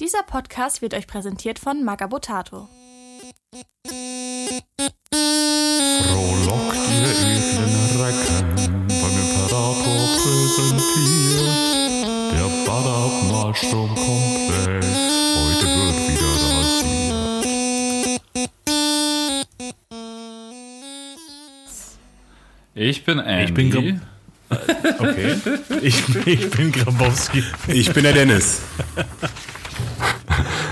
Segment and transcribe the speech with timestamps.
[0.00, 2.68] Dieser Podcast wird euch präsentiert von Magabotato.
[5.12, 8.56] Frohlockt ihr edlen Recken,
[8.88, 11.48] beim Imperator präsentiert.
[12.32, 14.86] Der Badab-Malstrom-Komplex,
[15.36, 17.44] heute wird wieder rasiert.
[22.74, 23.44] Ich bin Andy.
[23.44, 24.00] Ich bin Gra-
[24.98, 25.36] Okay.
[25.82, 27.44] Ich, ich bin Grabowski.
[27.68, 28.62] Ich bin der Dennis.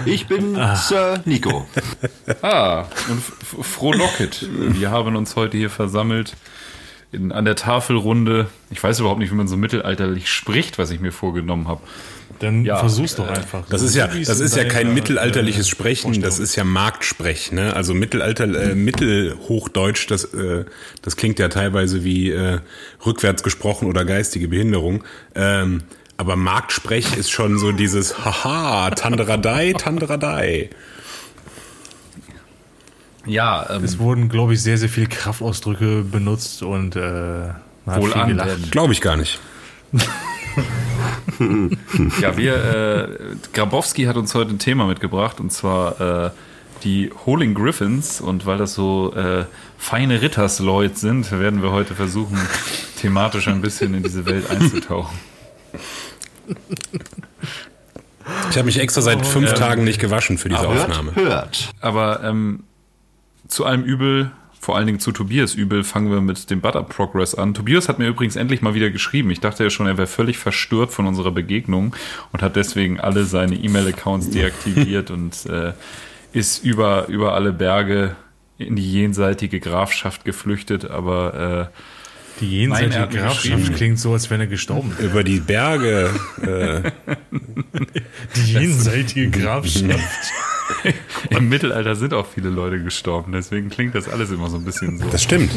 [0.09, 1.67] Ich bin Sir Nico.
[2.43, 3.23] Ah, und
[3.65, 4.47] Frohlocket.
[4.51, 6.35] Wir haben uns heute hier versammelt
[7.13, 8.47] in, an der Tafelrunde.
[8.71, 11.81] Ich weiß überhaupt nicht, wie man so mittelalterlich spricht, was ich mir vorgenommen habe.
[12.39, 13.65] Dann Ja, versuch's doch äh, einfach.
[13.69, 17.75] Das ist ja, das ist ja kein mittelalterliches Sprechen, das ist ja Marktsprech, ne?
[17.75, 20.65] Also Mittelalter, äh, Mittelhochdeutsch, das, äh,
[21.03, 22.61] das klingt ja teilweise wie äh,
[23.05, 25.03] rückwärts gesprochen oder geistige Behinderung.
[25.35, 25.83] Ähm,
[26.19, 30.69] aber Marktsprech ist schon so dieses Haha, Tanderadei, Tanderadei.
[33.25, 37.55] Ja, ähm, Es wurden, glaube ich, sehr, sehr viele Kraftausdrücke benutzt und äh, man
[37.87, 38.29] hat wohl viel an.
[38.29, 38.73] gelacht.
[38.73, 39.39] Glaube ich gar nicht.
[42.21, 46.31] Ja, wir, äh, Grabowski hat uns heute ein Thema mitgebracht und zwar äh,
[46.83, 49.45] die Holing Griffins und weil das so äh,
[49.77, 52.37] feine Rittersleut sind, werden wir heute versuchen,
[53.01, 55.17] thematisch ein bisschen in diese Welt einzutauchen.
[58.51, 61.15] Ich habe mich extra seit fünf Tagen nicht gewaschen für diese Aufnahme.
[61.15, 61.71] Hört, hört.
[61.81, 62.65] Aber ähm,
[63.49, 64.31] zu allem Übel,
[64.61, 67.55] vor allen Dingen zu Tobias Übel, fangen wir mit dem Butter Progress an.
[67.55, 69.31] Tobias hat mir übrigens endlich mal wieder geschrieben.
[69.31, 71.97] Ich dachte ja schon, er wäre völlig verstört von unserer Begegnung
[72.33, 75.73] und hat deswegen alle seine E-Mail-Accounts deaktiviert und äh,
[76.33, 78.17] ist über, über alle Berge
[78.59, 81.79] in die jenseitige Grafschaft geflüchtet, aber äh,
[82.41, 85.09] Die jenseitige Grafschaft klingt so, als wenn er gestorben wäre.
[85.09, 86.11] Über die Berge.
[86.43, 86.91] Äh,
[88.37, 90.33] Die jenseitige Grafschaft.
[91.31, 93.33] im Mittelalter sind auch viele Leute gestorben.
[93.33, 95.09] Deswegen klingt das alles immer so ein bisschen so.
[95.09, 95.51] das stimmt.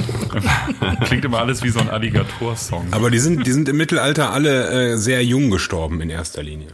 [1.06, 2.88] klingt immer alles wie so ein Alligator-Song.
[2.92, 6.70] Aber die sind, die sind im Mittelalter alle äh, sehr jung gestorben in erster Linie.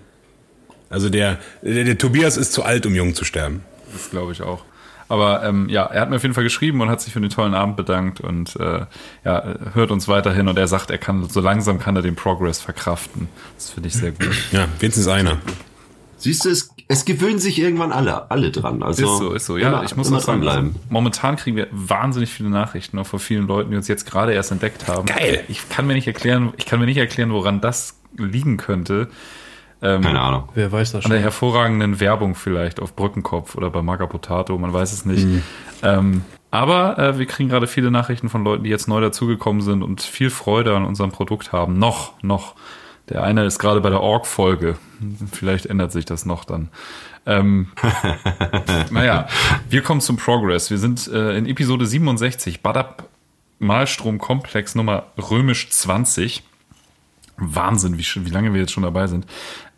[0.90, 3.62] Also der, der, der Tobias ist zu alt, um jung zu sterben.
[3.91, 4.63] Das glaube ich auch.
[5.09, 7.29] Aber ähm, ja, er hat mir auf jeden Fall geschrieben und hat sich für den
[7.29, 8.85] tollen Abend bedankt und äh,
[9.23, 12.59] ja, hört uns weiterhin und er sagt, er kann so langsam kann er den Progress
[12.59, 13.29] verkraften.
[13.56, 14.35] Das finde ich sehr gut.
[14.51, 15.38] Ja, wenigstens einer.
[16.17, 18.81] Siehst du, es, es gewöhnen sich irgendwann alle, alle dran.
[18.81, 19.57] Also Ist so, ist so.
[19.57, 20.75] Ja, immer, ich muss auch sagen, also dranbleiben.
[20.90, 24.51] momentan kriegen wir wahnsinnig viele Nachrichten auch von vielen Leuten, die uns jetzt gerade erst
[24.51, 25.06] entdeckt haben.
[25.06, 25.44] Geil.
[25.47, 29.09] Ich kann mir nicht erklären, ich kann mir nicht erklären, woran das liegen könnte.
[29.82, 30.50] Keine Ahnung.
[30.56, 31.24] Wer weiß das An der schon?
[31.24, 35.28] hervorragenden Werbung vielleicht auf Brückenkopf oder bei Maga Potato, man weiß es nicht.
[35.84, 39.84] Ähm, aber äh, wir kriegen gerade viele Nachrichten von Leuten, die jetzt neu dazugekommen sind
[39.84, 41.78] und viel Freude an unserem Produkt haben.
[41.78, 42.56] Noch, noch.
[43.10, 44.78] Der eine ist gerade bei der Org-Folge.
[45.32, 46.70] Vielleicht ändert sich das noch dann.
[47.26, 47.68] Ähm,
[48.92, 49.28] naja,
[49.70, 50.70] wir kommen zum Progress.
[50.72, 53.08] Wir sind äh, in Episode 67, Badab
[53.59, 56.44] Malstromkomplex Nummer römisch 20.
[57.38, 59.25] Wahnsinn, wie, wie lange wir jetzt schon dabei sind.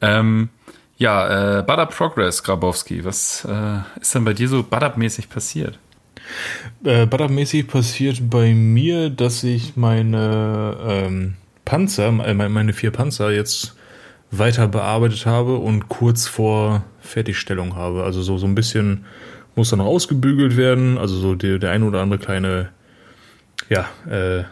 [0.01, 0.49] Ähm,
[0.97, 3.05] ja, äh, Badab Progress, Grabowski.
[3.05, 5.79] Was äh, ist denn bei dir so Badab-mäßig passiert?
[6.83, 13.75] Äh, Butter-mäßig passiert bei mir, dass ich meine ähm, Panzer, äh, meine vier Panzer jetzt
[14.31, 18.03] weiter bearbeitet habe und kurz vor Fertigstellung habe.
[18.03, 19.05] Also so, so ein bisschen
[19.55, 20.97] muss dann noch ausgebügelt werden.
[20.97, 22.69] Also so der, der eine oder andere kleine,
[23.69, 24.43] ja, äh,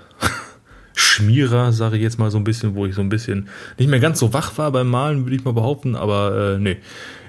[1.00, 4.00] Schmierer, sage ich jetzt mal so ein bisschen, wo ich so ein bisschen nicht mehr
[4.00, 6.78] ganz so wach war beim Malen, würde ich mal behaupten, aber äh, nee,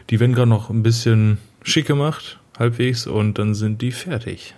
[0.09, 4.55] die werden gerade noch ein bisschen schick gemacht, halbwegs, und dann sind die fertig.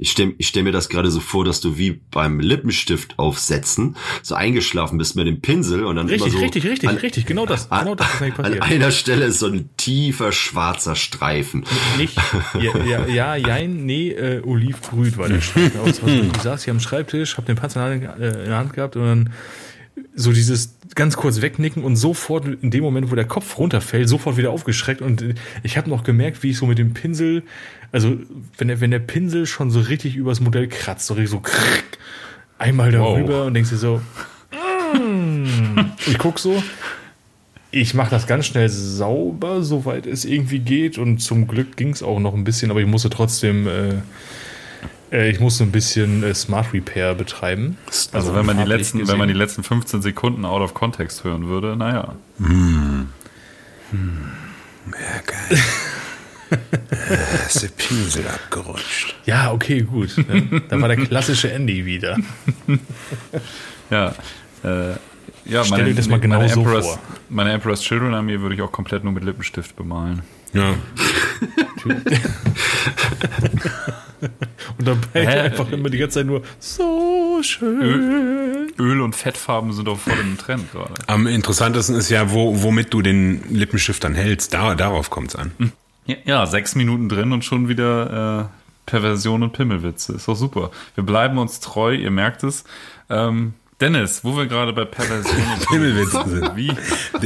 [0.00, 3.96] Ich stelle ich stell mir das gerade so vor, dass du wie beim Lippenstift aufsetzen
[4.22, 7.26] so eingeschlafen bist mit dem Pinsel und dann Richtig, immer so richtig, richtig, an, richtig,
[7.26, 8.62] genau das, an, genau das ist eigentlich an passiert.
[8.62, 11.64] einer Stelle ist so ein tiefer schwarzer Streifen.
[11.98, 12.16] Nicht,
[12.58, 15.80] ja, ja, ja jein, nee, äh, olivgrün war der Streifen.
[15.80, 18.96] Aus, was, ich saß hier am Schreibtisch, hab den Panzer äh, in der Hand gehabt
[18.96, 19.30] und dann
[20.14, 24.36] so dieses ganz kurz wegnicken und sofort in dem Moment, wo der Kopf runterfällt, sofort
[24.36, 27.42] wieder aufgeschreckt und ich habe noch gemerkt, wie ich so mit dem Pinsel,
[27.92, 28.16] also
[28.58, 31.98] wenn der, wenn der Pinsel schon so richtig übers Modell kratzt, so richtig so krrrk,
[32.58, 34.00] einmal darüber und denkst dir so,
[34.94, 35.78] mm.
[36.06, 36.62] ich guck so,
[37.72, 40.98] ich mache das ganz schnell sauber, soweit es irgendwie geht.
[40.98, 43.94] Und zum Glück ging es auch noch ein bisschen, aber ich musste trotzdem, äh,
[45.12, 47.78] äh, ich musste ein bisschen äh, Smart Repair betreiben.
[48.12, 51.48] Also wenn man die letzten, wenn man die letzten 15 Sekunden out of context hören
[51.48, 52.14] würde, naja.
[54.86, 55.58] Ja, geil.
[56.50, 59.14] Äh, ist der Pinsel abgerutscht.
[59.24, 60.16] Ja, okay, gut.
[60.18, 60.60] Ne?
[60.68, 62.16] Da war der klassische Andy wieder.
[63.90, 64.14] Ja.
[64.62, 64.94] Äh,
[65.44, 66.98] Ja, Stell dir das mal genau meine so Emperor's, vor.
[67.28, 70.22] Meine Emperor's Children Armee würde ich auch komplett nur mit Lippenstift bemalen.
[70.52, 70.74] Ja.
[74.78, 75.40] Und dabei Hä?
[75.40, 78.72] einfach immer die ganze Zeit nur so schön.
[78.78, 80.94] Öl- und Fettfarben sind doch voll im Trend gerade.
[81.06, 84.52] Am interessantesten ist ja, wo, womit du den Lippenstift dann hältst.
[84.54, 85.52] Da, darauf kommt's an.
[86.06, 90.14] Ja, ja, sechs Minuten drin und schon wieder äh, Perversion und Pimmelwitze.
[90.14, 90.70] Ist doch super.
[90.94, 92.64] Wir bleiben uns treu, ihr merkt es.
[93.08, 96.56] Ähm, Dennis, wo wir gerade bei Perversion und Pimmelwitze sind.
[96.56, 96.70] Wie?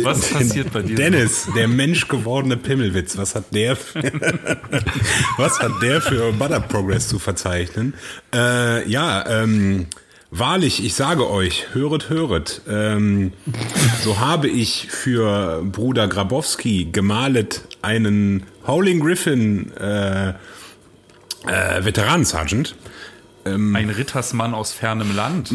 [0.05, 0.95] Was passiert bei dir?
[0.95, 4.03] Dennis, der menschgewordene Pimmelwitz, was hat der für,
[5.37, 7.95] was hat der für Butter Progress zu verzeichnen?
[8.33, 9.87] Äh, ja, ähm,
[10.31, 13.33] wahrlich, ich sage euch, höret, höret, ähm,
[14.05, 20.35] so habe ich für Bruder Grabowski gemalet einen Howling Griffin äh, äh,
[21.85, 22.77] Veteran Sergeant.
[23.47, 25.53] Ein Rittersmann aus fernem Land.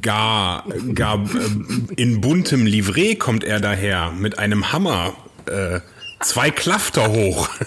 [0.00, 0.64] Gar,
[0.94, 1.26] gar äh,
[1.96, 5.14] in buntem Livret kommt er daher mit einem Hammer
[5.46, 5.80] äh,
[6.20, 7.48] zwei Klafter hoch.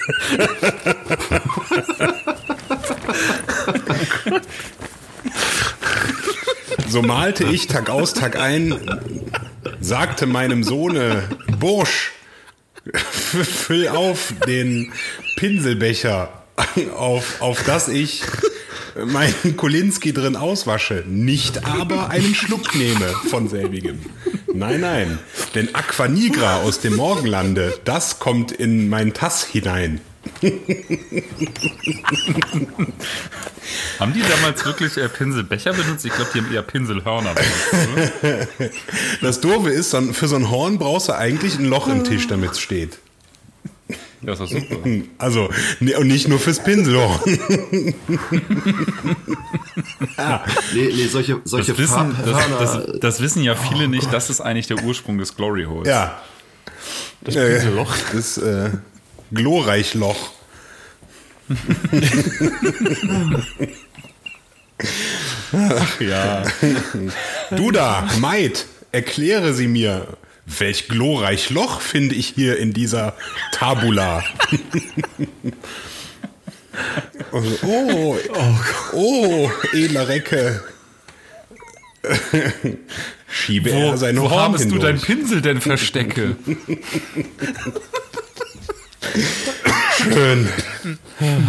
[6.88, 8.80] so malte ich Tag aus, Tag ein,
[9.80, 11.24] sagte meinem Sohne,
[11.60, 12.14] Bursch,
[12.94, 14.94] füll auf den
[15.36, 16.45] Pinselbecher,
[16.96, 18.24] auf, auf das ich
[19.04, 24.00] meinen Kolinski drin auswasche, nicht aber einen Schluck nehme von selbigem.
[24.54, 25.20] Nein, nein,
[25.54, 30.00] denn Aquanigra aus dem Morgenlande, das kommt in mein Tass hinein.
[34.00, 36.06] Haben die damals wirklich äh, Pinselbecher benutzt?
[36.06, 37.74] Ich glaube, die haben eher Pinselhörner benutzt.
[38.22, 38.48] Oder?
[39.22, 42.52] Das Doofe ist, für so ein Horn brauchst du eigentlich ein Loch im Tisch, damit
[42.52, 42.98] es steht.
[44.22, 44.78] Ja, ist doch super.
[45.18, 47.20] Also, ne- und nicht nur fürs Pinselhorn.
[50.74, 54.12] Nee, nee, solche, solche Das wissen, das, das, das wissen ja viele nicht.
[54.14, 55.88] Das ist eigentlich der Ursprung des Glory Holes.
[55.88, 56.22] Ja.
[57.22, 57.94] Das Äh, Pinselloch.
[58.14, 58.70] Das äh,
[59.32, 60.32] Glorreichloch.
[65.54, 66.44] Ach ja.
[67.52, 70.08] Du da, Maid, erkläre sie mir,
[70.46, 73.16] welch glorreich Loch finde ich hier in dieser
[73.52, 74.24] Tabula?
[77.32, 78.18] Also, oh,
[78.94, 80.62] oh, edler Recke.
[83.30, 85.06] Schiebe Wo, er sein wo Horn habest du dein hindurch.
[85.06, 86.36] Pinsel denn verstecke?
[89.98, 90.50] Schön.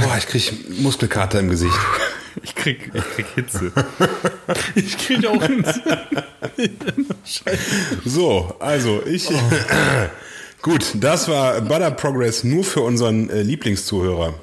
[0.00, 1.78] Boah, ich krieg Muskelkater im Gesicht.
[2.42, 3.72] Ich krieg, ich krieg Hitze.
[4.74, 5.68] Ich kriege auch ins.
[8.04, 9.28] So, also ich.
[10.62, 14.34] Gut, das war Butter Progress nur für unseren äh, Lieblingszuhörer.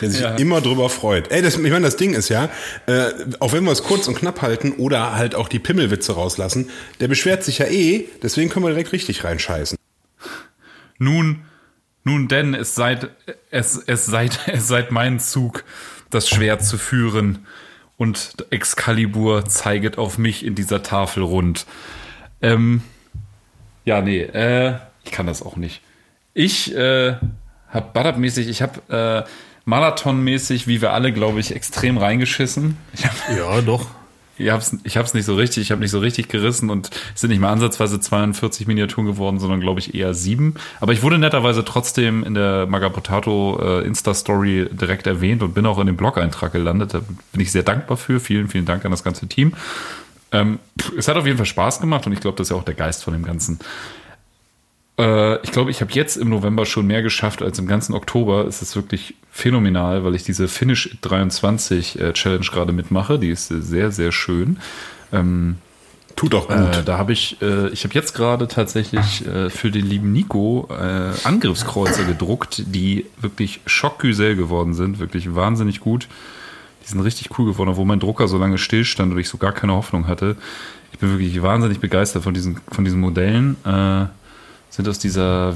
[0.00, 0.34] Der sich Ja.
[0.36, 1.30] immer drüber freut.
[1.30, 2.50] Ey, das, ich meine, das Ding ist ja,
[2.86, 3.10] äh,
[3.40, 6.68] auch wenn wir es kurz und knapp halten oder halt auch die Pimmelwitze rauslassen,
[7.00, 9.78] der beschwert sich ja eh, deswegen können wir direkt richtig reinscheißen.
[10.98, 11.42] Nun,
[12.04, 13.08] nun denn, es seid,
[13.50, 15.64] es, es seid, es seid mein Zug,
[16.10, 17.46] das Schwert zu führen.
[17.96, 21.66] Und Excalibur zeiget auf mich in dieser Tafel rund.
[22.40, 22.82] Ähm,
[23.84, 25.82] ja, nee, äh, ich kann das auch nicht.
[26.32, 27.16] Ich äh,
[27.68, 29.24] hab Badab-mäßig, ich hab äh,
[29.64, 32.76] Marathon-mäßig, wie wir alle, glaube ich, extrem reingeschissen.
[32.94, 33.86] Ich hab, Ja, doch.
[34.40, 37.20] Ich hab's, ich hab's nicht so richtig, ich habe nicht so richtig gerissen und es
[37.20, 40.54] sind nicht mal ansatzweise 42 Miniaturen geworden, sondern glaube ich eher sieben.
[40.80, 45.78] Aber ich wurde netterweise trotzdem in der Magapotato äh, Insta-Story direkt erwähnt und bin auch
[45.78, 46.94] in dem Blog-Eintrag gelandet.
[46.94, 47.00] Da
[47.32, 48.20] bin ich sehr dankbar für.
[48.20, 49.52] Vielen, vielen Dank an das ganze Team.
[50.32, 50.58] Ähm,
[50.96, 52.74] es hat auf jeden Fall Spaß gemacht und ich glaube, das ist ja auch der
[52.74, 53.58] Geist von dem Ganzen.
[55.00, 58.46] Äh, ich glaube, ich habe jetzt im November schon mehr geschafft als im ganzen Oktober.
[58.46, 63.18] Es ist wirklich phänomenal, weil ich diese Finish 23 äh, Challenge gerade mitmache.
[63.18, 64.58] Die ist äh, sehr, sehr schön.
[65.12, 65.56] Ähm,
[66.16, 66.76] Tut auch gut.
[66.76, 70.68] äh, da habe ich, äh, ich habe jetzt gerade tatsächlich äh, für den lieben Nico
[70.70, 76.08] äh, Angriffskreuzer gedruckt, die wirklich schockgüsel geworden sind, wirklich wahnsinnig gut.
[76.84, 79.52] Die sind richtig cool geworden, obwohl mein Drucker so lange stillstand und ich so gar
[79.52, 80.36] keine Hoffnung hatte.
[80.92, 83.56] Ich bin wirklich wahnsinnig begeistert von diesen, von diesen Modellen.
[84.70, 85.54] Sind aus dieser,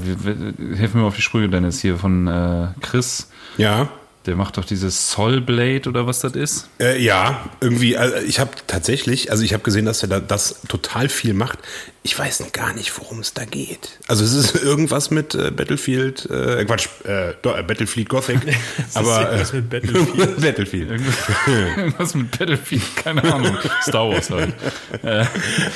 [0.75, 3.29] helf mir mal auf die Sprünge, Dennis, hier von äh, Chris.
[3.57, 3.89] ja.
[4.25, 6.67] Der macht doch dieses Soulblade oder was das ist.
[6.79, 10.61] Äh, ja, irgendwie, also ich habe tatsächlich, also ich habe gesehen, dass er da, das
[10.67, 11.59] total viel macht.
[12.01, 13.97] Ich weiß gar nicht, worum es da geht.
[14.07, 18.39] Also es ist irgendwas mit äh, Battlefield, äh, Quatsch, äh, äh, Battlefield Gothic,
[18.93, 20.41] aber irgendwas äh, mit Battlefield.
[20.41, 20.91] Battlefield.
[21.77, 23.57] Irgendwas mit Battlefield, keine Ahnung.
[23.83, 24.53] Star Wars halt.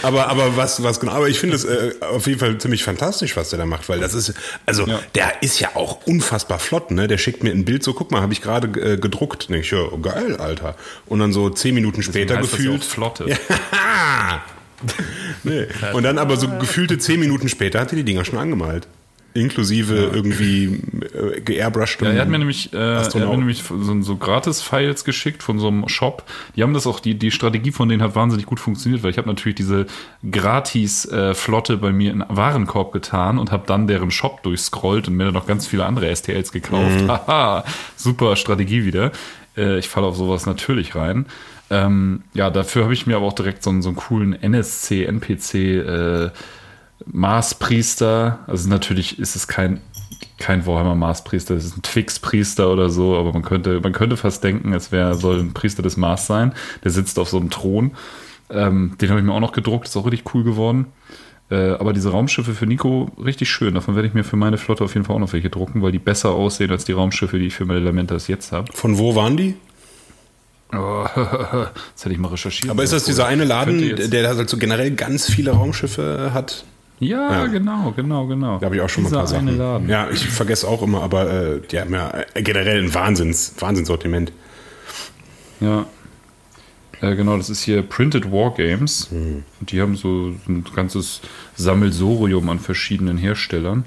[0.03, 3.35] Aber, aber was, was genau, aber ich finde es äh, auf jeden Fall ziemlich fantastisch,
[3.35, 4.33] was der da macht, weil das ist,
[4.65, 4.99] also Ja.
[5.15, 7.07] der ist ja auch unfassbar flott, ne?
[7.07, 9.49] Der schickt mir ein Bild so, guck mal, habe ich gerade äh, gedruckt.
[9.49, 10.75] Ne, ich, ja, geil, Alter.
[11.05, 12.83] Und dann so zehn Minuten später heißt das ja gefühlt.
[12.83, 13.25] Flotte.
[15.43, 15.67] Nee.
[15.91, 18.87] Und dann aber so gefühlte zehn Minuten später hat er die Dinger schon angemalt.
[19.39, 20.81] Inklusive irgendwie
[21.13, 22.01] äh, geairbrushed.
[22.01, 25.59] Ja, er hat mir nämlich, äh, er hat mir nämlich so, so Gratis-Files geschickt von
[25.59, 26.23] so einem Shop.
[26.55, 29.17] Die haben das auch, die, die Strategie von denen hat wahnsinnig gut funktioniert, weil ich
[29.17, 29.87] habe natürlich diese
[30.29, 35.33] Gratis-Flotte bei mir in Warenkorb getan und habe dann deren Shop durchscrollt und mir dann
[35.33, 37.01] noch ganz viele andere STLs gekauft.
[37.01, 37.09] Mhm.
[37.27, 37.63] Haha,
[37.95, 39.11] super Strategie wieder.
[39.57, 41.25] Äh, ich falle auf sowas natürlich rein.
[41.71, 45.53] Ähm, ja, dafür habe ich mir aber auch direkt so, so einen coolen NSC, NPC,
[45.55, 46.29] äh,
[47.05, 49.81] Marspriester, also natürlich ist es kein,
[50.37, 54.43] kein Warhammer Marspriester, es ist ein Twix-Priester oder so, aber man könnte, man könnte fast
[54.43, 56.53] denken, es wäre, soll ein Priester des Mars sein.
[56.83, 57.91] Der sitzt auf so einem Thron.
[58.49, 60.87] Ähm, den habe ich mir auch noch gedruckt, ist auch richtig cool geworden.
[61.51, 63.73] Äh, aber diese Raumschiffe für Nico richtig schön.
[63.73, 65.91] Davon werde ich mir für meine Flotte auf jeden Fall auch noch welche drucken, weil
[65.91, 68.71] die besser aussehen als die Raumschiffe, die ich für meine Elementas jetzt habe.
[68.73, 69.55] Von wo waren die?
[70.71, 72.69] Oh, das hätte ich mal recherchiert.
[72.69, 76.63] Aber ist das dieser eine Laden, der halt so generell ganz viele Raumschiffe hat?
[76.99, 78.59] Ja, ja, genau, genau, genau.
[78.59, 79.57] Da habe ich auch schon Dieser mal ein paar Sachen.
[79.57, 79.89] Laden.
[79.89, 84.33] Ja, ich vergesse auch immer, aber äh, die haben ja generell ein Wahnsinns, Wahnsinnssortiment.
[85.61, 85.85] Ja.
[87.01, 89.09] Äh, genau, das ist hier Printed Wargames.
[89.11, 89.43] Mhm.
[89.59, 91.21] Und die haben so ein ganzes
[91.55, 93.85] Sammelsorium an verschiedenen Herstellern.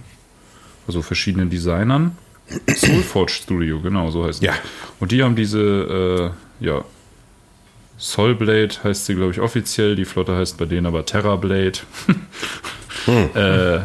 [0.87, 2.17] Also verschiedenen Designern.
[2.75, 4.47] Soulforge Studio, genau, so heißt es.
[4.47, 4.55] Ja.
[5.01, 6.85] Und die haben diese, äh, ja,
[8.03, 9.95] Soulblade heißt sie, glaube ich, offiziell.
[9.95, 11.79] Die Flotte heißt bei denen aber Terrorblade.
[13.07, 13.31] Hm.
[13.35, 13.81] Äh,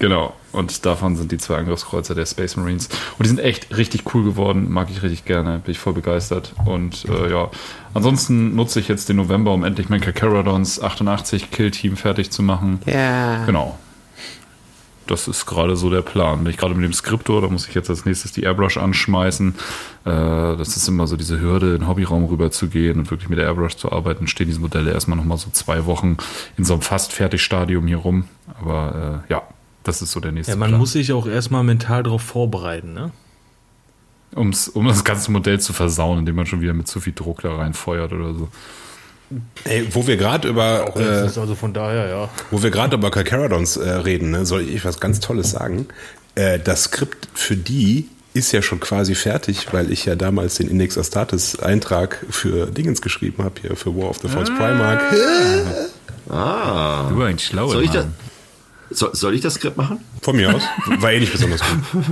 [0.00, 0.34] genau.
[0.50, 2.88] Und davon sind die zwei Angriffskreuzer der Space Marines.
[3.16, 4.68] Und die sind echt richtig cool geworden.
[4.68, 5.60] Mag ich richtig gerne.
[5.60, 6.54] Bin ich voll begeistert.
[6.64, 7.50] Und äh, ja,
[7.94, 12.80] ansonsten nutze ich jetzt den November, um endlich mein Kakaradons 88 Kill-Team fertig zu machen.
[12.86, 13.44] Ja.
[13.44, 13.78] Genau.
[15.08, 16.44] Das ist gerade so der Plan.
[16.44, 19.54] Bin ich gerade mit dem Skriptor, da muss ich jetzt als nächstes die Airbrush anschmeißen.
[20.04, 23.28] Äh, das ist immer so diese Hürde, in den Hobbyraum rüber zu gehen und wirklich
[23.28, 24.26] mit der Airbrush zu arbeiten.
[24.26, 26.18] Stehen diese Modelle erstmal nochmal so zwei Wochen
[26.56, 28.24] in so einem fast Fertigstadium hier rum.
[28.60, 29.42] Aber äh, ja,
[29.82, 30.80] das ist so der nächste Ja, man Plan.
[30.80, 33.10] muss sich auch erstmal mental darauf vorbereiten, ne?
[34.34, 37.40] Um's, um das ganze Modell zu versauen, indem man schon wieder mit zu viel Druck
[37.40, 38.48] da reinfeuert oder so.
[39.64, 42.28] Ey, wo wir gerade über äh, also von daher ja.
[42.50, 45.86] Wo wir gerade über Calcaradons äh, reden, ne, soll ich was ganz Tolles sagen?
[46.34, 50.68] Äh, das Skript für die ist ja schon quasi fertig, weil ich ja damals den
[50.68, 54.56] Index Astartes Eintrag für Dingens geschrieben habe hier für War of the False ah.
[54.56, 55.02] Primark.
[56.30, 57.08] Ah.
[57.10, 58.06] Du ein schlauer soll ich, da,
[58.90, 60.00] soll, soll ich das Skript machen?
[60.22, 60.62] Von mir aus.
[61.00, 61.78] War eh nicht besonders gut.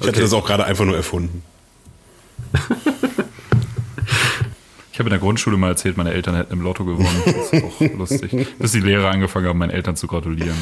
[0.00, 1.42] ich hatte das auch gerade einfach nur erfunden.
[4.96, 7.22] Ich habe in der Grundschule mal erzählt, meine Eltern hätten im Lotto gewonnen.
[7.26, 8.48] Das ist auch lustig.
[8.58, 10.56] Bis die Lehrer angefangen haben, meinen Eltern zu gratulieren.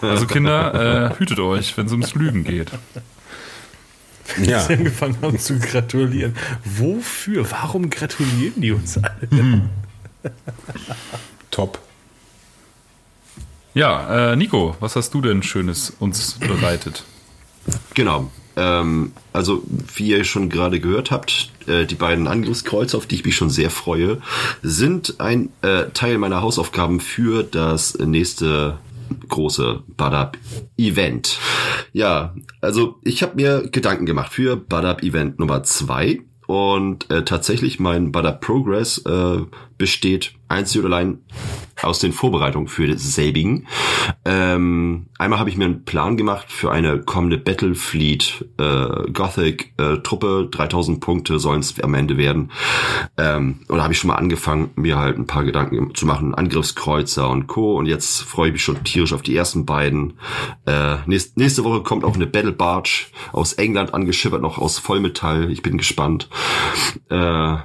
[0.00, 2.70] Also Kinder, äh, hütet euch, wenn es ums Lügen geht.
[4.42, 4.60] Ja.
[4.60, 6.34] Sie angefangen haben zu gratulieren.
[6.64, 7.50] Wofür?
[7.50, 9.68] Warum gratulieren die uns alle?
[11.50, 11.80] Top.
[13.74, 17.04] Ja, äh, Nico, was hast du denn Schönes uns bereitet?
[17.94, 18.30] Genau.
[18.56, 19.62] Ähm, also,
[19.94, 23.50] wie ihr schon gerade gehört habt, äh, die beiden Angriffskreuze, auf die ich mich schon
[23.50, 24.20] sehr freue,
[24.62, 28.78] sind ein äh, Teil meiner Hausaufgaben für das nächste
[29.28, 30.38] große Badab
[30.76, 31.38] Event.
[31.92, 37.80] Ja, also ich habe mir Gedanken gemacht für Badab Event Nummer zwei und äh, tatsächlich
[37.80, 39.42] mein Badab Progress äh,
[39.78, 41.18] besteht einzig und allein
[41.82, 43.66] aus den Vorbereitungen für selbigen.
[44.24, 49.98] Ähm, einmal habe ich mir einen Plan gemacht für eine kommende Battlefleet äh, Gothic äh,
[49.98, 50.48] Truppe.
[50.50, 52.50] 3000 Punkte sollen es am Ende werden.
[53.18, 56.34] Ähm, und da habe ich schon mal angefangen, mir halt ein paar Gedanken zu machen.
[56.34, 57.76] Angriffskreuzer und Co.
[57.76, 60.14] Und jetzt freue ich mich schon tierisch auf die ersten beiden.
[60.66, 65.50] Äh, nächst, nächste Woche kommt auch eine Battle Barge aus England angeschippert, noch aus Vollmetall.
[65.50, 66.28] Ich bin gespannt.
[67.10, 67.56] Äh,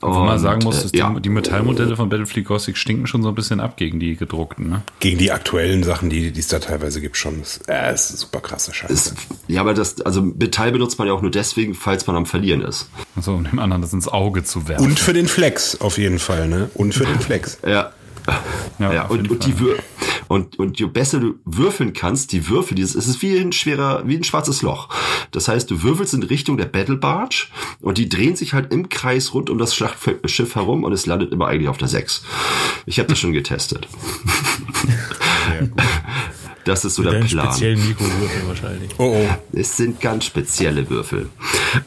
[0.00, 1.10] wo man sagen muss, dass äh, ja.
[1.10, 4.68] die, die, Metallmodelle von Battlefield Gothic stinken schon so ein bisschen ab gegen die gedruckten,
[4.68, 4.82] ne?
[5.00, 7.40] Gegen die aktuellen Sachen, die, die es da teilweise gibt, schon.
[7.40, 9.14] Das, äh, ist super krasse Scheiße.
[9.48, 12.62] Ja, aber das, also Metall benutzt man ja auch nur deswegen, falls man am Verlieren
[12.62, 12.90] ist.
[13.16, 14.84] Also um dem anderen das ins Auge zu werfen.
[14.84, 16.70] Und für den Flex auf jeden Fall, ne?
[16.74, 17.58] Und für den Flex.
[17.66, 17.92] ja.
[18.80, 19.76] Ja, ja und, und die Wür
[20.28, 24.02] und, und je besser du würfeln kannst, die Würfel, dieses, es ist wie ein schwerer,
[24.06, 24.88] wie ein schwarzes Loch.
[25.30, 27.46] Das heißt, du würfelst in Richtung der Battle Barge
[27.80, 31.32] und die drehen sich halt im Kreis rund um das Schlachtschiff herum und es landet
[31.32, 32.24] immer eigentlich auf der 6.
[32.86, 33.88] Ich habe das schon getestet.
[35.58, 35.70] Gut.
[36.66, 37.46] Das ist so Mit der Plan.
[37.46, 38.90] speziellen Mikrowürfel wahrscheinlich.
[38.98, 39.28] Oh, oh.
[39.52, 41.28] Es sind ganz spezielle Würfel.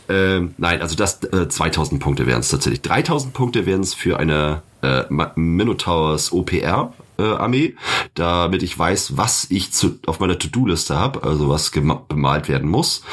[0.08, 2.81] Ähm, nein, also das äh, 2000 Punkte wären es tatsächlich.
[2.84, 5.03] 3000 Punkte wären es für eine äh,
[5.36, 7.75] Minotaurs OPR Armee.
[8.15, 13.03] damit ich weiß, was ich zu, auf meiner To-Do-Liste habe, also was bemalt werden muss.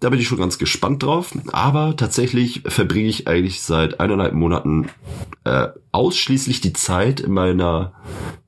[0.00, 1.32] Da bin ich schon ganz gespannt drauf.
[1.52, 4.88] Aber tatsächlich verbringe ich eigentlich seit eineinhalb Monaten
[5.44, 7.92] äh, ausschließlich die Zeit in meiner,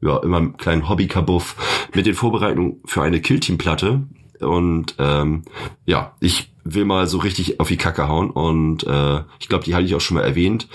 [0.01, 1.57] ja, in meinem kleinen Hobby-Kabuff
[1.95, 4.03] mit den Vorbereitungen für eine Killteam-Platte.
[4.41, 5.43] Und ähm,
[5.87, 8.31] ja, ich will mal so richtig auf die Kacke hauen.
[8.31, 10.69] Und äh, ich glaube, die hatte ich auch schon mal erwähnt.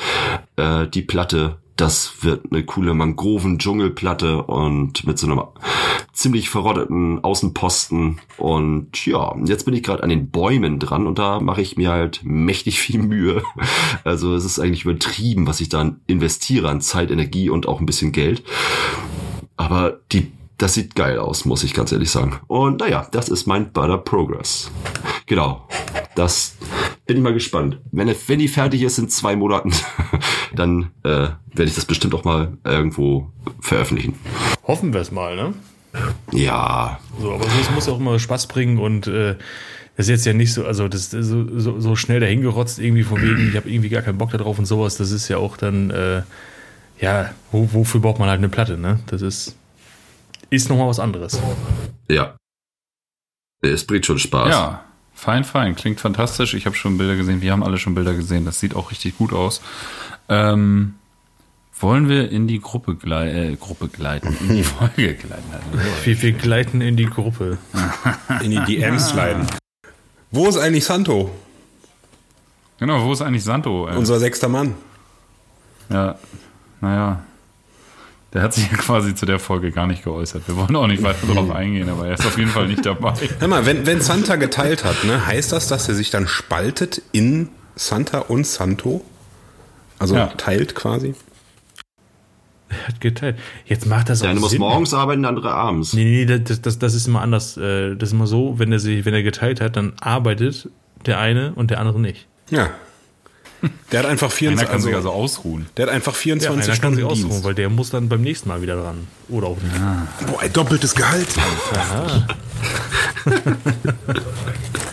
[0.56, 5.42] Äh, die Platte das wird eine coole Mangroven-Dschungelplatte und mit so einem
[6.14, 8.22] ziemlich verrotteten Außenposten.
[8.38, 11.90] Und ja, jetzt bin ich gerade an den Bäumen dran und da mache ich mir
[11.90, 13.42] halt mächtig viel Mühe.
[14.04, 17.86] Also es ist eigentlich übertrieben, was ich da investiere an Zeit, Energie und auch ein
[17.86, 18.44] bisschen Geld.
[19.58, 22.40] Aber die das sieht geil aus, muss ich ganz ehrlich sagen.
[22.46, 24.70] Und naja, das ist mein Butter Progress.
[25.26, 25.68] Genau.
[26.16, 26.56] Das
[27.12, 27.78] bin ich mal gespannt.
[27.92, 29.74] Wenn, wenn die fertig ist in zwei Monaten,
[30.56, 34.16] dann äh, werde ich das bestimmt auch mal irgendwo veröffentlichen.
[34.64, 35.54] Hoffen wir es mal, ne?
[36.32, 37.02] Ja.
[37.20, 39.36] So, aber es muss auch immer Spaß bringen und äh,
[39.98, 43.04] das ist jetzt ja nicht so, also das ist so, so, so schnell dahingerotzt, irgendwie
[43.04, 44.96] von wegen, ich habe irgendwie gar keinen Bock darauf und sowas.
[44.96, 46.22] Das ist ja auch dann, äh,
[47.02, 49.02] ja, wo, wofür braucht man halt eine Platte, ne?
[49.08, 49.58] Das ist,
[50.50, 51.42] ist nochmal was anderes.
[52.10, 52.38] Ja.
[53.62, 54.50] Es bringt schon Spaß.
[54.50, 54.86] Ja,
[55.22, 55.76] fein, fein.
[55.76, 56.56] Klingt fantastisch.
[56.56, 57.42] Ich habe schon Bilder gesehen.
[57.42, 58.44] Wir haben alle schon Bilder gesehen.
[58.44, 59.62] Das sieht auch richtig gut aus.
[60.28, 60.96] Ähm,
[61.80, 65.44] wollen wir in die Gruppe, glei äh, Gruppe gleiten, in die Folge gleiten?
[66.04, 67.58] wir, wir gleiten in die Gruppe.
[68.44, 69.48] in die DMs sliden.
[70.32, 71.30] Wo ist eigentlich Santo?
[72.80, 73.88] Genau, wo ist eigentlich Santo?
[73.88, 73.96] Äh?
[73.96, 74.76] Unser sechster Mann.
[75.90, 76.16] Ja,
[76.80, 77.24] naja.
[78.34, 80.48] Der hat sich ja quasi zu der Folge gar nicht geäußert.
[80.48, 83.14] Wir wollen auch nicht weiter darauf eingehen, aber er ist auf jeden Fall nicht dabei.
[83.40, 87.02] Hör mal, wenn, wenn Santa geteilt hat, ne, heißt das, dass er sich dann spaltet
[87.12, 89.04] in Santa und Santo?
[90.00, 90.28] Also ja.
[90.28, 91.14] teilt quasi?
[92.70, 93.38] Er hat geteilt.
[93.66, 95.94] Jetzt macht das auch Der eine muss morgens arbeiten, der andere abends.
[95.94, 97.58] Nee, nee, das, das, das ist immer anders.
[97.58, 100.70] Äh, das ist immer so, wenn er sich, wenn er geteilt hat, dann arbeitet
[101.06, 102.28] der eine und der andere nicht.
[102.50, 102.70] Ja,
[103.92, 105.68] der hat einfach 24 Einer kann sich also ausruhen.
[105.78, 108.50] Der hat einfach 24 ja, Stunden kann sich ausruhen, weil der muss dann beim nächsten
[108.50, 109.08] Mal wieder dran.
[109.30, 109.76] Oder auch nicht.
[109.76, 110.08] Ah.
[110.28, 111.28] Boah, ein doppeltes Gehalt.
[111.74, 112.28] Aha.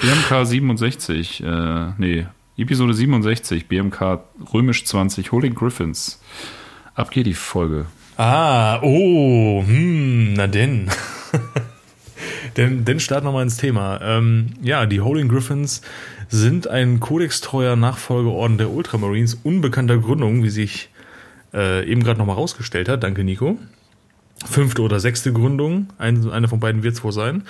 [0.00, 2.26] BMK 67, äh, nee,
[2.57, 4.20] Episode 67, BMK
[4.52, 6.20] römisch 20, Holy Griffins.
[6.94, 7.87] Ab geht die Folge.
[8.16, 10.90] Ah, oh, hm, na denn.
[12.57, 14.00] denn, denn starten wir mal ins Thema.
[14.02, 15.83] Ähm, ja, die Holy Griffins
[16.29, 20.91] sind ein kodextreuer Nachfolgeorden der Ultramarines unbekannter Gründung, wie sich
[21.55, 23.03] äh, eben gerade nochmal rausgestellt hat.
[23.03, 23.59] Danke, Nico.
[24.45, 27.43] Fünfte oder sechste Gründung, ein, eine von beiden wird es wohl sein.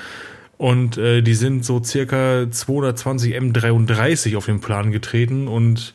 [0.57, 5.93] Und äh, die sind so circa 220 M33 auf den Plan getreten und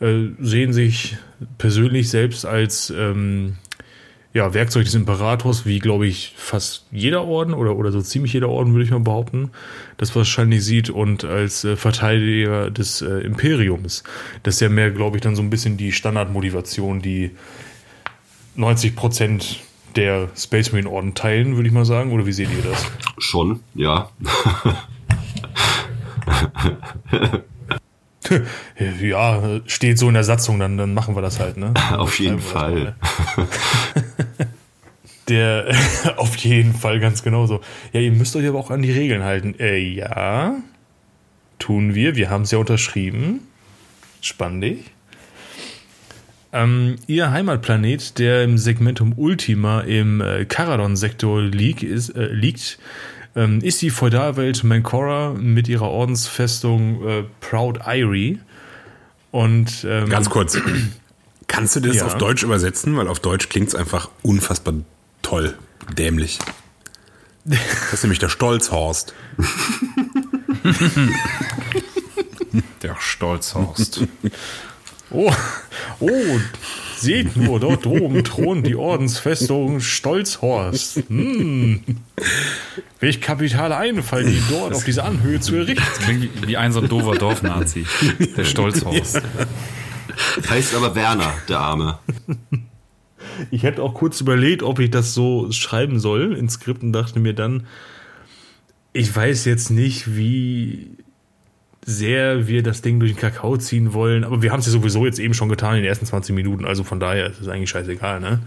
[0.00, 1.16] äh, sehen sich
[1.58, 3.56] persönlich selbst als ähm,
[4.34, 8.48] ja, Werkzeug des Imperators, wie glaube ich fast jeder Orden oder, oder so ziemlich jeder
[8.48, 9.50] Orden, würde ich mal behaupten,
[9.98, 14.04] das wahrscheinlich sieht und als äh, Verteidiger des äh, Imperiums.
[14.42, 17.32] Das ist ja mehr, glaube ich, dann so ein bisschen die Standardmotivation, die
[18.56, 19.60] 90 Prozent
[19.96, 22.12] der Space Marine Orden teilen, würde ich mal sagen.
[22.12, 22.86] Oder wie seht ihr das?
[23.18, 24.10] Schon, ja.
[29.00, 31.74] ja, steht so in der Satzung, dann, dann machen wir das halt, ne?
[31.96, 32.94] Auf jeden Fall.
[35.28, 35.72] Der,
[36.16, 37.60] auf jeden Fall ganz genauso.
[37.92, 39.54] Ja, ihr müsst euch aber auch an die Regeln halten.
[39.58, 40.56] Äh, ja,
[41.58, 42.16] tun wir.
[42.16, 43.40] Wir haben es ja unterschrieben.
[44.20, 44.78] Spannend.
[46.52, 52.78] Ähm, ihr Heimatplanet, der im Segmentum Ultima im äh, Caradon-Sektor liegt, ist, äh, liegt
[53.34, 58.40] ähm, ist die Feudalwelt Mancora mit ihrer Ordensfestung äh, Proud Irie.
[59.30, 60.58] Und ähm, ganz kurz,
[61.46, 62.06] kannst du das ja.
[62.06, 62.96] auf Deutsch übersetzen?
[62.96, 64.74] Weil auf Deutsch klingt es einfach unfassbar
[65.22, 65.56] toll,
[65.96, 66.38] dämlich.
[67.44, 69.14] Das ist nämlich der Stolzhorst.
[72.82, 74.06] der Stolzhorst.
[75.14, 75.30] Oh,
[76.00, 76.40] oh,
[77.02, 81.02] Seht nur, dort oben thront die Ordensfestung Stolzhorst.
[81.08, 81.80] Hm.
[83.00, 85.84] Welch kapitaler Einfall, die dort auf dieser Anhöhe zu errichten.
[85.84, 87.84] Das klingt wie ein so ein doofer Dorfnazi.
[88.36, 89.20] Der Stolzhorst.
[90.48, 91.98] Heißt aber Werner, der Arme.
[93.50, 97.34] Ich hätte auch kurz überlegt, ob ich das so schreiben soll in Skripten, dachte mir
[97.34, 97.66] dann,
[98.92, 100.90] ich weiß jetzt nicht, wie
[101.84, 104.24] sehr wir das Ding durch den Kakao ziehen wollen.
[104.24, 106.64] Aber wir haben es ja sowieso jetzt eben schon getan in den ersten 20 Minuten.
[106.64, 108.40] Also von daher ist es eigentlich scheißegal, ne?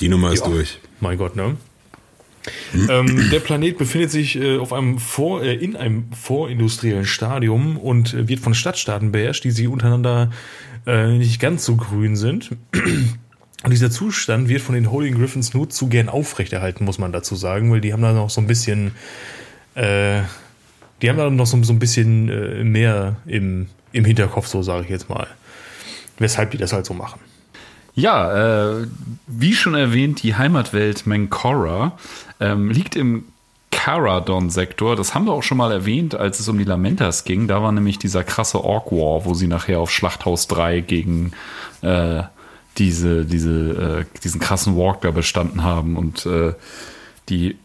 [0.00, 0.80] Die Nummer ist ja, durch.
[1.00, 1.56] Mein Gott, ne?
[2.72, 2.88] Hm.
[2.90, 8.14] Ähm, der Planet befindet sich äh, auf einem vor, äh, in einem vorindustriellen Stadium und
[8.14, 10.30] äh, wird von Stadtstaaten beherrscht, die sie untereinander
[10.86, 12.50] äh, nicht ganz so grün sind.
[13.62, 17.36] Und dieser Zustand wird von den Holy Griffins nur zu gern aufrechterhalten, muss man dazu
[17.36, 18.92] sagen, weil die haben da noch so ein bisschen,
[19.76, 20.22] äh,
[21.02, 24.84] die haben da noch so, so ein bisschen äh, mehr im, im Hinterkopf, so sage
[24.84, 25.26] ich jetzt mal.
[26.18, 27.20] Weshalb die das halt so machen.
[27.94, 28.86] Ja, äh,
[29.26, 31.98] wie schon erwähnt, die Heimatwelt Mancora
[32.40, 33.24] ähm, liegt im
[33.70, 34.96] Caradon-Sektor.
[34.96, 37.48] Das haben wir auch schon mal erwähnt, als es um die Lamentas ging.
[37.48, 41.32] Da war nämlich dieser krasse Orc War, wo sie nachher auf Schlachthaus 3 gegen
[41.82, 42.22] äh,
[42.78, 46.54] diese, diese, äh, diesen krassen Walk da bestanden haben und äh,
[47.28, 47.56] die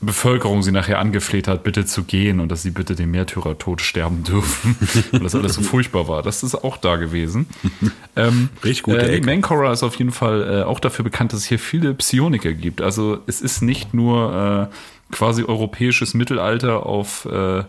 [0.00, 4.22] Bevölkerung sie nachher angefleht hat, bitte zu gehen und dass sie bitte den Märtyrertod sterben
[4.22, 4.76] dürfen,
[5.10, 6.22] weil das alles so furchtbar war.
[6.22, 7.46] Das ist auch da gewesen.
[8.16, 9.20] ähm, Richtig gute äh.
[9.20, 12.80] Mancora ist auf jeden Fall äh, auch dafür bekannt, dass es hier viele Psioniker gibt.
[12.80, 17.64] Also es ist nicht nur äh, quasi europäisches Mittelalter auf äh,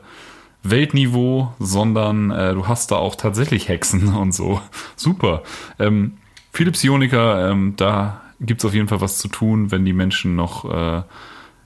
[0.63, 4.61] Weltniveau, sondern äh, du hast da auch tatsächlich Hexen und so.
[4.95, 5.41] Super.
[5.79, 6.17] Ähm,
[6.53, 10.65] viele Psioniker, ähm, da gibt's auf jeden Fall was zu tun, wenn die Menschen noch
[10.65, 11.03] äh,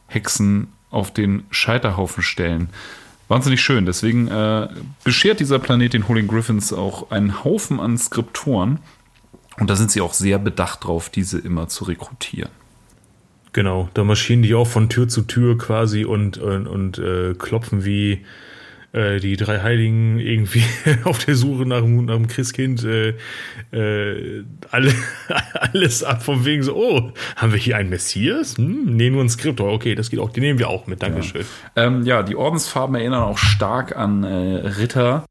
[0.08, 2.70] Hexen auf den Scheiterhaufen stellen.
[3.28, 3.86] Wahnsinnig schön.
[3.86, 4.68] Deswegen äh,
[5.04, 8.80] beschert dieser Planet den Holy Griffins auch einen Haufen an Skriptoren.
[9.58, 12.52] Und da sind sie auch sehr bedacht drauf, diese immer zu rekrutieren.
[13.54, 17.86] Genau, da marschieren die auch von Tür zu Tür quasi und, und, und äh, klopfen
[17.86, 18.26] wie
[18.96, 20.64] äh, die drei Heiligen irgendwie
[21.04, 23.10] auf der Suche nach, dem- nach dem Christkind äh,
[23.72, 24.94] äh, alle,
[25.74, 28.58] alles ab vom Wegen so, oh, haben wir hier einen Messias?
[28.58, 29.72] Hm, nee, nur ein Skriptor.
[29.74, 31.46] Okay, das geht auch, den nehmen wir auch mit, Dankeschön.
[31.76, 35.26] Ähm, ja, die Ordensfarben erinnern auch stark an äh, Ritter.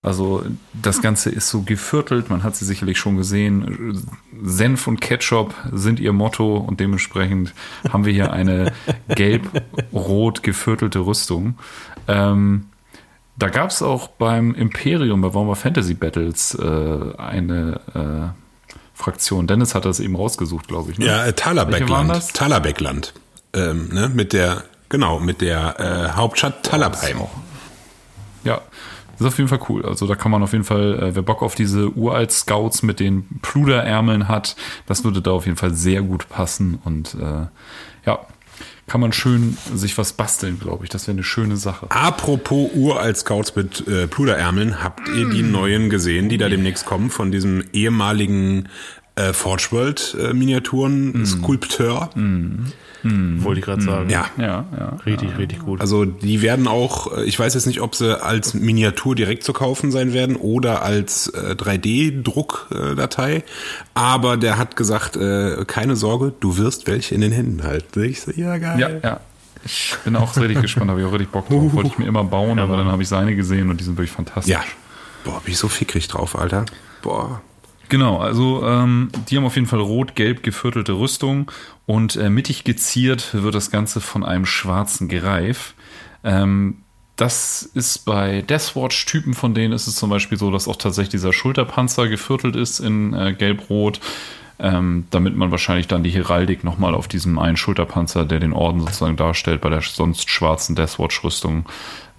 [0.00, 0.44] Also
[0.80, 4.00] das Ganze ist so geviertelt, man hat sie sicherlich schon gesehen.
[4.44, 7.52] Senf und Ketchup sind ihr Motto und dementsprechend
[7.92, 8.72] haben wir hier eine
[9.08, 11.58] gelb-rot geviertelte Rüstung.
[12.06, 12.66] Ähm,
[13.38, 18.38] da gab es auch beim Imperium, bei Warhammer Fantasy Battles, äh, eine äh,
[18.94, 19.46] Fraktion.
[19.46, 20.98] Dennis hat das eben rausgesucht, glaube ich.
[20.98, 21.06] Ne?
[21.06, 21.32] Ja, äh,
[22.08, 22.28] das?
[22.28, 23.14] Talerbeckland.
[23.54, 27.18] Ähm, ne, mit der, genau, mit der äh, Hauptstadt Talabheim.
[28.42, 28.60] Ja,
[29.18, 29.84] ist auf jeden Fall cool.
[29.86, 33.40] Also da kann man auf jeden Fall, äh, wer Bock auf diese Uralt-Scouts mit den
[33.42, 36.80] Pluderärmeln hat, das würde da auf jeden Fall sehr gut passen.
[36.84, 37.46] Und äh,
[38.04, 38.18] ja,
[38.88, 40.90] kann man schön sich was basteln, glaube ich.
[40.90, 41.90] Das wäre eine schöne Sache.
[41.90, 47.10] Apropos uralt Scouts mit äh, Pluderärmeln, habt ihr die neuen gesehen, die da demnächst kommen
[47.10, 48.68] von diesem ehemaligen
[49.18, 52.10] äh, Forge World äh, Miniaturen Skulpteur?
[53.04, 54.10] Wollte ich gerade sagen.
[54.10, 54.26] Ja.
[54.36, 54.96] Ja, ja.
[55.06, 55.80] Richtig, richtig gut.
[55.80, 59.52] Also die werden auch, äh, ich weiß jetzt nicht, ob sie als Miniatur direkt zu
[59.52, 63.44] kaufen sein werden oder als äh, 3D-Druckdatei,
[63.94, 68.02] aber der hat gesagt, äh, keine Sorge, du wirst welche in den Händen halten.
[68.02, 68.80] Ich so, ja geil.
[68.80, 69.20] Ja, ja.
[69.64, 71.72] Ich bin auch richtig gespannt, habe ich auch richtig Bock drauf.
[71.72, 74.10] Wollte ich mir immer bauen, aber dann habe ich seine gesehen und die sind wirklich
[74.12, 74.52] fantastisch.
[74.52, 74.62] Ja.
[75.24, 76.64] Boah, bin ich so fickrig drauf, Alter.
[77.02, 77.42] Boah.
[77.88, 81.50] Genau, also ähm, die haben auf jeden Fall rot-gelb geviertelte Rüstung
[81.86, 85.74] und äh, mittig geziert wird das Ganze von einem schwarzen Greif.
[86.22, 86.78] Ähm,
[87.16, 91.32] das ist bei Deathwatch-Typen von denen ist es zum Beispiel so, dass auch tatsächlich dieser
[91.32, 94.00] Schulterpanzer geviertelt ist in äh, gelb-rot,
[94.58, 98.80] ähm, damit man wahrscheinlich dann die Heraldik nochmal auf diesem einen Schulterpanzer, der den Orden
[98.80, 101.64] sozusagen darstellt, bei der sonst schwarzen Deathwatch-Rüstung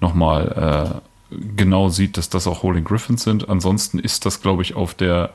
[0.01, 1.01] nochmal
[1.31, 3.49] äh, genau sieht, dass das auch Holy Griffins sind.
[3.49, 5.29] Ansonsten ist das, glaube ich, auf der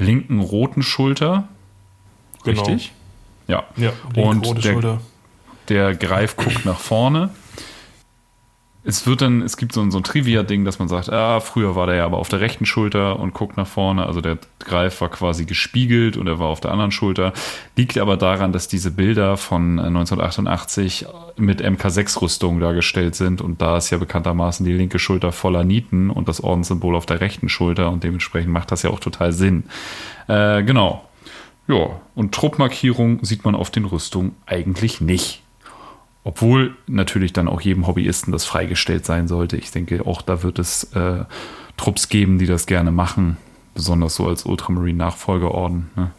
[0.00, 1.48] linken roten Schulter.
[2.42, 2.62] Genau.
[2.62, 2.92] Richtig?
[3.46, 3.64] Ja.
[3.76, 5.00] Ja, Und rote der, Schulter.
[5.68, 7.30] der Greif guckt nach vorne.
[8.82, 11.76] Es wird dann, es gibt so ein, so ein Trivia-Ding, dass man sagt, ah, früher
[11.76, 14.06] war der ja aber auf der rechten Schulter und guckt nach vorne.
[14.06, 17.34] Also der Greif war quasi gespiegelt und er war auf der anderen Schulter.
[17.76, 23.76] Liegt aber daran, dass diese Bilder von äh, 1988 mit MK6-Rüstung dargestellt sind und da
[23.76, 27.90] ist ja bekanntermaßen die linke Schulter voller Nieten und das Ordenssymbol auf der rechten Schulter
[27.90, 29.64] und dementsprechend macht das ja auch total Sinn.
[30.26, 31.04] Äh, genau.
[31.68, 35.42] Ja, und Truppmarkierung sieht man auf den Rüstungen eigentlich nicht.
[36.22, 39.56] Obwohl natürlich dann auch jedem Hobbyisten das freigestellt sein sollte.
[39.56, 41.24] Ich denke, auch da wird es äh,
[41.76, 43.36] Trupps geben, die das gerne machen.
[43.74, 45.88] Besonders so als Ultramarine-Nachfolgeorden.
[45.96, 46.10] Ne?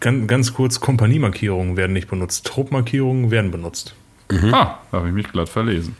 [0.00, 2.46] Ganz, ganz kurz, Kompaniemarkierungen werden nicht benutzt.
[2.46, 3.94] Truppmarkierungen werden benutzt.
[4.52, 5.96] Ah, da habe ich mich glatt verlesen.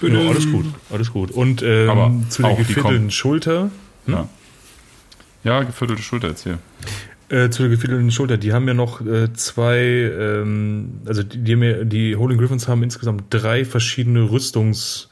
[0.00, 1.30] Ja, alles gut, alles gut.
[1.30, 3.10] Und ähm, Aber zu der geviertelten.
[3.10, 3.70] Schulter,
[4.06, 4.28] Ja.
[5.44, 6.58] ja, geviertelte Schulter jetzt hier.
[7.28, 11.52] Äh, zu der geviertelten Schulter, die haben ja noch äh, zwei, ähm, also die, die,
[11.52, 15.10] haben ja, die Holy Griffins haben insgesamt drei verschiedene Rüstungs,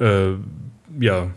[0.00, 0.30] äh,
[1.00, 1.30] ja,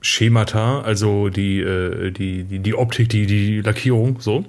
[0.00, 4.44] Schemata, also die, äh, die, die, die Optik, die, die Lackierung, so.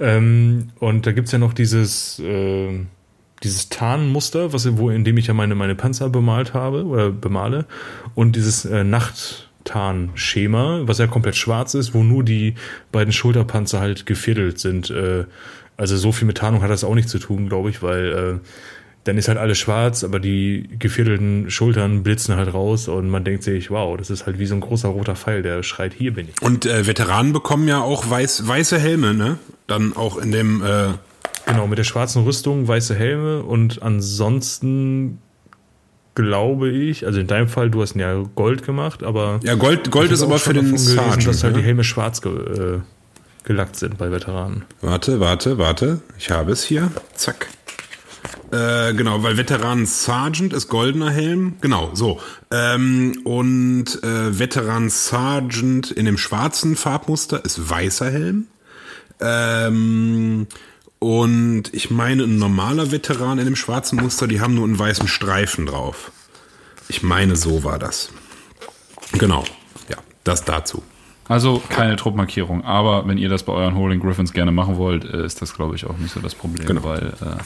[0.00, 2.80] Ähm, und da gibt's ja noch dieses, äh,
[3.42, 7.66] dieses Tarnmuster, was, wo, in dem ich ja meine, meine Panzer bemalt habe oder bemale.
[8.14, 12.54] Und dieses äh, Nacht, Tarnschema, was ja komplett schwarz ist, wo nur die
[12.92, 14.90] beiden Schulterpanzer halt geviertelt sind.
[14.90, 15.24] Äh,
[15.76, 18.46] also so viel mit Tarnung hat das auch nicht zu tun, glaube ich, weil äh,
[19.04, 23.42] dann ist halt alles schwarz, aber die geviertelten Schultern blitzen halt raus und man denkt
[23.42, 26.28] sich, wow, das ist halt wie so ein großer roter Pfeil, der schreit, hier bin
[26.28, 26.40] ich.
[26.40, 29.38] Und äh, Veteranen bekommen ja auch weiß, weiße Helme, ne?
[29.66, 30.94] Dann auch in dem äh
[31.46, 35.18] Genau, mit der schwarzen Rüstung, weiße Helme und ansonsten
[36.14, 39.40] glaube ich, also in deinem Fall, du hast ja Gold gemacht, aber.
[39.42, 41.60] Ja, Gold, Gold ist aber für den gelesen, Sergeant, dass halt ne?
[41.60, 42.80] die Helme schwarz ge, äh,
[43.44, 44.64] gelackt sind bei Veteranen.
[44.80, 46.00] Warte, warte, warte.
[46.18, 46.90] Ich habe es hier.
[47.14, 47.48] Zack.
[48.50, 51.54] Äh, genau, weil Veteran Sergeant ist goldener Helm.
[51.60, 52.20] Genau, so.
[52.50, 58.46] Ähm, und äh, Veteran Sergeant in dem schwarzen Farbmuster ist weißer Helm.
[59.20, 60.46] Ähm,
[61.04, 65.06] und ich meine, ein normaler Veteran in dem schwarzen Muster, die haben nur einen weißen
[65.06, 66.10] Streifen drauf.
[66.88, 68.08] Ich meine, so war das.
[69.12, 69.44] Genau.
[69.90, 70.82] Ja, das dazu.
[71.28, 75.26] Also keine Truppmarkierung, aber wenn ihr das bei euren Holding Griffins gerne machen wollt, äh,
[75.26, 76.84] ist das, glaube ich, auch nicht so das Problem, genau.
[76.84, 77.36] weil äh,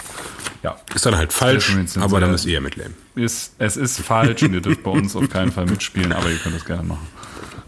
[0.62, 0.76] ja.
[0.94, 2.94] Ist dann halt falsch, aber dann müsst ihr ja mitleben.
[3.16, 6.38] Ist, es ist falsch und ihr dürft bei uns auf keinen Fall mitspielen, aber ihr
[6.38, 7.08] könnt das gerne machen.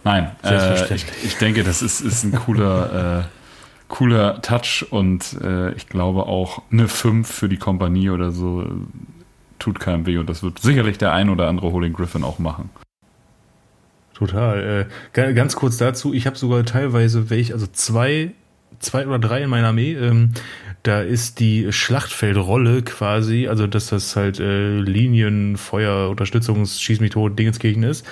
[0.04, 3.39] Nein, äh, ich, ich, denke, das ist, ist ein cooler, äh,
[3.90, 8.64] cooler Touch und äh, ich glaube auch eine 5 für die Kompanie oder so
[9.58, 12.70] tut keinem weh und das wird sicherlich der ein oder andere Holding Griffin auch machen.
[14.14, 14.88] Total.
[15.14, 18.32] Äh, ganz kurz dazu, ich habe sogar teilweise welche, also zwei,
[18.78, 19.94] zwei oder drei in meiner Armee.
[19.94, 20.30] Ähm,
[20.82, 27.10] da ist die Schlachtfeldrolle quasi, also dass das halt äh, Linien, Feuer, Unterstützungs, Schieß mich
[27.10, 28.06] tot, Dingenskirchen ist.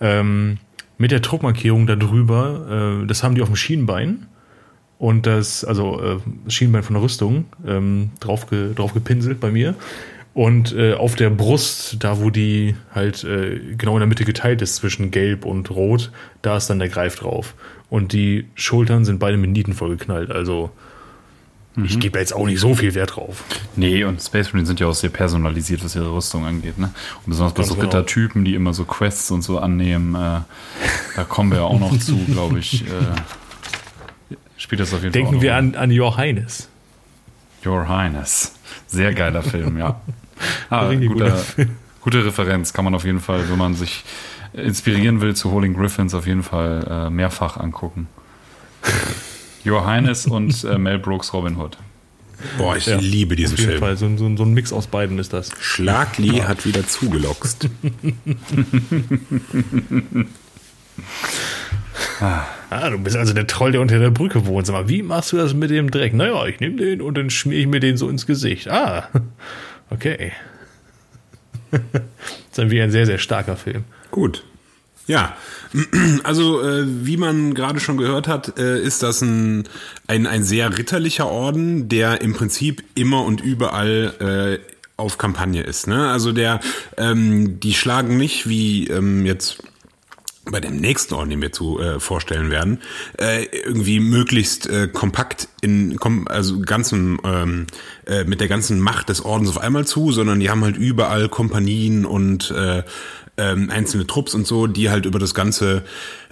[0.00, 0.58] Ähm,
[0.96, 4.26] mit der Druckmarkierung darüber, äh, das haben die auf dem Schienenbein
[5.04, 9.74] und das, also äh, Schienbein von der Rüstung, ähm, drauf, ge, drauf gepinselt bei mir.
[10.32, 14.62] Und äh, auf der Brust, da wo die halt äh, genau in der Mitte geteilt
[14.62, 17.54] ist zwischen Gelb und Rot, da ist dann der Greif drauf.
[17.90, 20.30] Und die Schultern sind beide mit Nieten vollgeknallt.
[20.30, 20.70] Also
[21.76, 21.84] mhm.
[21.84, 23.44] ich gebe jetzt auch nicht so viel Wert drauf.
[23.76, 26.78] Nee, und Space Marines sind ja auch sehr personalisiert, was ihre Rüstung angeht.
[26.78, 26.94] Ne?
[27.26, 27.88] Und besonders bei so genau.
[27.88, 30.40] Rittertypen, die immer so Quests und so annehmen, äh,
[31.14, 32.84] da kommen wir ja auch noch zu, glaube ich.
[34.56, 35.40] Spielt das auf jeden Denken Fall.
[35.40, 36.68] Denken wir an, an Your Highness.
[37.64, 38.54] Your Highness.
[38.86, 40.00] Sehr geiler Film, ja.
[40.68, 41.42] Ah, guter,
[42.00, 44.04] gute Referenz kann man auf jeden Fall, wenn man sich
[44.52, 48.08] inspirieren will zu Holding Griffins, auf jeden Fall äh, mehrfach angucken.
[49.64, 51.78] Your Highness und äh, Mel Brooks Robin Hood.
[52.58, 53.80] Boah, ich ja, liebe diesen auf jeden Film.
[53.80, 53.96] Fall.
[53.96, 55.50] So, so, so, ein Mix aus beiden ist das.
[55.60, 56.48] Schlagli ja.
[56.48, 57.68] hat wieder zugeloxt.
[62.20, 64.66] Ah, du bist also der Troll, der unter der Brücke wohnt.
[64.66, 66.14] Sag mal, wie machst du das mit dem Dreck?
[66.14, 68.68] Naja, ich nehme den und dann schmier ich mir den so ins Gesicht.
[68.68, 69.08] Ah,
[69.90, 70.32] okay.
[71.70, 71.80] das
[72.50, 73.84] ist dann wie ein sehr, sehr starker Film.
[74.10, 74.44] Gut.
[75.06, 75.36] Ja,
[76.22, 79.68] also äh, wie man gerade schon gehört hat, äh, ist das ein,
[80.06, 85.88] ein, ein sehr ritterlicher Orden, der im Prinzip immer und überall äh, auf Kampagne ist.
[85.88, 86.10] Ne?
[86.10, 86.60] Also der,
[86.96, 89.62] ähm, die schlagen nicht wie ähm, jetzt
[90.50, 92.80] bei dem nächsten Orden, den wir zu äh, vorstellen werden,
[93.18, 97.66] äh, irgendwie möglichst äh, kompakt in kom also ganzen ähm,
[98.06, 101.28] äh, mit der ganzen Macht des Ordens auf einmal zu, sondern die haben halt überall
[101.28, 102.82] Kompanien und äh,
[103.36, 105.84] ähm, einzelne Trupps und so, die halt über das ganze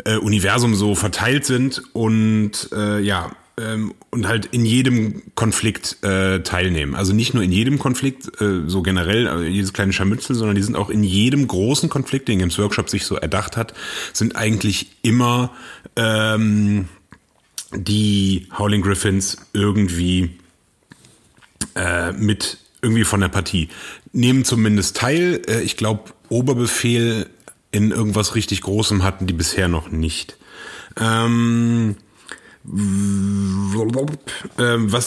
[0.05, 1.83] äh, Universum so verteilt sind.
[1.93, 6.95] Und äh, ja ähm, und halt in jedem Konflikt äh, teilnehmen.
[6.95, 10.63] Also nicht nur in jedem Konflikt, äh, so generell, also jedes kleine Scharmützel, sondern die
[10.63, 13.75] sind auch in jedem großen Konflikt, den Games Workshop sich so erdacht hat,
[14.13, 15.53] sind eigentlich immer
[15.97, 16.89] ähm,
[17.75, 20.31] die Howling Griffins irgendwie
[21.75, 23.69] äh, mit irgendwie von der Partie.
[24.13, 25.43] Nehmen zumindest teil.
[25.47, 27.29] Äh, ich glaube, Oberbefehl
[27.71, 30.37] in irgendwas richtig Großem hatten die bisher noch nicht.
[31.01, 31.97] Ähm,
[32.65, 33.59] was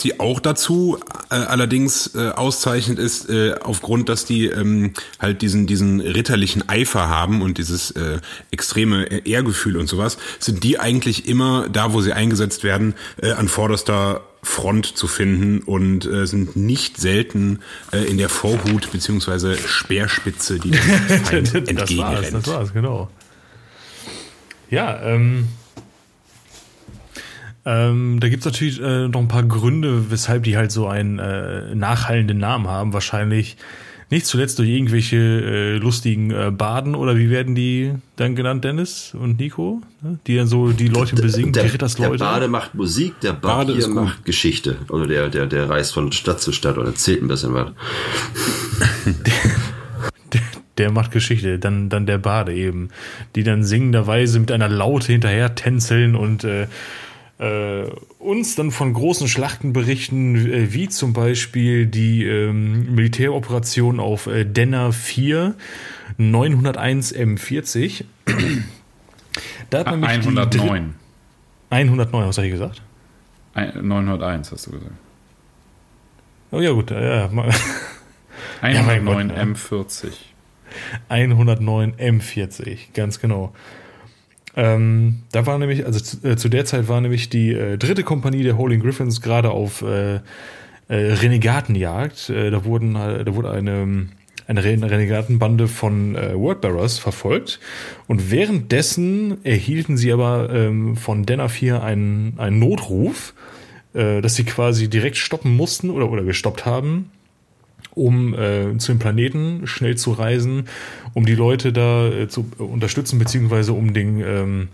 [0.01, 5.65] die auch dazu äh, allerdings äh, auszeichnet ist, äh, aufgrund, dass die ähm, halt diesen,
[5.65, 8.19] diesen ritterlichen Eifer haben und dieses äh,
[8.51, 13.47] extreme Ehrgefühl und sowas, sind die eigentlich immer da, wo sie eingesetzt werden, äh, an
[13.47, 17.59] vorderster Front zu finden und äh, sind nicht selten
[17.91, 20.81] äh, in der Vorhut beziehungsweise Speerspitze, die dem
[21.23, 21.79] Feind entgegenrennt.
[21.79, 23.09] Das war's, das war's, genau.
[24.69, 25.47] Ja, ähm,
[27.65, 31.73] ähm, da gibt's natürlich äh, noch ein paar Gründe, weshalb die halt so einen äh,
[31.73, 32.93] nachhallenden Namen haben.
[32.93, 33.57] Wahrscheinlich
[34.11, 39.15] nicht zuletzt durch irgendwelche äh, lustigen äh, Baden oder wie werden die dann genannt, Dennis
[39.19, 39.81] und Nico?
[40.01, 40.19] Ne?
[40.27, 42.17] Die dann so die Leute besingen, der, die Rittersleute.
[42.17, 44.77] Der Bade macht Musik, der Bade Barbier macht Geschichte.
[44.89, 47.71] Oder der, der, der reist von Stadt zu Stadt oder erzählt ein bisschen was.
[50.33, 50.41] der,
[50.77, 51.57] der macht Geschichte.
[51.57, 52.89] Dann, dann der Bade eben,
[53.35, 56.67] die dann singenderweise mit einer Laute hinterher tänzeln und äh,
[57.37, 57.83] äh,
[58.19, 64.45] uns dann von großen Schlachten berichten, äh, wie zum Beispiel die ähm, Militäroperation auf äh,
[64.45, 65.55] Denner 4
[66.17, 68.05] 901 M40.
[69.69, 70.95] da hat man 109.
[71.69, 72.81] 109, was habe ich gesagt?
[73.55, 74.91] 901 hast du gesagt.
[76.51, 76.91] Oh ja, gut.
[76.91, 77.29] Ja,
[78.61, 80.13] 109 ja, M40.
[81.09, 83.53] 109 M40, ganz genau.
[84.55, 88.03] Ähm, da war nämlich, also zu, äh, zu, der Zeit war nämlich die äh, dritte
[88.03, 90.19] Kompanie der Holy Griffins gerade auf äh, äh,
[90.89, 92.29] Renegatenjagd.
[92.29, 94.07] Äh, da wurden, äh, da wurde eine
[94.47, 97.59] eine Renegatenbande von äh, Wordbearers verfolgt.
[98.05, 103.33] Und währenddessen erhielten sie aber ähm, von 4 einen, einen Notruf,
[103.93, 107.09] dass sie quasi direkt stoppen mussten oder, oder gestoppt haben,
[107.95, 110.67] um äh, zu dem Planeten schnell zu reisen,
[111.13, 114.67] um die Leute da äh, zu unterstützen, beziehungsweise um den, ähm,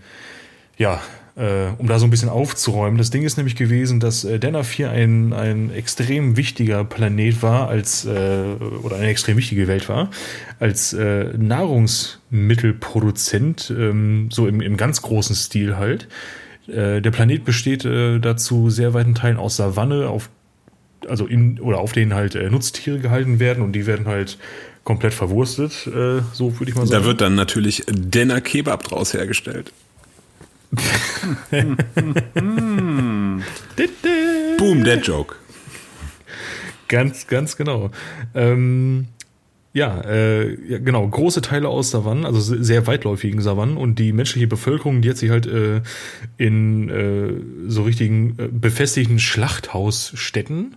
[0.78, 1.00] ja,
[1.36, 2.98] äh, um da so ein bisschen aufzuräumen.
[2.98, 7.70] Das Ding ist nämlich gewesen, dass äh, Denner 4 ein, ein extrem wichtiger Planet war,
[7.70, 8.44] als, äh,
[8.84, 10.10] oder eine extrem wichtige Welt war,
[10.60, 16.08] als äh, Nahrungsmittelproduzent, ähm, so im, im ganz großen Stil halt.
[16.68, 20.30] Äh, der Planet besteht äh, dazu sehr weiten Teilen aus Savanne, auf
[21.08, 24.38] also in oder auf denen halt äh, Nutztiere gehalten werden und die werden halt
[24.84, 27.04] komplett verwurstet, äh, so würde ich mal sagen.
[27.04, 29.72] Da wird dann natürlich Denner Kebab draus hergestellt.
[34.58, 35.36] Boom, Dead Joke.
[36.88, 37.92] Ganz, ganz genau.
[38.34, 39.08] Ähm,
[39.74, 44.48] ja, äh, ja, genau, große Teile aus Savannen, also sehr weitläufigen Savannen und die menschliche
[44.48, 45.82] Bevölkerung, die hat sich halt äh,
[46.38, 50.76] in äh, so richtigen äh, befestigten Schlachthausstätten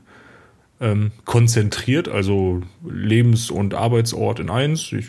[0.80, 4.92] ähm, konzentriert, also Lebens- und Arbeitsort in eins.
[4.92, 5.06] Ich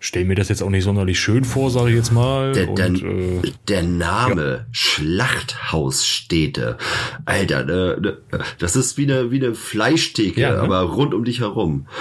[0.00, 2.52] stelle mir das jetzt auch nicht sonderlich schön vor, sage ich jetzt mal.
[2.52, 4.66] Der, und, äh, der Name ja.
[4.70, 6.78] Schlachthausstädte,
[7.24, 8.18] Alter, ne, ne,
[8.58, 10.60] das ist wie eine, wie eine Fleischtheke, ja, ne?
[10.60, 11.86] aber rund um dich herum.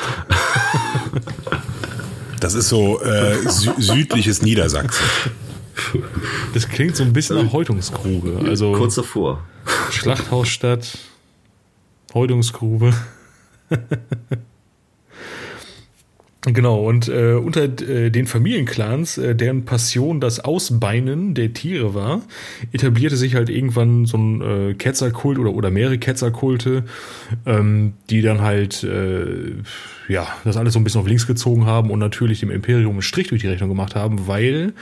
[2.39, 5.05] Das ist so äh, sü südliches Niedersachsen.
[6.53, 8.47] Das klingt so ein bisschen nach Häutungsgrube.
[8.47, 9.43] Also kurz davor.
[9.91, 10.97] Schlachthausstadt,
[12.17, 12.93] Häutungsgrube.
[16.53, 22.21] Genau, und äh, unter äh, den Familienclans, äh, deren Passion das Ausbeinen der Tiere war,
[22.71, 26.85] etablierte sich halt irgendwann so ein äh, Ketzerkult oder, oder mehrere Ketzerkulte,
[27.45, 29.55] ähm, die dann halt äh,
[30.07, 33.01] ja das alles so ein bisschen auf links gezogen haben und natürlich dem Imperium einen
[33.01, 34.73] Strich durch die Rechnung gemacht haben, weil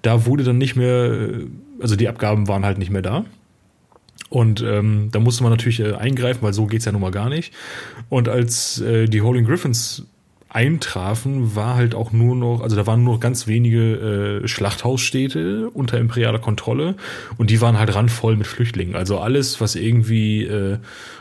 [0.00, 1.46] da wurde dann nicht mehr, äh,
[1.80, 3.26] also die Abgaben waren halt nicht mehr da.
[4.30, 7.28] Und ähm, da musste man natürlich äh, eingreifen, weil so geht's ja nun mal gar
[7.28, 7.52] nicht.
[8.08, 10.06] Und als äh, die Holding Griffins
[10.48, 15.70] eintrafen, war halt auch nur noch, also da waren nur noch ganz wenige äh, Schlachthausstädte
[15.70, 16.96] unter imperialer Kontrolle
[17.38, 18.96] und die waren halt randvoll mit Flüchtlingen.
[18.96, 20.78] Also alles, was irgendwie äh,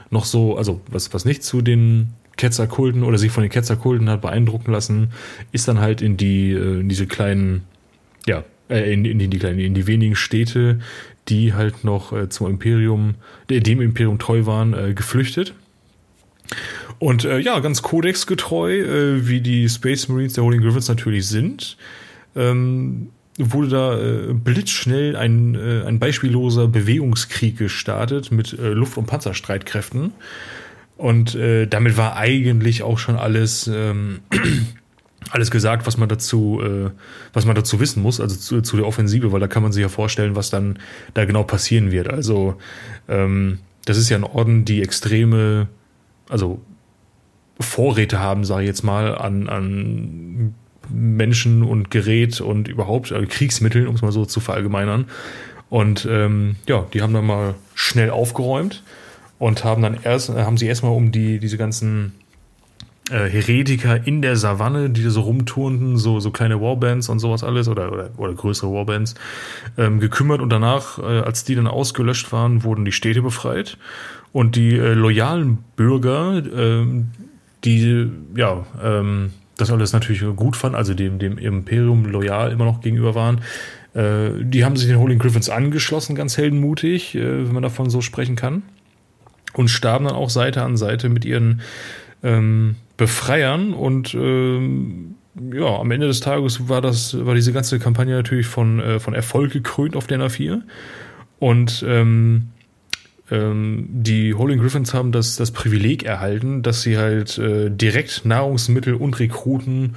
[0.10, 4.22] noch so, also was, was nicht zu den Ketzerkulten oder sich von den Ketzerkulten hat
[4.22, 5.12] beeindrucken lassen,
[5.52, 7.64] ist dann halt in die, äh, in diese kleinen,
[8.26, 10.80] ja, äh, in, in, die, kleinen, in die wenigen Städte,
[11.30, 13.16] die halt noch äh, zum Imperium,
[13.50, 15.54] dem Imperium treu waren, äh, geflüchtet.
[16.98, 21.78] Und äh, ja, ganz kodexgetreu, äh, wie die Space Marines der Holding Griffins natürlich sind,
[22.36, 29.06] ähm, wurde da äh, blitzschnell ein, äh, ein beispielloser Bewegungskrieg gestartet mit äh, Luft- und
[29.06, 30.12] Panzerstreitkräften.
[30.98, 34.20] Und äh, damit war eigentlich auch schon alles, ähm,
[35.32, 36.90] alles gesagt, was man dazu, äh,
[37.34, 39.82] was man dazu wissen muss, also zu, zu der Offensive, weil da kann man sich
[39.82, 40.80] ja vorstellen, was dann
[41.14, 42.10] da genau passieren wird.
[42.10, 42.56] Also
[43.08, 45.68] ähm, das ist ja ein Orden, die extreme,
[46.30, 46.62] also
[47.60, 50.56] Vorräte haben, sage ich jetzt mal, an, an
[50.90, 55.06] Menschen und Gerät und überhaupt äh, Kriegsmitteln, um es mal so zu verallgemeinern.
[55.70, 58.84] Und ähm, ja, die haben dann mal schnell aufgeräumt
[59.38, 62.14] und haben dann erst, haben sie erstmal um die, diese ganzen
[63.10, 67.68] äh, Heretiker in der Savanne, die so rumturnten, so, so kleine Warbands und sowas alles
[67.68, 69.16] oder, oder, oder größere Warbands,
[69.78, 73.78] ähm, gekümmert und danach, äh, als die dann ausgelöscht waren, wurden die Städte befreit
[74.32, 76.86] und die äh, loyalen Bürger, äh,
[77.66, 82.82] die ja ähm, das alles natürlich gut fanden, also dem, dem Imperium loyal immer noch
[82.82, 83.42] gegenüber waren.
[83.94, 88.02] Äh, die haben sich den Holy Griffins angeschlossen, ganz heldenmutig, äh, wenn man davon so
[88.02, 88.64] sprechen kann.
[89.54, 91.62] Und starben dann auch Seite an Seite mit ihren
[92.24, 93.74] ähm, Befreiern.
[93.74, 95.16] Und ähm,
[95.54, 99.14] ja, am Ende des Tages war das, war diese ganze Kampagne natürlich von, äh, von
[99.14, 100.62] Erfolg gekrönt auf der N4.
[101.40, 102.50] Und ähm,
[103.32, 108.96] ähm, die Holy Griffins haben das, das Privileg erhalten, dass sie halt äh, direkt Nahrungsmittel
[108.96, 109.96] und Rekruten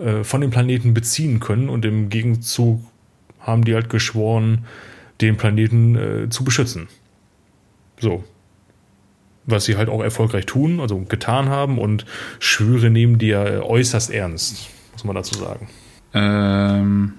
[0.00, 2.80] äh, von dem Planeten beziehen können und im Gegenzug
[3.40, 4.66] haben die halt geschworen,
[5.20, 6.88] den Planeten äh, zu beschützen.
[7.98, 8.24] So.
[9.46, 12.04] Was sie halt auch erfolgreich tun, also getan haben und
[12.40, 15.68] Schwüre nehmen die ja äußerst ernst, muss man dazu sagen.
[16.14, 17.14] Ähm,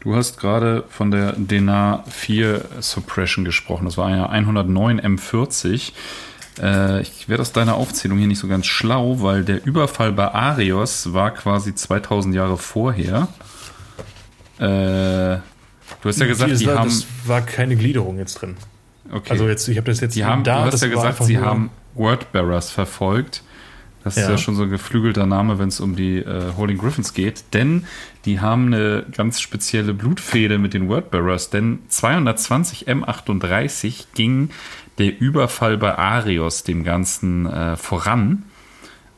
[0.00, 3.86] du hast gerade von der Denar 4 Suppression gesprochen.
[3.86, 5.92] Das war eine 109 M40.
[6.60, 10.32] Äh, ich werde aus deiner Aufzählung hier nicht so ganz schlau, weil der Überfall bei
[10.32, 13.28] Arios war quasi 2000 Jahre vorher.
[14.58, 15.40] Äh, du
[16.04, 16.88] hast ja gesagt, die, die haben.
[16.88, 18.56] Das war keine Gliederung jetzt drin.
[19.12, 19.30] Okay.
[19.30, 20.64] Also jetzt, ich habe das jetzt die haben, da.
[20.64, 23.42] du hast ja gesagt, sie haben Wordbearers verfolgt.
[24.04, 24.30] Das ist Ja.
[24.32, 27.42] ja schon so ein geflügelter Name, wenn es um die äh, Holding Griffins geht.
[27.54, 27.86] Denn
[28.24, 31.50] die haben eine ganz spezielle Blutfehde mit den Wordbearers.
[31.50, 34.50] Denn 220 M38 ging
[34.98, 38.44] der Überfall bei Arios dem Ganzen äh, voran.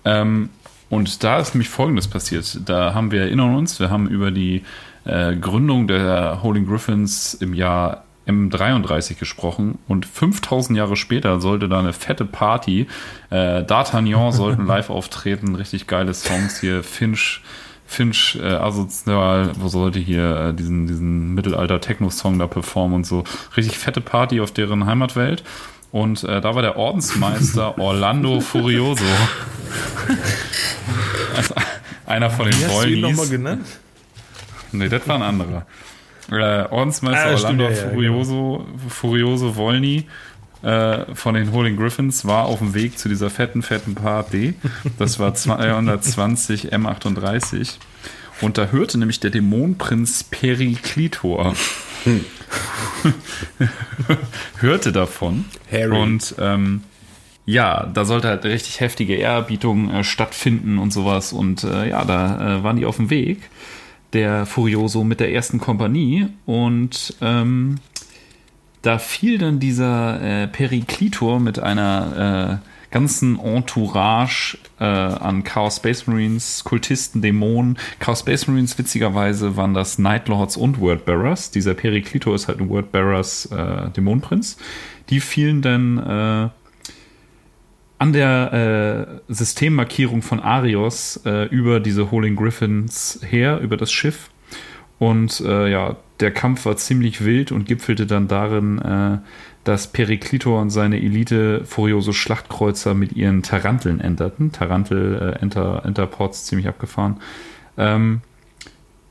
[0.05, 0.49] Ähm,
[0.89, 2.61] und da ist nämlich Folgendes passiert.
[2.64, 4.62] Da haben wir erinnern uns, wir haben über die
[5.05, 11.79] äh, Gründung der Holding Griffins im Jahr M33 gesprochen und 5000 Jahre später sollte da
[11.79, 12.87] eine fette Party.
[13.31, 16.83] Äh, D'Artagnan sollten live auftreten, richtig geile Songs hier.
[16.83, 17.43] Finch,
[17.87, 23.24] Finch, äh, asozial, wo sollte hier äh, diesen, diesen Mittelalter-Techno-Song da performen und so.
[23.57, 25.43] Richtig fette Party auf deren Heimatwelt.
[25.91, 29.05] Und äh, da war der Ordensmeister Orlando Furioso.
[31.37, 31.55] also,
[32.05, 33.66] einer von den Wie hast du ihn nochmal genannt?
[34.72, 35.66] Nee, das war ein anderer.
[36.31, 40.07] Äh, Ordensmeister Ah, Orlando ja, ja, Furioso, Furioso Wolny
[40.62, 44.55] äh, von den Holding Griffins war auf dem Weg zu dieser fetten, fetten Party.
[44.99, 47.76] Das war 220 M38.
[48.41, 51.55] Und da hörte nämlich der Dämonenprinz Periklitor.
[54.59, 55.45] hörte davon.
[55.70, 55.97] Harry.
[55.97, 56.83] Und ähm,
[57.47, 61.33] ja, da sollte halt richtig heftige Ehrerbietung äh, stattfinden und sowas.
[61.33, 63.49] Und äh, ja, da äh, waren die auf dem Weg,
[64.13, 66.29] der Furioso mit der ersten Kompanie.
[66.47, 67.77] Und ähm,
[68.83, 76.07] da fiel dann dieser äh, Periklitor mit einer äh, ganzen Entourage äh, an Chaos Space
[76.07, 77.79] Marines, Kultisten, Dämonen.
[77.99, 81.51] Chaos Space Marines, witzigerweise, waren das Nightlords und Wordbearers.
[81.51, 84.57] Dieser Periklitor ist halt ein Wordbearers äh, Dämonenprinz.
[85.11, 86.49] Die fielen dann äh,
[87.99, 94.30] an der äh, Systemmarkierung von Arios äh, über diese Holding Griffins her, über das Schiff.
[94.99, 99.18] Und äh, ja, der Kampf war ziemlich wild und gipfelte dann darin, äh,
[99.64, 104.53] dass Periklitor und seine Elite Furioso Schlachtkreuzer mit ihren Taranteln enterten.
[104.53, 107.18] Tarantel, äh, Enter, Enterports ziemlich abgefahren.
[107.76, 108.22] Ähm,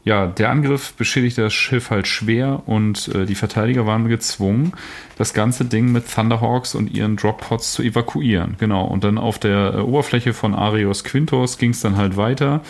[0.07, 4.71] ja, der Angriff beschädigte das Schiff halt schwer und äh, die Verteidiger waren gezwungen,
[5.17, 8.55] das ganze Ding mit Thunderhawks und ihren Droppods zu evakuieren.
[8.57, 8.85] Genau.
[8.85, 12.61] Und dann auf der äh, Oberfläche von Arios Quintos ging es dann halt weiter.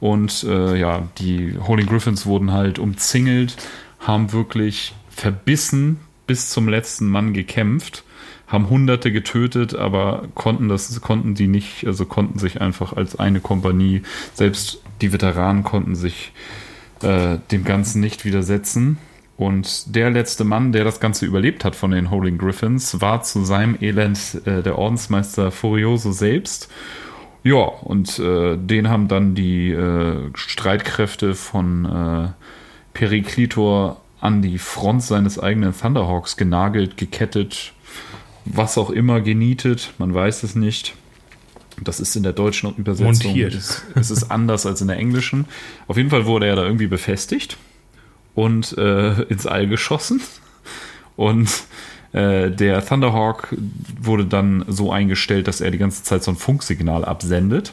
[0.00, 3.58] Und äh, ja, die Holy Griffins wurden halt umzingelt,
[4.00, 8.04] haben wirklich verbissen bis zum letzten Mann gekämpft,
[8.46, 13.40] haben Hunderte getötet, aber konnten das, konnten die nicht, also konnten sich einfach als eine
[13.40, 14.00] Kompanie,
[14.32, 16.65] selbst die Veteranen konnten sich äh,
[17.02, 18.98] dem Ganzen nicht widersetzen.
[19.36, 23.44] Und der letzte Mann, der das Ganze überlebt hat von den Holding Griffins, war zu
[23.44, 26.70] seinem Elend äh, der Ordensmeister Furioso selbst.
[27.42, 32.28] Ja, und äh, den haben dann die äh, Streitkräfte von äh,
[32.94, 37.74] Periklitor an die Front seines eigenen Thunderhawks genagelt, gekettet,
[38.46, 40.94] was auch immer, genietet, man weiß es nicht.
[41.82, 43.30] Das ist in der deutschen Übersetzung.
[43.30, 43.54] Montiert.
[43.54, 45.46] Es, es ist anders als in der englischen.
[45.86, 47.56] Auf jeden Fall wurde er da irgendwie befestigt
[48.34, 50.20] und äh, ins All geschossen.
[51.16, 51.48] Und
[52.12, 53.54] äh, der Thunderhawk
[54.00, 57.72] wurde dann so eingestellt, dass er die ganze Zeit so ein Funksignal absendet.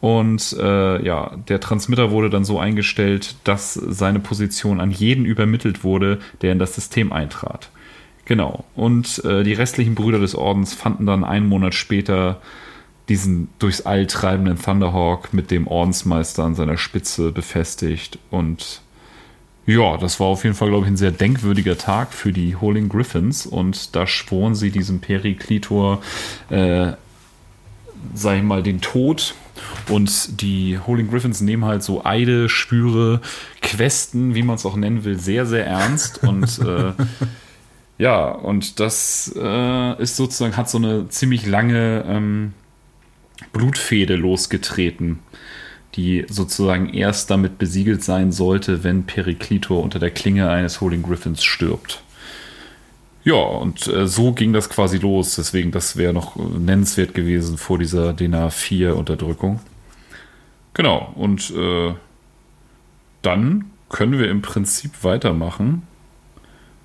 [0.00, 5.84] Und äh, ja, der Transmitter wurde dann so eingestellt, dass seine Position an jeden übermittelt
[5.84, 7.70] wurde, der in das System eintrat.
[8.24, 8.64] Genau.
[8.74, 12.40] Und äh, die restlichen Brüder des Ordens fanden dann einen Monat später
[13.12, 18.18] diesen durchs All treibenden Thunderhawk mit dem Ordensmeister an seiner Spitze befestigt.
[18.30, 18.80] Und
[19.66, 22.88] ja, das war auf jeden Fall, glaube ich, ein sehr denkwürdiger Tag für die Holding
[22.88, 23.44] Griffins.
[23.44, 26.00] Und da schworen sie diesem Periklitor,
[26.48, 26.92] äh,
[28.14, 29.34] sag ich mal, den Tod.
[29.90, 33.20] Und die Holding Griffins nehmen halt so Eide, Schwüre,
[33.60, 36.24] Questen, wie man es auch nennen will, sehr, sehr ernst.
[36.24, 36.92] Und äh,
[37.98, 42.54] ja, und das äh, ist sozusagen, hat so eine ziemlich lange ähm,
[43.52, 45.20] Blutfehde losgetreten,
[45.94, 51.44] die sozusagen erst damit besiegelt sein sollte, wenn Periklitor unter der Klinge eines Holding Griffins
[51.44, 52.02] stirbt.
[53.24, 55.36] Ja, und äh, so ging das quasi los.
[55.36, 59.60] Deswegen, das wäre noch äh, nennenswert gewesen vor dieser DIN A4-Unterdrückung.
[60.74, 61.94] Genau, und äh,
[63.20, 65.86] dann können wir im Prinzip weitermachen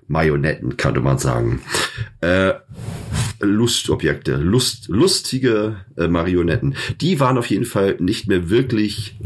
[0.07, 1.61] Marionetten, könnte man sagen.
[2.21, 2.53] Äh,
[3.41, 6.75] Lustobjekte, Lust, lustige äh, Marionetten.
[7.01, 9.17] Die waren auf jeden Fall nicht mehr wirklich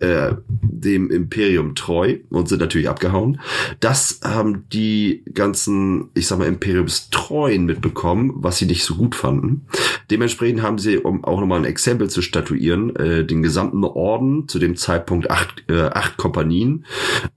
[0.00, 3.40] äh, dem Imperium treu und sind natürlich abgehauen.
[3.80, 9.66] Das haben die ganzen, ich sag mal, Imperiumstreuen mitbekommen, was sie nicht so gut fanden.
[10.10, 14.58] Dementsprechend haben sie, um auch nochmal ein Exempel zu statuieren, äh, den gesamten Orden, zu
[14.58, 16.84] dem Zeitpunkt acht, äh, acht Kompanien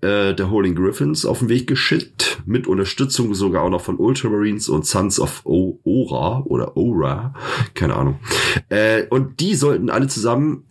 [0.01, 4.67] äh, der Holding Griffins auf den Weg geschickt, mit Unterstützung sogar auch noch von Ultramarines
[4.67, 7.33] und Sons of o Ora oder Ora,
[7.73, 8.19] keine Ahnung.
[8.69, 10.63] Äh, und die sollten alle zusammen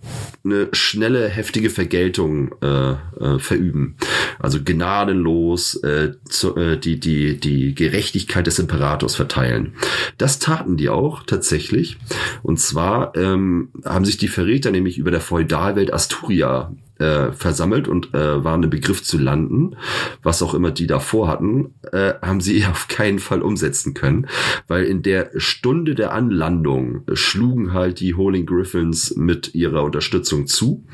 [0.44, 3.94] eine schnelle, heftige Vergeltung äh, äh, verüben.
[4.40, 9.74] Also gnadenlos äh, zu, äh, die, die, die Gerechtigkeit des Imperators verteilen.
[10.18, 11.98] Das taten die auch tatsächlich.
[12.42, 18.14] Und zwar ähm, haben sich die Verräter nämlich über der Feudalwelt Asturia äh, versammelt und
[18.14, 19.76] äh, waren im Begriff zu landen,
[20.22, 24.26] was auch immer die davor hatten, äh, haben sie auf keinen Fall umsetzen können,
[24.66, 30.86] weil in der Stunde der Anlandung schlugen halt die Holding Griffins mit ihrer Unterstützung zu.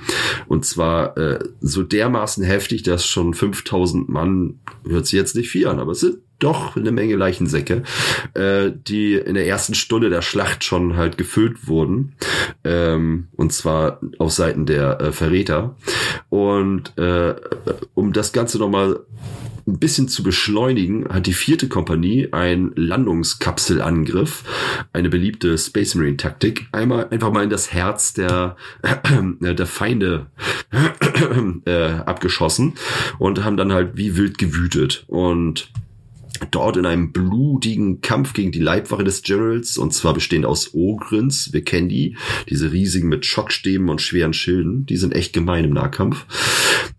[0.46, 5.66] Und zwar äh, so dermaßen heftig, dass schon 5000 Mann, hört sich jetzt nicht viel
[5.68, 7.82] an, aber es sind doch eine Menge Leichensäcke,
[8.34, 12.14] äh, die in der ersten Stunde der Schlacht schon halt gefüllt wurden.
[12.64, 15.76] Ähm, und zwar auf Seiten der äh, Verräter.
[16.28, 17.34] Und äh,
[17.94, 19.00] um das Ganze nochmal
[19.66, 24.44] ein bisschen zu beschleunigen, hat die vierte Kompanie einen Landungskapselangriff,
[24.92, 30.26] eine beliebte Space Marine Taktik, einmal einfach mal in das Herz der, äh, der Feinde
[31.66, 32.74] äh, abgeschossen
[33.18, 35.70] und haben dann halt wie wild gewütet und
[36.50, 41.52] dort in einem blutigen Kampf gegen die Leibwache des Generals, und zwar bestehend aus Ogrins,
[41.52, 42.16] wir kennen die,
[42.48, 46.26] diese riesigen mit Schockstäben und schweren Schilden, die sind echt gemein im Nahkampf.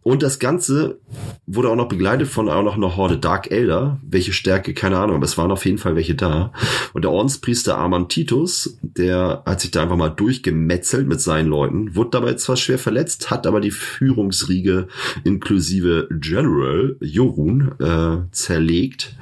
[0.03, 0.99] Und das Ganze
[1.47, 5.15] wurde auch noch begleitet von auch noch einer Horde Dark Elder, welche Stärke, keine Ahnung,
[5.15, 6.51] aber es waren auf jeden Fall welche da.
[6.91, 11.95] Und der Ordenspriester Armand Titus, der hat sich da einfach mal durchgemetzelt mit seinen Leuten,
[11.95, 14.87] wurde dabei zwar schwer verletzt, hat aber die Führungsriege
[15.23, 19.15] inklusive General Jorun äh, zerlegt.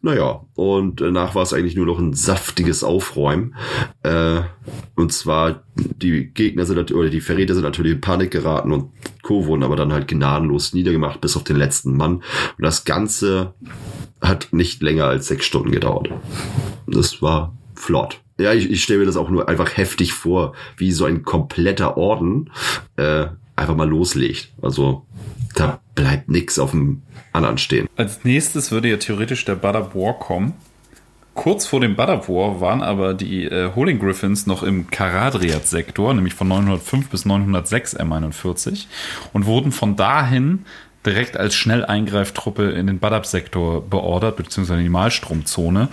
[0.00, 3.56] Naja, und danach war es eigentlich nur noch ein saftiges Aufräumen.
[4.04, 4.42] Äh,
[4.94, 8.92] und zwar, die Gegner sind oder die Verräter sind natürlich in Panik geraten und
[9.22, 9.46] Co.
[9.46, 12.16] wurden aber dann halt gnadenlos niedergemacht, bis auf den letzten Mann.
[12.16, 13.54] Und das Ganze
[14.20, 16.10] hat nicht länger als sechs Stunden gedauert.
[16.86, 18.20] Das war flott.
[18.38, 21.96] Ja, ich, ich stelle mir das auch nur einfach heftig vor, wie so ein kompletter
[21.96, 22.50] Orden
[22.96, 24.52] äh, einfach mal loslegt.
[24.62, 25.06] Also
[25.56, 27.88] da bleibt nix auf dem anderen stehen.
[27.96, 30.54] Als nächstes würde ja theoretisch der Bad War kommen.
[31.34, 36.34] Kurz vor dem Bad War waren aber die äh, Holding Griffins noch im Karadriat-Sektor, nämlich
[36.34, 38.86] von 905 bis 906 M41
[39.32, 40.66] und wurden von dahin
[41.08, 45.88] direkt als Schnelleingreiftruppe in den Badab-Sektor beordert, beziehungsweise in die Malstromzone.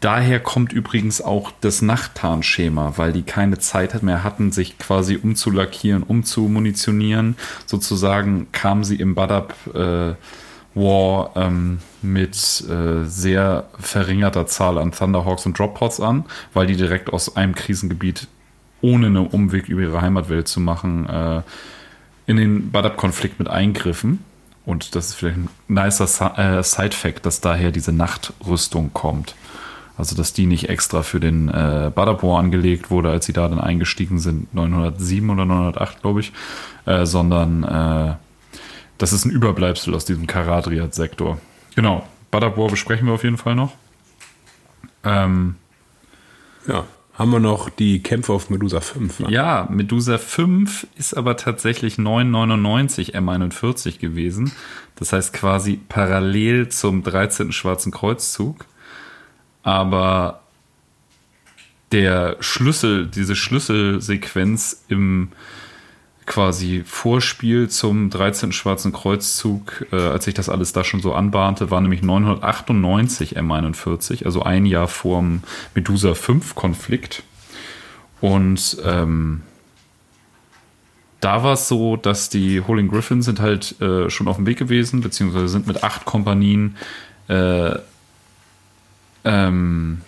[0.00, 6.02] Daher kommt übrigens auch das Nachttarnschema, weil die keine Zeit mehr hatten, sich quasi umzulackieren,
[6.02, 7.36] umzumunitionieren.
[7.66, 10.14] Sozusagen kamen sie im Badab äh,
[10.74, 12.34] War ähm, mit
[12.68, 18.26] äh, sehr verringerter Zahl an Thunderhawks und Droppods an, weil die direkt aus einem Krisengebiet
[18.80, 21.42] ohne einen Umweg über ihre Heimatwelt zu machen, äh,
[22.26, 24.24] in den Badab-Konflikt mit eingriffen.
[24.64, 29.34] Und das ist vielleicht ein nicer äh, Side-Fact, dass daher diese Nachtrüstung kommt.
[29.98, 33.60] Also, dass die nicht extra für den äh, Badabor angelegt wurde, als sie da dann
[33.60, 36.32] eingestiegen sind, 907 oder 908, glaube ich,
[36.86, 38.14] äh, sondern äh,
[38.98, 41.38] das ist ein Überbleibsel aus diesem Karadriat-Sektor.
[41.74, 43.72] Genau, Badabor besprechen wir auf jeden Fall noch.
[45.04, 45.56] Ähm,
[46.66, 46.84] ja,
[47.22, 49.20] haben wir noch die Kämpfe auf Medusa 5.
[49.20, 49.30] Ne?
[49.30, 54.52] Ja, Medusa 5 ist aber tatsächlich 999 M41 gewesen.
[54.96, 57.52] Das heißt quasi parallel zum 13.
[57.52, 58.66] Schwarzen Kreuzzug
[59.62, 60.40] aber
[61.92, 65.28] der Schlüssel, diese Schlüsselsequenz im
[66.26, 68.52] quasi Vorspiel zum 13.
[68.52, 74.24] Schwarzen Kreuzzug, äh, als sich das alles da schon so anbahnte, war nämlich 998 M41,
[74.24, 75.42] also ein Jahr vorm
[75.74, 77.22] Medusa 5 Konflikt.
[78.20, 79.42] Und ähm,
[81.20, 84.58] da war es so, dass die Holding Griffins sind halt äh, schon auf dem Weg
[84.58, 86.76] gewesen, beziehungsweise sind mit acht Kompanien
[87.28, 87.74] äh,
[89.24, 90.00] ähm,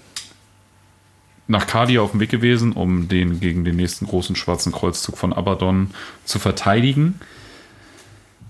[1.46, 5.32] nach Cardia auf dem Weg gewesen, um den gegen den nächsten großen schwarzen Kreuzzug von
[5.32, 5.90] Abaddon
[6.24, 7.20] zu verteidigen.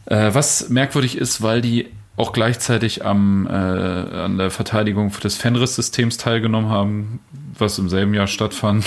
[0.06, 6.16] Äh, was merkwürdig ist, weil die auch gleichzeitig am, äh, an der Verteidigung des Fenris-Systems
[6.16, 7.20] teilgenommen haben,
[7.58, 8.84] was im selben Jahr stattfand,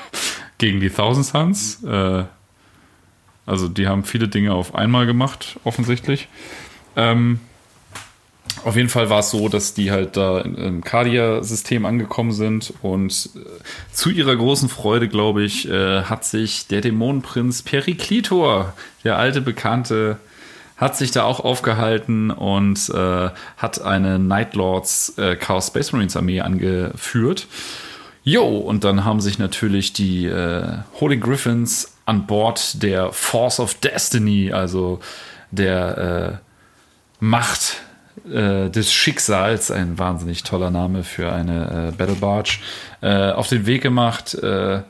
[0.58, 1.84] gegen die Thousand Suns.
[1.84, 2.24] Äh,
[3.44, 6.28] also die haben viele Dinge auf einmal gemacht, offensichtlich.
[6.96, 7.40] Ähm,
[8.64, 13.30] auf jeden Fall war es so, dass die halt da im Cardia-System angekommen sind und
[13.34, 13.40] äh,
[13.92, 18.74] zu ihrer großen Freude, glaube ich, äh, hat sich der Dämonenprinz Periklitor,
[19.04, 20.18] der alte Bekannte,
[20.76, 26.16] hat sich da auch aufgehalten und äh, hat eine Night Lords äh, Chaos Space Marines
[26.16, 27.46] Armee angeführt.
[28.24, 33.74] Jo, und dann haben sich natürlich die äh, Holy Griffins an Bord der Force of
[33.74, 35.00] Destiny, also
[35.50, 37.82] der äh, Macht
[38.30, 42.58] äh, des Schicksals, ein wahnsinnig toller Name für eine äh, Battle Barge,
[43.00, 44.34] äh, auf den Weg gemacht.
[44.34, 44.82] Äh,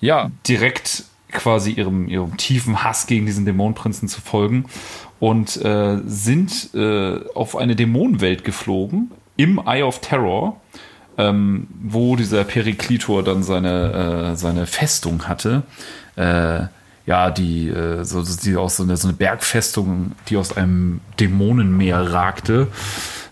[0.00, 4.66] ja, direkt quasi ihrem, ihrem tiefen Hass gegen diesen Dämonenprinzen zu folgen
[5.20, 10.60] und äh, sind äh, auf eine Dämonenwelt geflogen im Eye of Terror,
[11.18, 15.64] ähm, wo dieser Periklitor dann seine, seine Festung hatte
[17.08, 22.12] ja, die, äh, so, die aus so eine, so eine Bergfestung, die aus einem Dämonenmeer
[22.12, 22.68] ragte,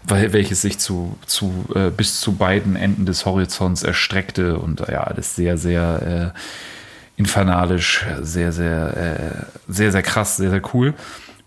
[0.03, 5.03] weil, welches sich zu, zu, äh, bis zu beiden Enden des Horizonts erstreckte und ja,
[5.05, 10.95] alles sehr, sehr äh, infernalisch, sehr, sehr, äh, sehr, sehr krass, sehr, sehr cool.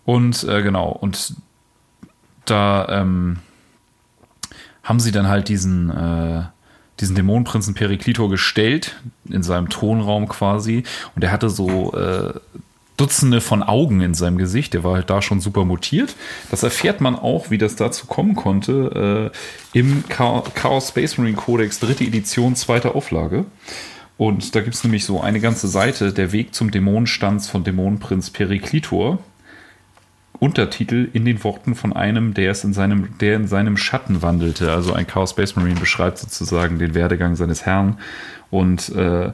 [0.05, 1.33] Und äh, genau, und
[2.45, 3.39] da ähm,
[4.83, 6.43] haben sie dann halt diesen äh,
[6.99, 10.83] diesen Dämonenprinzen Periklito gestellt, in seinem Thronraum quasi.
[11.15, 12.33] Und er hatte so äh,
[12.99, 14.73] Dutzende von Augen in seinem Gesicht.
[14.73, 16.15] Der war halt da schon super mutiert.
[16.51, 19.31] Das erfährt man auch, wie das dazu kommen konnte,
[19.73, 23.45] äh, im Chaos Space Marine Codex, dritte Edition, zweite Auflage.
[24.17, 28.31] Und da gibt es nämlich so eine ganze Seite, der Weg zum Dämonenstanz von Dämonenprinz
[28.31, 29.19] Periklitor.
[30.39, 34.71] Untertitel in den Worten von einem, der es in seinem, der in seinem Schatten wandelte.
[34.71, 37.97] Also ein Chaos Space Marine beschreibt sozusagen den Werdegang seines Herrn.
[38.49, 39.31] Und äh,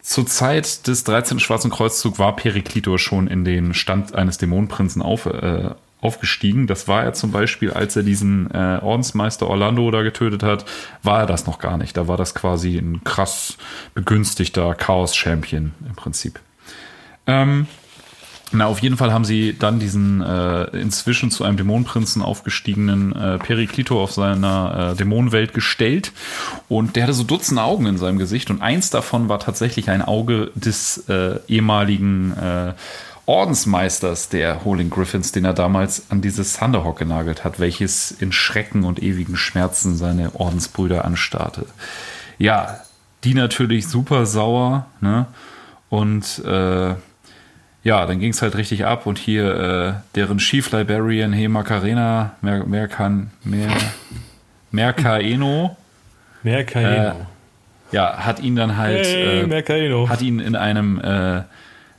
[0.00, 1.38] zur Zeit des 13.
[1.38, 5.70] Schwarzen Kreuzzug war Periklitor schon in den Stand eines Dämonenprinzen auf, äh,
[6.00, 6.66] aufgestiegen.
[6.66, 10.64] Das war er zum Beispiel, als er diesen äh, Ordensmeister Orlando da getötet hat,
[11.02, 11.96] war er das noch gar nicht.
[11.96, 13.56] Da war das quasi ein krass
[13.94, 16.40] begünstigter Chaos-Champion im Prinzip.
[17.26, 17.66] Ähm,
[18.52, 23.38] na, auf jeden Fall haben sie dann diesen äh, inzwischen zu einem Dämonenprinzen aufgestiegenen äh,
[23.38, 26.12] Periklito auf seiner äh, Dämonenwelt gestellt.
[26.68, 28.50] Und der hatte so Dutzende Augen in seinem Gesicht.
[28.50, 32.74] Und eins davon war tatsächlich ein Auge des äh, ehemaligen äh,
[33.26, 38.84] Ordensmeisters der Holding Griffins, den er damals an dieses Thunderhawk genagelt hat, welches in Schrecken
[38.84, 41.66] und ewigen Schmerzen seine Ordensbrüder anstarrte.
[42.38, 42.80] Ja,
[43.24, 45.26] die natürlich super sauer, ne?
[45.88, 46.94] Und äh,
[47.84, 52.36] ja, dann ging es halt richtig ab und hier äh, deren Chief Librarian He Macarena
[52.40, 53.70] Mer Mercan Mer
[54.70, 55.76] Mercaeno
[56.42, 57.12] Mercaeno äh,
[57.92, 61.42] ja, hat ihn dann halt hey, äh, hat ihn in einem äh,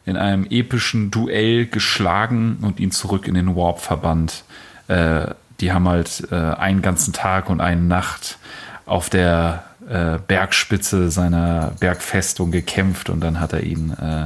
[0.06, 4.44] in einem epischen Duell geschlagen und ihn zurück in den Warp verbannt.
[4.88, 5.28] Äh,
[5.62, 8.38] die haben halt äh, einen ganzen Tag und eine Nacht
[8.86, 14.26] auf der äh, Bergspitze seiner Bergfestung gekämpft und dann hat er ihn äh,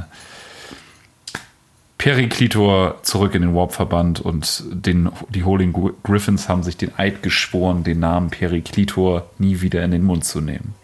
[1.98, 5.74] Periklitor zurück in den Warp verbannt und den, die Holding
[6.04, 10.42] Griffins haben sich den Eid geschworen, den Namen Periklitor nie wieder in den Mund zu
[10.42, 10.76] nehmen.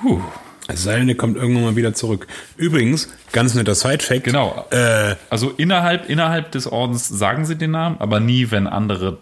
[0.00, 0.20] Puh.
[0.68, 2.28] Es sei denn, kommt irgendwann mal wieder zurück.
[2.56, 4.24] Übrigens, ganz netter Side-Fact.
[4.24, 4.66] Genau.
[4.70, 9.18] Äh, also innerhalb, innerhalb des Ordens sagen sie den Namen, aber nie, wenn andere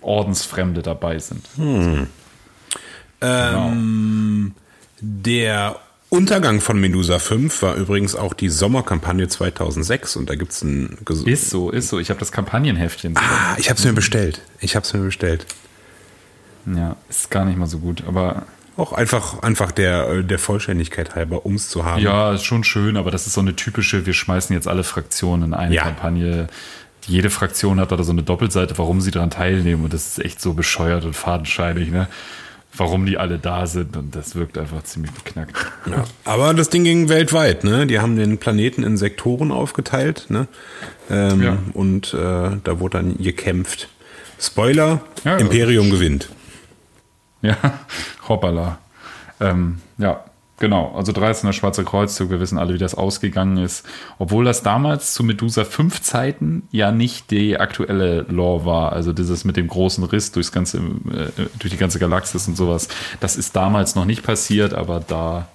[0.00, 1.46] Ordensfremde dabei sind.
[1.56, 2.06] Hm.
[3.20, 3.68] Genau.
[3.68, 4.54] Ähm,
[5.00, 5.76] der
[6.10, 10.98] Untergang von Medusa 5 war übrigens auch die Sommerkampagne 2006 und da gibt es ein...
[11.04, 12.00] Ges ist so, ist so.
[12.00, 13.16] Ich habe das Kampagnenheftchen.
[13.16, 14.42] Ah, ich habe es mir bestellt.
[14.58, 15.46] Ich habe es mir bestellt.
[16.66, 18.42] Ja, ist gar nicht mal so gut, aber...
[18.76, 22.02] Auch einfach, einfach der, der Vollständigkeit halber, um es zu haben.
[22.02, 25.50] Ja, ist schon schön, aber das ist so eine typische, wir schmeißen jetzt alle Fraktionen
[25.50, 25.84] in eine ja.
[25.84, 26.48] Kampagne.
[27.06, 30.40] Jede Fraktion hat da so eine Doppelseite, warum sie daran teilnehmen und das ist echt
[30.40, 32.08] so bescheuert und fadenscheinig, ne?
[32.76, 35.56] Warum die alle da sind und das wirkt einfach ziemlich beknackt.
[35.90, 37.86] Ja, aber das Ding ging weltweit, ne?
[37.86, 40.46] Die haben den Planeten in Sektoren aufgeteilt, ne?
[41.10, 41.58] Ähm, ja.
[41.74, 43.88] Und äh, da wurde dann gekämpft.
[44.38, 46.30] Spoiler, ja, Imperium gewinnt.
[47.42, 47.56] Ja,
[48.28, 48.78] hoppala.
[49.40, 50.24] Ähm, ja,
[50.60, 51.54] Genau, also 13.
[51.54, 53.86] Schwarze Kreuzzug, wir wissen alle, wie das ausgegangen ist.
[54.18, 58.92] Obwohl das damals zu Medusa 5 Zeiten ja nicht die aktuelle Lore war.
[58.92, 62.88] Also dieses mit dem großen Riss durchs ganze, äh, durch die ganze Galaxis und sowas.
[63.20, 65.48] Das ist damals noch nicht passiert, aber da,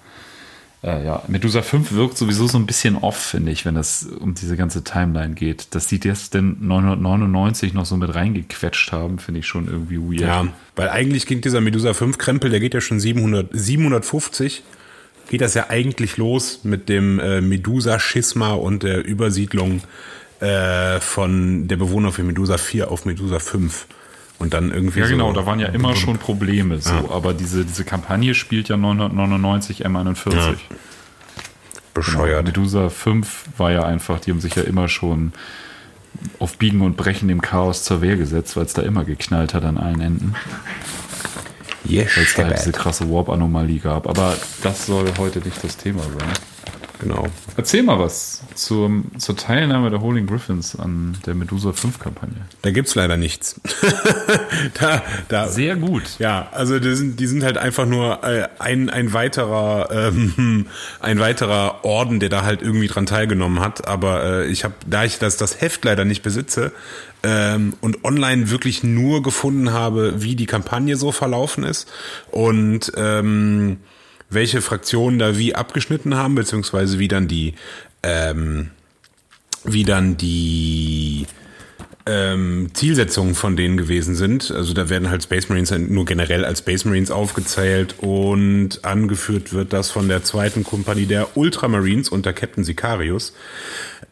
[0.82, 4.34] äh, ja, Medusa 5 wirkt sowieso so ein bisschen off, finde ich, wenn das um
[4.34, 5.72] diese ganze Timeline geht.
[5.76, 10.28] Dass die das denn 999 noch so mit reingequetscht haben, finde ich schon irgendwie weird.
[10.28, 14.64] Ja, weil eigentlich ging dieser Medusa 5 Krempel, der geht ja schon 700, 750
[15.28, 19.82] geht das ja eigentlich los mit dem äh, Medusa-Schisma und der Übersiedlung
[20.40, 23.86] äh, von der Bewohner für Medusa 4 auf Medusa 5.
[24.38, 25.00] Und dann irgendwie.
[25.00, 27.10] Ja, genau, so da waren ja immer schon Probleme so, ja.
[27.10, 30.34] aber diese, diese Kampagne spielt ja 999 M41.
[30.34, 30.54] Ja.
[31.94, 32.44] Bescheuert.
[32.44, 35.32] Genau, Medusa 5 war ja einfach, die haben sich ja immer schon
[36.38, 39.64] auf Biegen und Brechen im Chaos zur Wehr gesetzt, weil es da immer geknallt hat
[39.64, 40.34] an allen Enden.
[41.88, 44.08] Yes, weil es da halt diese krasse Warp-Anomalie gab.
[44.08, 46.32] Aber das soll heute nicht das Thema sein.
[46.98, 47.26] Genau.
[47.56, 52.36] Erzähl mal was zum, zur Teilnahme der Holding Griffins an der Medusa 5 Kampagne.
[52.62, 53.60] Da gibt's leider nichts.
[54.80, 56.18] da, da, Sehr gut.
[56.18, 60.66] Ja, also die sind, die sind halt einfach nur äh, ein, ein weiterer ähm,
[61.00, 63.86] ein weiterer Orden, der da halt irgendwie dran teilgenommen hat.
[63.86, 66.72] Aber äh, ich habe, da ich das, das Heft leider nicht besitze,
[67.22, 71.88] ähm, und online wirklich nur gefunden habe, wie die Kampagne so verlaufen ist
[72.30, 73.78] und ähm,
[74.28, 77.54] welche Fraktionen da wie abgeschnitten haben, beziehungsweise wie dann die,
[78.02, 78.70] ähm,
[79.64, 81.26] wie dann die
[82.06, 84.50] ähm, Zielsetzungen von denen gewesen sind.
[84.50, 89.72] Also da werden halt Space Marines nur generell als Space Marines aufgezählt und angeführt wird
[89.72, 93.34] das von der zweiten Kompanie der Ultramarines unter Captain Sicarius.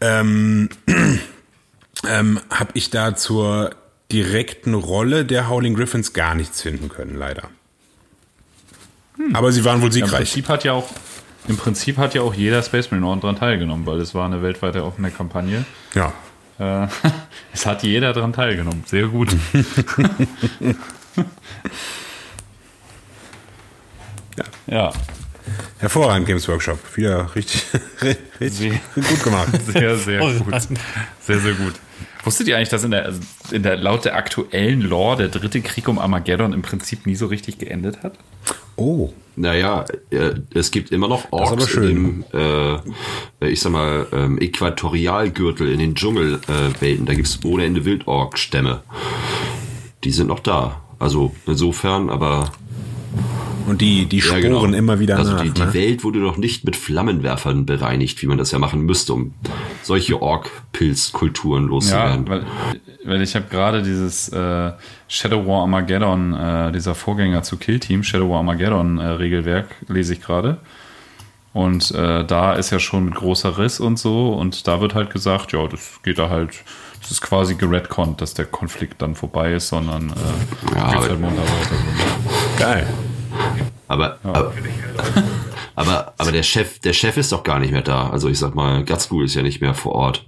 [0.00, 0.68] Ähm,
[2.08, 3.76] ähm, habe ich da zur
[4.10, 7.48] direkten Rolle der Howling Griffins gar nichts finden können, leider.
[9.16, 9.34] Hm.
[9.34, 10.10] Aber sie waren wohl siegreich.
[10.12, 10.88] Ja, Im Prinzip hat ja auch,
[11.48, 14.42] im Prinzip hat ja auch jeder Space Marine Orden daran teilgenommen, weil es war eine
[14.42, 15.64] weltweite offene Kampagne.
[15.94, 16.12] Ja.
[16.58, 16.88] Äh,
[17.52, 18.84] es hat jeder daran teilgenommen.
[18.86, 19.34] Sehr gut.
[24.36, 24.44] ja.
[24.66, 24.92] ja.
[25.78, 26.78] Hervorragend, Games Workshop.
[26.96, 27.64] Wieder richtig,
[28.40, 29.48] richtig sehr, gut gemacht.
[29.66, 30.62] Sehr, sehr gut.
[31.20, 31.74] Sehr, sehr gut.
[32.24, 33.12] Wusstet ihr eigentlich, dass in der,
[33.50, 37.26] in der laut der aktuellen Lore der dritte Krieg um Armageddon im Prinzip nie so
[37.26, 38.14] richtig geendet hat?
[38.76, 39.10] Oh.
[39.36, 42.76] Naja, äh, es gibt immer noch Orks im, äh,
[43.48, 47.04] ich sag mal, ähm, Äquatorialgürtel in den Dschungelwelten.
[47.04, 48.82] da gibt es ohne Ende Wildork-Stämme.
[50.04, 50.82] Die sind noch da.
[51.00, 52.52] Also insofern, aber
[53.66, 54.64] und die, die Sporen ja, genau.
[54.64, 55.42] immer wieder also nach.
[55.42, 55.74] Die, die ne?
[55.74, 59.32] Welt wurde noch nicht mit Flammenwerfern bereinigt, wie man das ja machen müsste, um
[59.82, 62.26] solche Ork-Pilzkulturen loszuwerden.
[62.26, 62.46] Ja, weil,
[63.04, 64.72] weil ich habe gerade dieses äh,
[65.08, 70.14] Shadow War Armageddon, äh, dieser Vorgänger zu Kill Team, Shadow War Armageddon äh, Regelwerk, lese
[70.14, 70.58] ich gerade.
[71.54, 74.32] Und äh, da ist ja schon mit großer Riss und so.
[74.32, 76.50] Und da wird halt gesagt, ja, das geht da halt,
[77.00, 81.20] das ist quasi geredconnt, dass der Konflikt dann vorbei ist, sondern äh, ja, geht's halt
[81.20, 81.76] munter weiter.
[82.58, 82.86] Geil.
[83.88, 84.30] Aber, ja.
[84.30, 84.52] aber,
[85.74, 88.10] aber, aber, der Chef, der Chef ist doch gar nicht mehr da.
[88.10, 90.26] Also ich sag mal, Gatsbull ist ja nicht mehr vor Ort.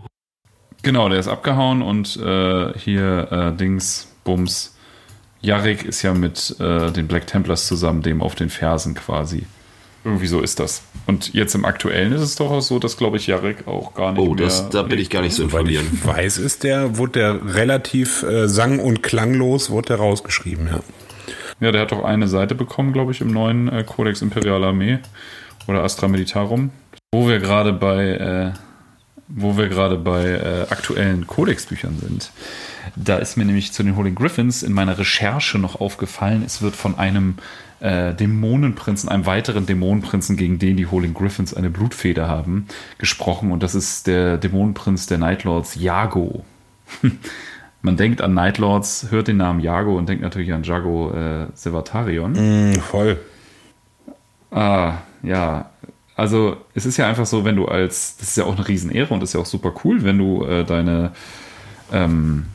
[0.83, 4.77] Genau, der ist abgehauen und äh, hier äh, Dings, Bums,
[5.41, 9.47] Jarek ist ja mit äh, den Black Templars zusammen, dem auf den Fersen quasi.
[10.05, 10.83] irgendwie so ist das.
[11.07, 14.13] Und jetzt im Aktuellen ist es doch auch so, dass, glaube ich, Jarek auch gar
[14.13, 14.45] nicht Oh, mehr...
[14.45, 15.85] das, da bin ich gar nicht so informiert.
[15.93, 20.81] ich weiß, ist der, wurde der relativ äh, sang- und klanglos, wurde der rausgeschrieben, ja.
[21.61, 24.99] Ja, der hat doch eine Seite bekommen, glaube ich, im neuen äh, Codex Imperialer Armee
[25.67, 26.71] oder Astra Militarum,
[27.13, 28.53] wo wir gerade bei, äh,
[29.29, 32.31] wo wir gerade bei äh, aktuellen Codex-Büchern sind.
[32.95, 36.77] Da ist mir nämlich zu den Holy Griffins in meiner Recherche noch aufgefallen, es wird
[36.77, 37.37] von einem
[37.81, 42.67] äh, Dämonenprinzen, einem weiteren Dämonenprinzen, gegen den die Holy Griffins eine Blutfeder haben,
[42.99, 43.51] gesprochen.
[43.51, 46.45] Und das ist der Dämonenprinz der Nightlords, Jago.
[47.87, 52.33] Man denkt an Nightlords, hört den Namen Jago und denkt natürlich an Jago äh, Sevatarion.
[52.33, 53.17] Mm, voll.
[54.51, 55.71] Ah, ja.
[56.17, 59.15] Also es ist ja einfach so, wenn du als, das ist ja auch eine Riesenehre
[59.15, 61.13] und ist ja auch super cool, wenn du äh, deine
[61.93, 62.47] ähm,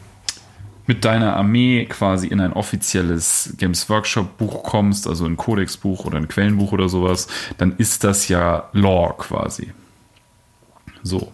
[0.86, 6.18] mit deiner Armee quasi in ein offizielles Games Workshop Buch kommst, also ein Codex-Buch oder
[6.18, 9.72] ein Quellenbuch oder sowas, dann ist das ja Lore quasi.
[11.04, 11.32] So.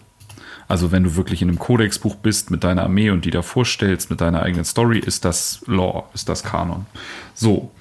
[0.68, 4.10] Also wenn du wirklich in einem Codex-Buch bist mit deiner Armee und die da vorstellst
[4.10, 6.86] mit deiner eigenen Story, ist das Lore, ist das Kanon.
[7.34, 7.72] So.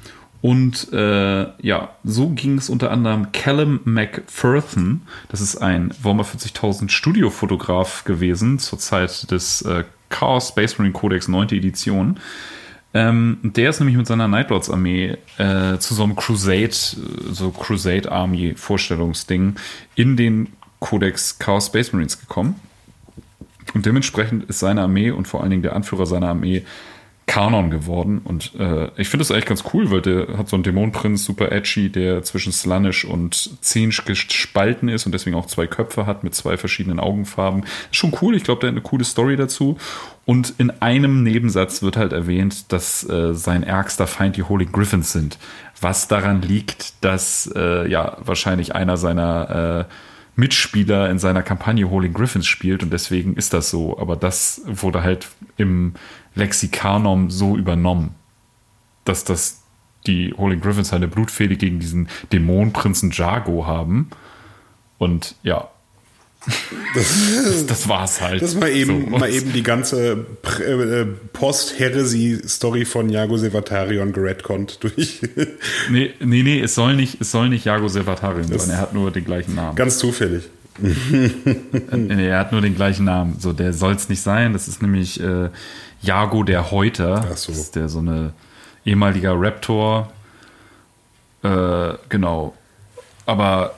[0.41, 5.01] Und äh, ja, so ging es unter anderem Callum McPherson.
[5.29, 11.27] Das ist ein Warhammer 40.000 Studiofotograf gewesen zur Zeit des äh, Chaos Space Marine Codex
[11.27, 11.49] 9.
[11.49, 12.19] Edition.
[12.93, 17.51] Ähm, der ist nämlich mit seiner Nightlords Armee äh, zu so einem Crusade, äh, so
[17.51, 19.55] Crusade Army Vorstellungsding
[19.95, 22.55] in den Codex Chaos Space Marines gekommen.
[23.77, 26.65] Und dementsprechend ist seine Armee und vor allen Dingen der Anführer seiner Armee
[27.27, 28.21] Kanon geworden.
[28.23, 31.51] Und äh, ich finde das eigentlich ganz cool, weil der hat so einen Dämonenprinz, super
[31.51, 36.33] edgy, der zwischen Slanish und Zinsch gespalten ist und deswegen auch zwei Köpfe hat mit
[36.33, 37.65] zwei verschiedenen Augenfarben.
[37.91, 39.77] Ist schon cool, ich glaube, der hat eine coole Story dazu.
[40.25, 45.11] Und in einem Nebensatz wird halt erwähnt, dass äh, sein ärgster Feind die Holy Griffins
[45.11, 45.37] sind.
[45.79, 49.93] Was daran liegt, dass äh, ja wahrscheinlich einer seiner äh,
[50.37, 53.97] Mitspieler in seiner Kampagne Holy Griffins spielt und deswegen ist das so.
[53.97, 55.27] Aber das wurde halt
[55.57, 55.95] im
[56.35, 58.13] Lexikanom so übernommen,
[59.03, 59.63] dass das
[60.05, 64.11] die Holy Griffins halt eine Blutfehde gegen diesen Dämonenprinzen Jago haben.
[64.99, 65.69] Und ja.
[66.95, 68.41] Das, das war's halt.
[68.41, 69.17] Das war eben, So.
[69.17, 70.25] mal eben die ganze
[70.59, 75.21] äh, Post-Heresy-Story von Jago Sevatarion geredconnt durch.
[75.89, 78.75] Nee, nee, nee, es soll nicht, es soll nicht Jago Sevatarion Das- sein.
[78.75, 79.75] Er hat nur den gleichen Namen.
[79.75, 80.43] Ganz zufällig.
[81.91, 83.37] Nee, er hat nur den gleichen Namen.
[83.39, 84.53] So, der soll es nicht sein.
[84.53, 85.49] Das ist nämlich äh,
[86.01, 87.25] Jago der Häuter.
[87.31, 87.51] Ach so.
[87.51, 88.33] Das ist der so eine
[88.85, 90.11] ehemaliger Raptor.
[91.43, 92.53] Äh, genau.
[93.25, 93.75] Aber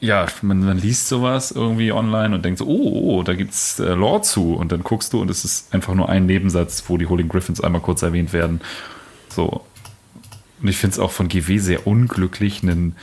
[0.00, 3.94] ja, man, man liest sowas irgendwie online und denkt so, oh, oh da gibt's äh,
[3.94, 4.54] Lore zu.
[4.54, 7.60] Und dann guckst du und es ist einfach nur ein Nebensatz, wo die Holy Griffins
[7.60, 8.60] einmal kurz erwähnt werden.
[9.28, 9.64] So.
[10.60, 12.96] Und ich finde es auch von GW sehr unglücklich, einen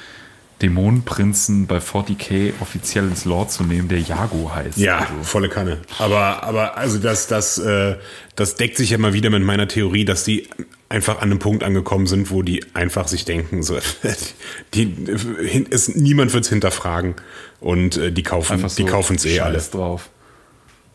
[0.61, 4.77] Dämonenprinzen bei 40k offiziell ins Lore zu nehmen, der Jago heißt.
[4.77, 5.81] Ja, Also, volle Kanne.
[5.99, 7.97] Aber, aber also das, das, äh,
[8.35, 10.47] das deckt sich ja mal wieder mit meiner Theorie, dass die
[10.89, 13.77] einfach an einem Punkt angekommen sind, wo die einfach sich denken, so,
[14.73, 14.95] die,
[15.69, 17.15] es, niemand wird's hinterfragen
[17.59, 19.55] und äh, die kaufen, einfach die so kaufen's eh alle.
[19.55, 20.09] Scheiß drauf.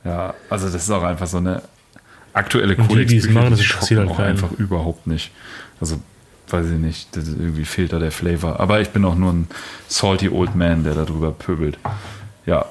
[0.05, 1.63] Ja, also das ist auch einfach so eine
[2.33, 5.31] aktuelle Und die, die es machen, das interessiert halt auch einfach überhaupt nicht.
[5.81, 6.01] Also
[6.49, 8.61] weiß ich nicht, das ist irgendwie fehlt da der Flavor.
[8.61, 9.49] Aber ich bin auch nur ein
[9.89, 11.79] salty old man, der darüber pöbelt.
[12.47, 12.67] Ja,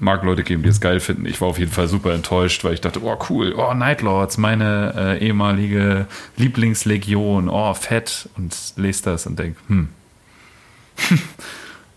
[0.00, 1.26] mag Leute geben, die es geil finden.
[1.26, 4.94] Ich war auf jeden Fall super enttäuscht, weil ich dachte, oh cool, oh Nightlords, meine
[4.96, 9.88] äh, ehemalige Lieblingslegion, oh fett und lese das und denk, hm,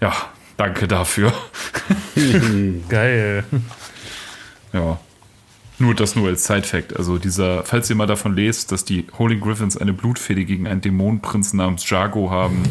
[0.02, 0.14] ja,
[0.58, 1.34] danke dafür.
[2.90, 3.44] Geil.
[4.72, 5.00] Ja.
[5.80, 6.96] Nur das nur als Side-Fact.
[6.96, 10.82] Also dieser, falls ihr mal davon lest, dass die Holy Griffins eine Blutfehde gegen einen
[10.82, 12.64] Dämonenprinzen namens Jago haben,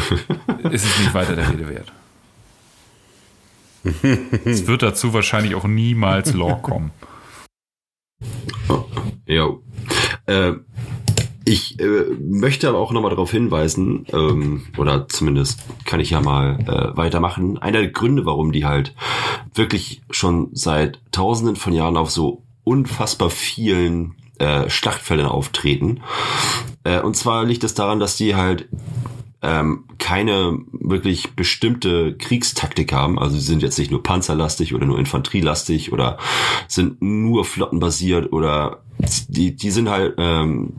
[0.70, 1.92] ist es nicht weiter der Rede wert.
[4.44, 6.90] Es wird dazu wahrscheinlich auch niemals Lore kommen.
[9.26, 9.48] Ja.
[10.26, 10.54] Äh,
[11.48, 16.58] ich äh, möchte aber auch nochmal darauf hinweisen, ähm, oder zumindest kann ich ja mal
[16.60, 17.56] äh, weitermachen.
[17.58, 18.94] Einer der Gründe, warum die halt
[19.54, 26.00] wirklich schon seit tausenden von Jahren auf so unfassbar vielen äh, Schlachtfeldern auftreten.
[26.82, 28.68] Äh, und zwar liegt es daran, dass die halt
[29.46, 33.18] ähm, keine wirklich bestimmte Kriegstaktik haben.
[33.18, 36.18] Also sie sind jetzt nicht nur panzerlastig oder nur infanterielastig oder
[36.68, 38.82] sind nur flottenbasiert oder
[39.28, 40.74] die, die sind halt ähm,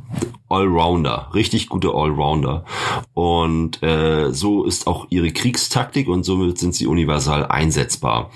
[0.50, 2.66] Allrounder, richtig gute Allrounder.
[3.14, 8.32] Und äh, so ist auch ihre Kriegstaktik und somit sind sie universal einsetzbar.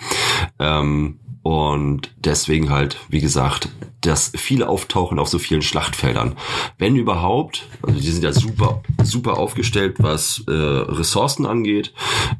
[0.59, 3.69] Ähm, und deswegen halt, wie gesagt,
[4.01, 6.35] dass viele auftauchen auf so vielen Schlachtfeldern.
[6.77, 11.93] Wenn überhaupt, also die sind ja super, super aufgestellt, was äh, Ressourcen angeht,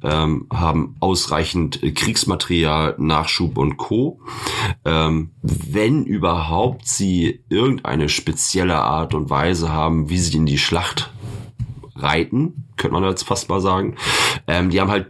[0.03, 4.21] ähm, haben ausreichend Kriegsmaterial, Nachschub und Co.
[4.85, 11.11] Ähm, wenn überhaupt sie irgendeine spezielle Art und Weise haben, wie sie in die Schlacht
[11.95, 13.95] reiten, könnte man jetzt fast mal sagen.
[14.47, 15.07] Ähm, die haben halt,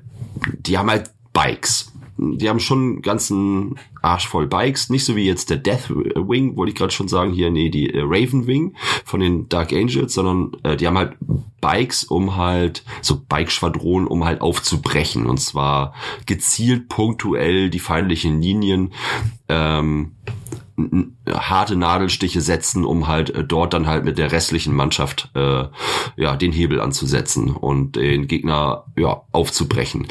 [0.59, 1.90] die haben halt Bikes
[2.21, 6.71] die haben schon einen ganzen Arsch voll Bikes, nicht so wie jetzt der Deathwing, wollte
[6.71, 10.77] ich gerade schon sagen, hier, nee, die äh, Ravenwing von den Dark Angels, sondern äh,
[10.77, 11.17] die haben halt
[11.61, 15.25] Bikes, um halt, so Bike-Schwadronen, um halt aufzubrechen.
[15.25, 15.93] Und zwar
[16.25, 18.93] gezielt punktuell die feindlichen Linien.
[19.47, 20.13] Ähm,
[21.29, 25.65] harte Nadelstiche setzen, um halt äh, dort dann halt mit der restlichen Mannschaft äh,
[26.15, 30.07] ja den Hebel anzusetzen und den Gegner ja aufzubrechen.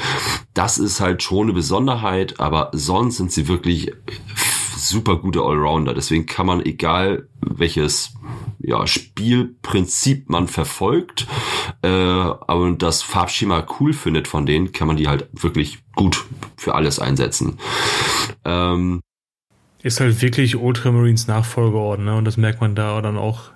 [0.54, 3.92] Das ist halt schon eine Besonderheit, aber sonst sind sie wirklich
[4.76, 5.94] super gute Allrounder.
[5.94, 8.14] Deswegen kann man egal welches
[8.58, 11.26] ja, Spielprinzip man verfolgt,
[11.82, 16.24] äh, aber das Farbschema cool findet von denen, kann man die halt wirklich gut
[16.56, 17.58] für alles einsetzen.
[18.44, 19.00] Ähm,
[19.82, 22.14] ist halt wirklich Ultramarines Nachfolgeorden, ne?
[22.14, 23.50] Und das merkt man da dann auch,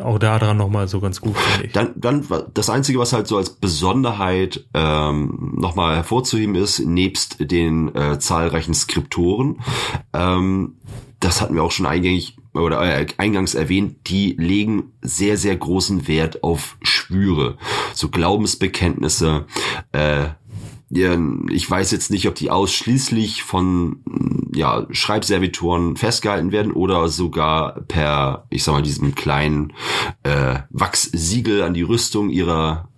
[0.00, 1.72] auch da dran nochmal so ganz gut, finde ich.
[1.72, 7.94] Dann, dann, das Einzige, was halt so als Besonderheit ähm, nochmal hervorzuheben ist, nebst den
[7.94, 9.60] äh, zahlreichen Skriptoren,
[10.12, 10.76] ähm,
[11.20, 16.08] das hatten wir auch schon eingängig oder äh, eingangs erwähnt, die legen sehr, sehr großen
[16.08, 17.56] Wert auf Schwüre,
[17.94, 19.46] so Glaubensbekenntnisse,
[19.92, 20.28] äh,
[20.90, 24.02] ich weiß jetzt nicht, ob die ausschließlich von
[24.54, 29.74] ja, Schreibservitoren festgehalten werden oder sogar per, ich sag mal, diesem kleinen
[30.22, 32.88] äh, Wachssiegel an die Rüstung ihrer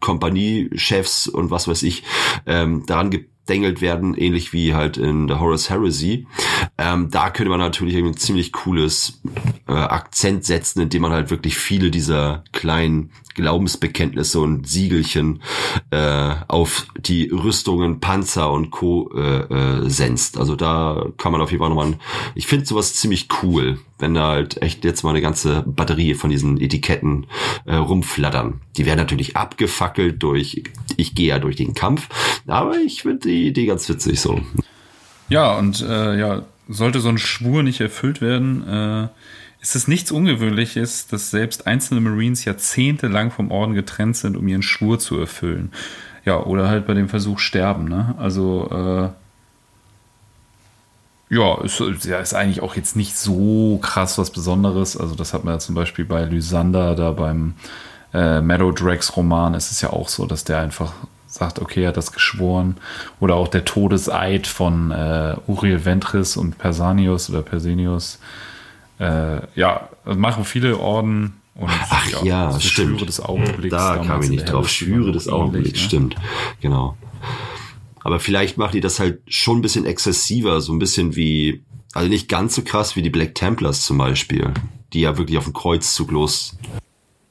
[0.00, 2.04] Kompaniechefs und was weiß ich
[2.46, 3.10] ähm, daran
[3.44, 6.26] gedengelt werden, ähnlich wie halt in The Horus Heresy.
[6.78, 9.20] Ähm, da könnte man natürlich ein ziemlich cooles
[9.68, 15.42] äh, Akzent setzen, indem man halt wirklich viele dieser kleinen Glaubensbekenntnisse und Siegelchen
[15.90, 19.10] äh, auf die Rüstungen, Panzer und Co.
[19.14, 20.38] Äh, äh, senzt.
[20.38, 21.98] Also da kann man auf jeden Fall nochmal,
[22.34, 26.28] ich finde sowas ziemlich cool, wenn da halt echt jetzt mal eine ganze Batterie von
[26.28, 27.26] diesen Etiketten
[27.64, 28.60] äh, rumflattern.
[28.76, 30.62] Die werden natürlich abgefackelt durch,
[30.98, 32.08] ich gehe ja durch den Kampf,
[32.46, 34.42] aber ich finde die Idee ganz witzig so.
[35.30, 39.08] Ja, und äh, ja, sollte so ein Schwur nicht erfüllt werden, äh,
[39.62, 44.60] ist es nichts Ungewöhnliches, dass selbst einzelne Marines jahrzehntelang vom Orden getrennt sind, um ihren
[44.60, 45.72] Schwur zu erfüllen.
[46.26, 48.14] Ja, oder halt bei dem Versuch sterben, ne?
[48.18, 49.23] Also, äh,
[51.30, 54.96] ja, ist, ja, ist eigentlich auch jetzt nicht so krass was Besonderes.
[54.96, 57.54] Also, das hat man ja zum Beispiel bei Lysander, da beim
[58.12, 60.92] äh, Meadow Drags Roman, ist es ja auch so, dass der einfach
[61.26, 62.76] sagt, okay, er hat das geschworen.
[63.20, 68.20] Oder auch der Todeseid von äh, Uriel Ventris und Persanius oder Persenius
[69.00, 71.40] äh, ja, machen viele Orden.
[71.56, 72.90] Und, Ach ja, ja stimmt.
[72.90, 73.74] Schwüre des Augenblicks.
[73.74, 74.68] Da kam ich nicht drauf.
[74.68, 75.78] Schwüre des Augenblicks, ne?
[75.78, 76.16] stimmt.
[76.60, 76.96] Genau.
[78.04, 82.08] Aber vielleicht macht die das halt schon ein bisschen exzessiver, so ein bisschen wie, also
[82.08, 84.52] nicht ganz so krass wie die Black Templars zum Beispiel,
[84.92, 86.56] die ja wirklich auf dem Kreuzzug los.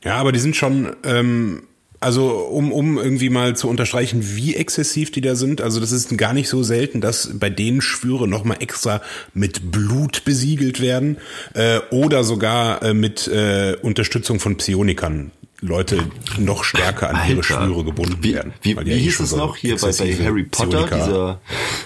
[0.03, 1.63] Ja, aber die sind schon ähm,
[2.03, 6.15] also um, um irgendwie mal zu unterstreichen, wie exzessiv die da sind, also das ist
[6.17, 9.01] gar nicht so selten, dass bei denen Schwüre nochmal extra
[9.33, 11.17] mit Blut besiegelt werden
[11.53, 15.31] äh, oder sogar äh, mit äh, Unterstützung von Psionikern.
[15.63, 16.03] Leute
[16.37, 17.31] noch stärker an Alter.
[17.31, 18.53] ihre Schwüre gebunden wie, werden.
[18.61, 20.87] Wie, wie hieß es noch hier bei, bei Harry Potter?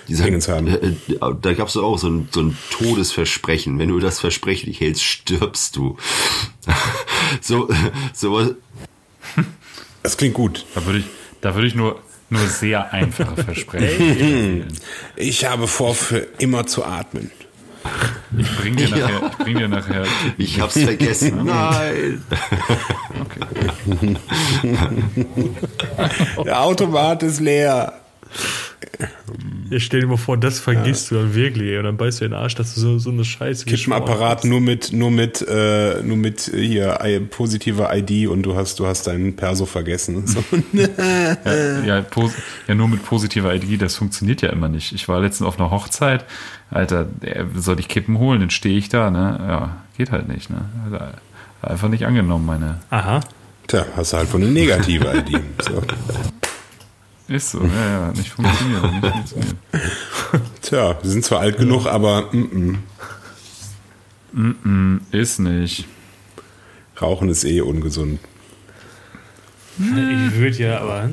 [0.07, 0.95] Dieser, dieser, äh, äh,
[1.41, 3.77] da gab es auch so ein, so ein Todesversprechen.
[3.77, 5.97] Wenn du das Versprechen nicht hältst, stirbst du.
[7.41, 7.69] so,
[8.13, 8.55] so
[10.03, 10.65] das klingt gut.
[10.73, 11.05] Da würde ich,
[11.41, 14.67] da würde ich nur, nur sehr einfache Versprechen.
[15.15, 17.29] ich habe vor, für immer zu atmen.
[18.37, 19.09] Ich bring dir nachher.
[19.09, 19.31] Ja.
[19.31, 20.03] Ich, bring dir nachher
[20.37, 21.41] ich hab's vergessen.
[21.45, 22.21] Nein.
[23.21, 24.17] Okay.
[26.45, 27.93] Der Automat ist leer.
[29.69, 31.17] Ja, stell dir mal vor, das vergisst ja.
[31.17, 33.25] du dann wirklich und dann beißt du in den Arsch, dass du so, so eine
[33.25, 36.97] Scheiße Kippenapparat nur mit, nur mit, äh, nur mit hier
[37.29, 40.25] positiver ID und du hast, du hast deinen Perso vergessen.
[40.37, 40.43] So.
[40.73, 42.05] ja, ja,
[42.67, 44.91] ja, nur mit positiver ID, das funktioniert ja immer nicht.
[44.91, 46.25] Ich war letztens auf einer Hochzeit,
[46.69, 47.07] Alter,
[47.55, 49.39] soll ich Kippen holen, dann stehe ich da, ne?
[49.47, 50.65] Ja, geht halt nicht, ne?
[51.61, 52.79] Einfach nicht angenommen, meine.
[52.89, 53.21] Aha.
[53.67, 55.41] Tja, hast du halt von eine negative ID.
[55.63, 55.81] So.
[57.29, 58.83] Ist so, ja, ja, nicht funktioniert.
[58.83, 59.55] nicht funktioniert.
[60.61, 62.77] Tja, wir sind zwar alt genug, aber mm,
[64.31, 64.55] mm.
[64.63, 65.87] Mm ist nicht.
[67.01, 68.19] Rauchen ist eh ungesund.
[69.77, 71.09] Ich würde ja, aber.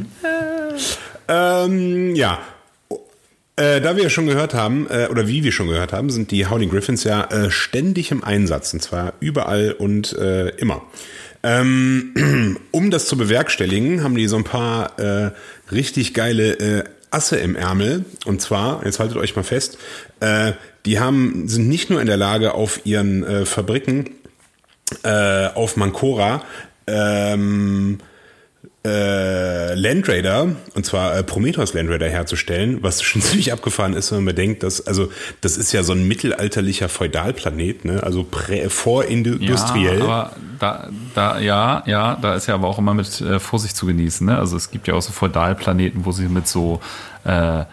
[1.26, 2.38] Ähm, ja.
[3.56, 6.46] Äh, da wir schon gehört haben, äh, oder wie wir schon gehört haben, sind die
[6.46, 10.82] Howling Griffins ja äh, ständig im Einsatz, und zwar überall und äh, immer.
[11.44, 15.30] Ähm, um das zu bewerkstelligen, haben die so ein paar äh,
[15.70, 18.04] richtig geile Asse im Ärmel.
[18.24, 19.78] Und zwar, jetzt haltet euch mal fest,
[20.84, 24.10] die haben, sind nicht nur in der Lage, auf ihren Fabriken
[25.04, 26.42] auf Mancora
[26.86, 27.98] ähm,
[28.86, 34.10] äh, Land Raider, und zwar äh, Prometheus Land Raider herzustellen, was schon ziemlich abgefahren ist,
[34.10, 35.10] wenn man bedenkt, dass, also,
[35.40, 40.00] das ist ja so ein mittelalterlicher Feudalplanet, ne, also prä, vorindustriell.
[40.00, 43.76] Ja, aber da, da, ja, ja, da ist ja aber auch immer mit äh, Vorsicht
[43.76, 46.80] zu genießen, ne, also es gibt ja auch so Feudalplaneten, wo sie mit so,
[47.24, 47.64] äh,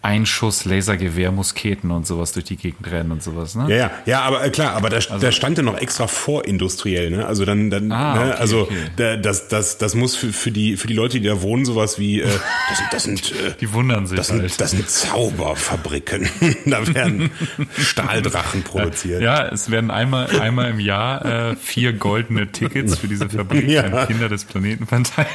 [0.00, 3.64] Einschuss, Lasergewehr, Musketen und sowas durch die Gegend rennen und sowas, ne?
[3.68, 7.10] Ja, ja, ja, aber äh, klar, aber da, also, da stand ja noch extra vorindustriell,
[7.10, 7.26] ne?
[7.26, 8.20] Also dann, dann, Ah, ne?
[8.30, 8.74] okay, also okay.
[8.96, 11.98] Da, das, das, das muss für, für die, für die Leute, die da wohnen, sowas
[11.98, 12.26] wie, äh,
[12.68, 14.42] das das sind, äh, Die wundern sich das halt.
[14.48, 16.28] sind, das sind Zauberfabriken.
[16.66, 17.30] da werden
[17.76, 19.20] Stahldrachen produziert.
[19.20, 23.82] Ja, es werden einmal, einmal im Jahr äh, vier goldene Tickets für diese Fabrik Ja.
[23.82, 25.28] an Kinder des Planeten verteilt.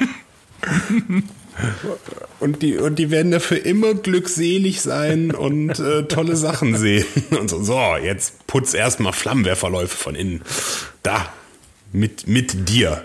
[2.39, 7.05] Und die, und die werden dafür immer glückselig sein und äh, tolle Sachen sehen.
[7.39, 10.41] Und so, so, jetzt putz erstmal Flammenwerferläufe von innen.
[11.03, 11.31] Da,
[11.91, 13.03] mit, mit dir.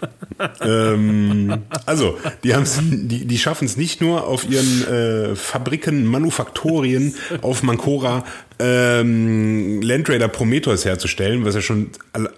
[0.60, 7.62] ähm, also, die, die, die schaffen es nicht nur auf ihren äh, Fabriken, Manufaktorien auf
[7.62, 8.24] Mancora
[8.58, 11.90] ähm, Land Raider Prometheus herzustellen, was ja schon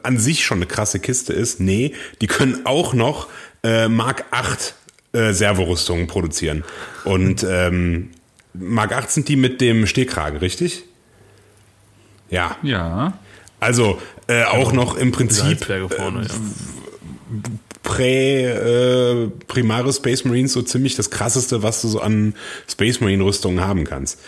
[0.02, 1.60] an sich schon eine krasse Kiste ist.
[1.60, 3.28] Nee, die können auch noch
[3.62, 4.74] äh, Mark 8
[5.12, 6.64] äh, Servorüstungen produzieren.
[7.04, 8.10] Und ähm,
[8.54, 10.84] Mark 8 sind die mit dem Stehkragen, richtig?
[12.30, 12.56] Ja.
[12.62, 13.18] Ja.
[13.60, 16.34] Also äh, auch noch im Prinzip vorne, ja.
[17.82, 22.34] Prä, äh, Primare Space Marines so ziemlich das krasseste, was du so an
[22.68, 24.18] Space Marine Rüstungen haben kannst.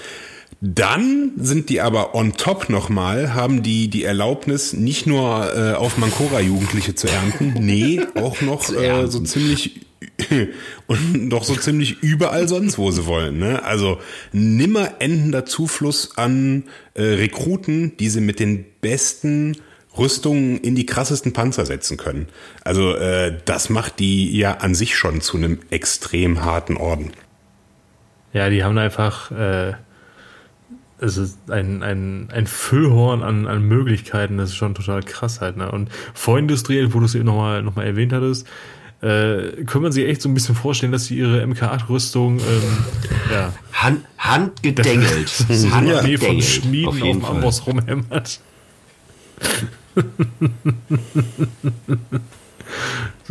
[0.61, 5.98] Dann sind die aber on top nochmal, haben die die Erlaubnis, nicht nur äh, auf
[5.98, 9.80] Mancora Jugendliche zu ernten, nee, auch noch äh, so ziemlich
[10.86, 13.38] und doch so ziemlich überall sonst, wo sie wollen.
[13.38, 13.62] Ne?
[13.62, 13.98] Also
[14.32, 19.57] nimmer endender Zufluss an äh, Rekruten, die sie mit den besten
[19.96, 22.28] Rüstungen in die krassesten Panzer setzen können.
[22.64, 27.12] Also äh, das macht die ja an sich schon zu einem extrem harten Orden.
[28.32, 29.74] Ja, die haben einfach, äh,
[30.99, 35.57] es ist ein, ein, ein Füllhorn an, an Möglichkeiten, das ist schon total krass halt.
[35.57, 35.70] Ne?
[35.70, 38.47] Und vorindustriell, wo du es eben nochmal noch mal erwähnt hattest,
[39.01, 42.84] äh, können man sich echt so ein bisschen vorstellen, dass sie ihre MK8-Rüstung, ähm,
[43.30, 45.47] ja, Hand, handgedengelt.
[45.49, 46.45] nee, von Handgedengelt.
[46.45, 47.36] Schmieden Auf Fall.
[47.36, 48.40] Amboss rumhämmert.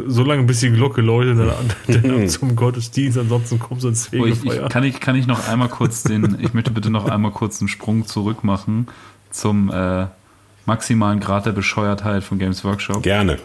[0.08, 4.26] so, lange bis die Glocke läutet, dann, dann zum Gottesdienst, ansonsten kommst du ins Oh,
[4.26, 4.64] ich, Fegefeuer.
[4.64, 7.62] ich, kann, ich, kann ich noch einmal kurz den, ich möchte bitte noch einmal kurz
[7.62, 8.88] einen Sprung zurück machen
[9.30, 10.08] zum äh,
[10.66, 13.04] maximalen Grad der Bescheuertheit von Games Workshop.
[13.04, 13.38] Gerne.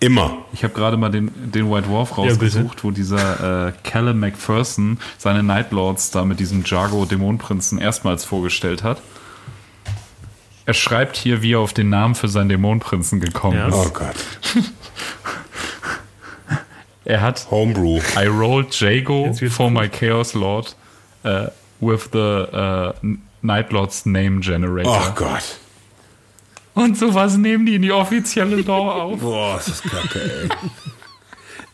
[0.00, 0.38] Immer.
[0.52, 4.98] Ich habe gerade mal den, den White Dwarf Ja, rausgesucht, wo dieser äh, Callum McPherson
[5.16, 9.00] seine Nightlords da mit diesem Jago Dämonenprinzen erstmals vorgestellt hat.
[10.64, 13.68] Er schreibt hier, wie er auf den Namen für seinen Dämonenprinzen gekommen Ja.
[13.68, 13.74] ist.
[13.74, 14.14] Oh Gott.
[17.04, 18.00] Er hat Homebrew.
[18.16, 20.76] I rolled Jago for my Chaos Lord
[21.24, 21.46] uh,
[21.80, 22.92] with the uh,
[23.42, 25.02] Night Lord's Name Generator.
[25.08, 25.58] Oh Gott.
[26.74, 29.18] Und sowas nehmen die in die offizielle Lore auf.
[29.20, 30.48] Boah, ist das kacke, ey.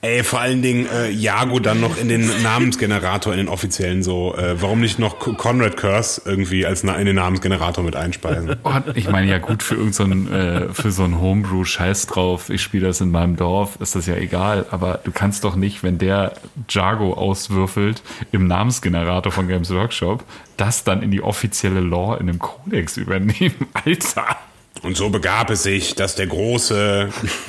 [0.01, 4.33] Ey, vor allen Dingen äh, Jago dann noch in den Namensgenerator, in den offiziellen so.
[4.37, 8.55] Äh, warum nicht noch Co- Conrad Curse irgendwie als in den Namensgenerator mit einspeisen?
[8.63, 12.49] Oh, ich meine, ja gut, für irgendeinen so äh, für so ein Homebrew Scheiß drauf,
[12.49, 15.83] ich spiele das in meinem Dorf, ist das ja egal, aber du kannst doch nicht,
[15.83, 16.35] wenn der
[16.69, 20.23] Jago auswürfelt im Namensgenerator von Games Workshop,
[20.57, 23.67] das dann in die offizielle Lore in einem Codex übernehmen.
[23.85, 24.37] Alter.
[24.83, 27.09] Und so begab es sich, dass der große,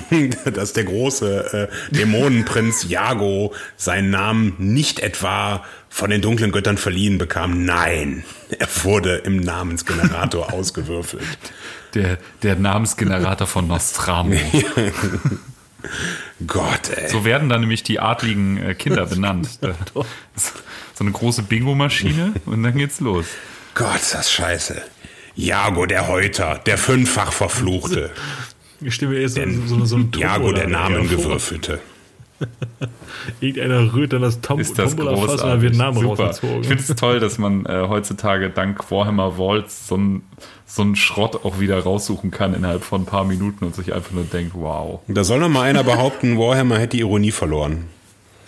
[0.54, 7.18] dass der große äh, Dämonenprinz Jago seinen Namen nicht etwa von den dunklen Göttern verliehen
[7.18, 7.66] bekam.
[7.66, 8.24] Nein,
[8.58, 11.24] er wurde im Namensgenerator ausgewürfelt.
[11.94, 14.36] Der, der Namensgenerator von Nostramo.
[16.46, 17.10] Gott, ey.
[17.10, 19.60] So werden dann nämlich die adligen äh, Kinder benannt.
[19.62, 19.74] Äh,
[20.94, 23.26] so eine große Bingo-Maschine und dann geht's los.
[23.74, 24.82] Gott, ist das scheiße.
[25.40, 28.12] Jago der Häuter, der fünffach Verfluchte.
[28.82, 31.18] Ich stelle mir erst so, so, so ein Jago der Tombola Namen vor.
[31.18, 31.80] gewürfelte.
[33.42, 35.62] Irgendeiner rührt dann das Tom Ist das großartig.
[35.62, 36.26] wird ein Name Super.
[36.28, 36.62] rausgezogen.
[36.62, 40.24] Ich finde es toll, dass man äh, heutzutage dank Warhammer Vaults so einen
[40.66, 44.12] so einen Schrott auch wieder raussuchen kann innerhalb von ein paar Minuten und sich einfach
[44.12, 45.00] nur denkt, wow.
[45.08, 47.86] Da soll noch mal einer behaupten, Warhammer hätte die Ironie verloren.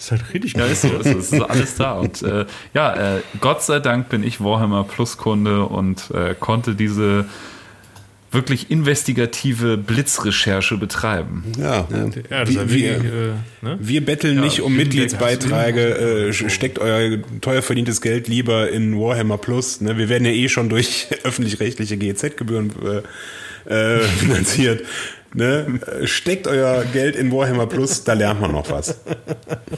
[0.01, 1.17] Ist halt richtig Ja, ist so, ist so.
[1.17, 1.93] Es ist alles da.
[1.93, 6.75] Und äh, ja, äh, Gott sei Dank bin ich Warhammer Plus Kunde und äh, konnte
[6.75, 7.25] diese
[8.31, 11.43] wirklich investigative Blitzrecherche betreiben.
[11.59, 11.87] Ja,
[12.29, 13.77] Ja, das wir, ist wir, äh, ne?
[13.79, 19.81] wir betteln nicht um Mitgliedsbeiträge, äh, steckt euer teuer verdientes Geld lieber in Warhammer Plus.
[19.81, 19.97] Ne?
[19.97, 22.71] Wir werden ja eh schon durch öffentlich-rechtliche GEZ-Gebühren
[23.67, 24.83] äh, äh, finanziert.
[25.33, 25.79] Ne?
[26.03, 28.99] Steckt euer Geld in Warhammer Plus, da lernt man noch was.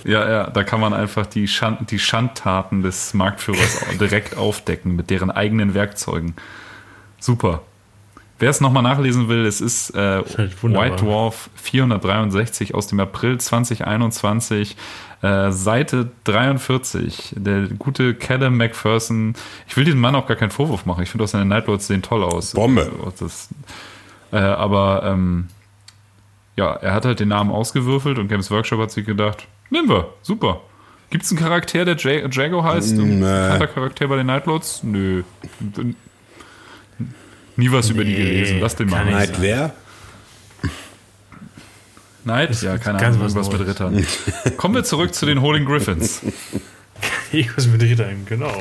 [0.04, 5.10] Ja, ja, da kann man einfach die, Schand, die Schandtaten des Marktführers direkt aufdecken mit
[5.10, 6.36] deren eigenen Werkzeugen.
[7.20, 7.62] Super.
[8.40, 10.92] Wer es nochmal nachlesen will, es ist, äh, halt wunderbar.
[10.92, 14.76] White Dwarf 463 aus dem April 2021,
[15.22, 17.36] äh, Seite 43.
[17.38, 19.36] Der gute Callum McPherson.
[19.68, 21.04] Ich will diesem Mann auch gar keinen Vorwurf machen.
[21.04, 22.52] Ich finde auch seine Nightlords sehen toll aus.
[22.52, 22.92] Bombe.
[23.20, 23.48] Das,
[24.34, 25.48] äh, aber ähm,
[26.58, 30.14] ja, er hat halt den Namen ausgewürfelt und Games Workshop hat sich gedacht, nehmen wir,
[30.22, 30.62] super.
[31.10, 32.94] Gibt es einen Charakter, der J Jago heißt?
[32.98, 33.26] Ein Nee.
[33.26, 34.82] bekannter Charakter bei den Nightlords?
[34.84, 35.24] Nö.
[37.56, 38.60] Nie was über die gelesen.
[38.60, 39.06] Lass den mal.
[39.06, 39.40] Night.
[39.40, 39.74] Wer?
[42.26, 42.62] Night?
[42.62, 44.06] Ja, keine Ahnung, was irgendwas mit Rittern.
[44.58, 46.22] Kommen wir zurück zu den Holding Griffins.
[47.32, 48.54] Irgendwas mit Rittern, genau.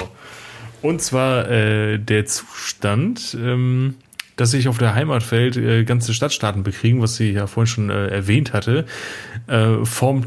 [0.83, 3.95] Und zwar äh, der Zustand, ähm,
[4.37, 8.09] dass sich auf der Heimatwelt äh, ganze Stadtstaaten bekriegen, was sie ja vorhin schon äh,
[8.09, 8.87] erwähnt hatte,
[9.47, 10.27] äh, formt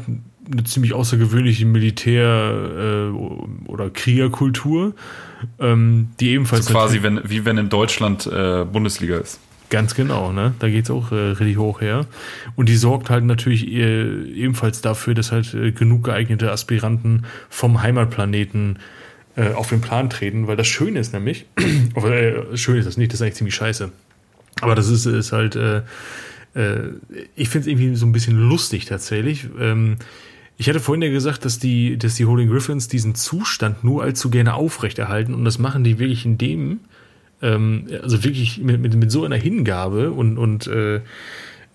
[0.50, 4.94] eine ziemlich außergewöhnliche Militär- äh, oder Kriegerkultur,
[5.58, 9.40] ähm, die ebenfalls So quasi, wenn, wie wenn in Deutschland äh, Bundesliga ist.
[9.68, 10.54] Ganz genau, ne?
[10.60, 12.06] Da geht's auch äh, richtig hoch her.
[12.54, 17.82] Und die sorgt halt natürlich äh, ebenfalls dafür, dass halt äh, genug geeignete Aspiranten vom
[17.82, 18.78] Heimatplaneten äh,
[19.42, 21.46] auf den Plan treten, weil das Schöne ist nämlich,
[21.94, 23.92] äh, schön ist das nicht, das ist eigentlich ziemlich scheiße.
[24.60, 25.82] Aber das ist, ist halt, äh,
[26.54, 26.92] äh,
[27.34, 29.46] ich finde es irgendwie so ein bisschen lustig tatsächlich.
[29.60, 29.96] Ähm,
[30.58, 34.30] ich hatte vorhin ja gesagt, dass die, dass die Holding Griffins diesen Zustand nur allzu
[34.30, 36.80] gerne aufrechterhalten und das machen die wirklich in dem,
[37.42, 41.00] ähm, also wirklich mit, mit, mit so einer Hingabe und, und äh,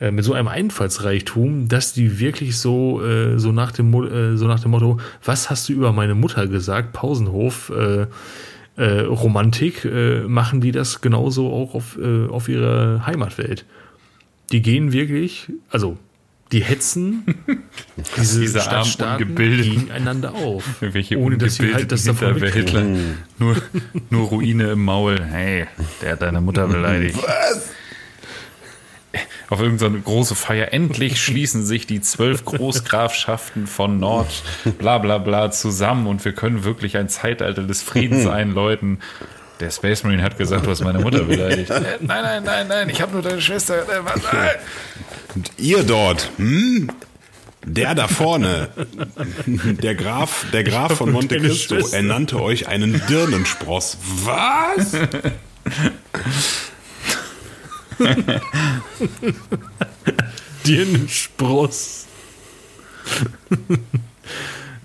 [0.02, 4.48] äh, mit so einem Einfallsreichtum, dass die wirklich so, äh, so, nach dem, äh, so
[4.48, 8.08] nach dem Motto, was hast du über meine Mutter gesagt, Pausenhof, äh,
[8.78, 13.66] äh, Romantik, äh, machen die das genauso auch auf, äh, auf ihre Heimatwelt.
[14.52, 15.98] Die gehen wirklich, also
[16.52, 17.24] die hetzen
[18.18, 20.64] diese, Diese armen, Stadtstaaten gegeneinander auf.
[20.82, 23.20] Irgendwelche ohne dass sie halt das davon mitkriegen.
[23.38, 23.56] Nur,
[24.10, 25.22] nur Ruine im Maul.
[25.22, 25.68] Hey,
[26.02, 27.20] der hat deine Mutter beleidigt.
[29.50, 30.72] Auf irgendeine große Feier.
[30.74, 34.44] Endlich schließen sich die zwölf Großgrafschaften von Nord,
[34.80, 39.00] bla bla bla, zusammen und wir können wirklich ein Zeitalter des Friedens einläuten.
[39.60, 41.70] Der Space Marine hat gesagt, du hast meine Mutter beleidigt.
[41.82, 43.84] Äh, nein, nein, nein, nein, ich habe nur deine Schwester.
[43.84, 44.24] Äh, was?
[44.34, 44.58] Äh.
[45.36, 46.90] Und ihr dort, hm?
[47.64, 48.70] Der da vorne,
[49.46, 51.98] der Graf, der Graf von Monte Cristo, Schwester.
[51.98, 54.00] er nannte euch einen Dirnenspross.
[54.24, 54.94] Was?
[60.66, 62.06] dir einen Spross.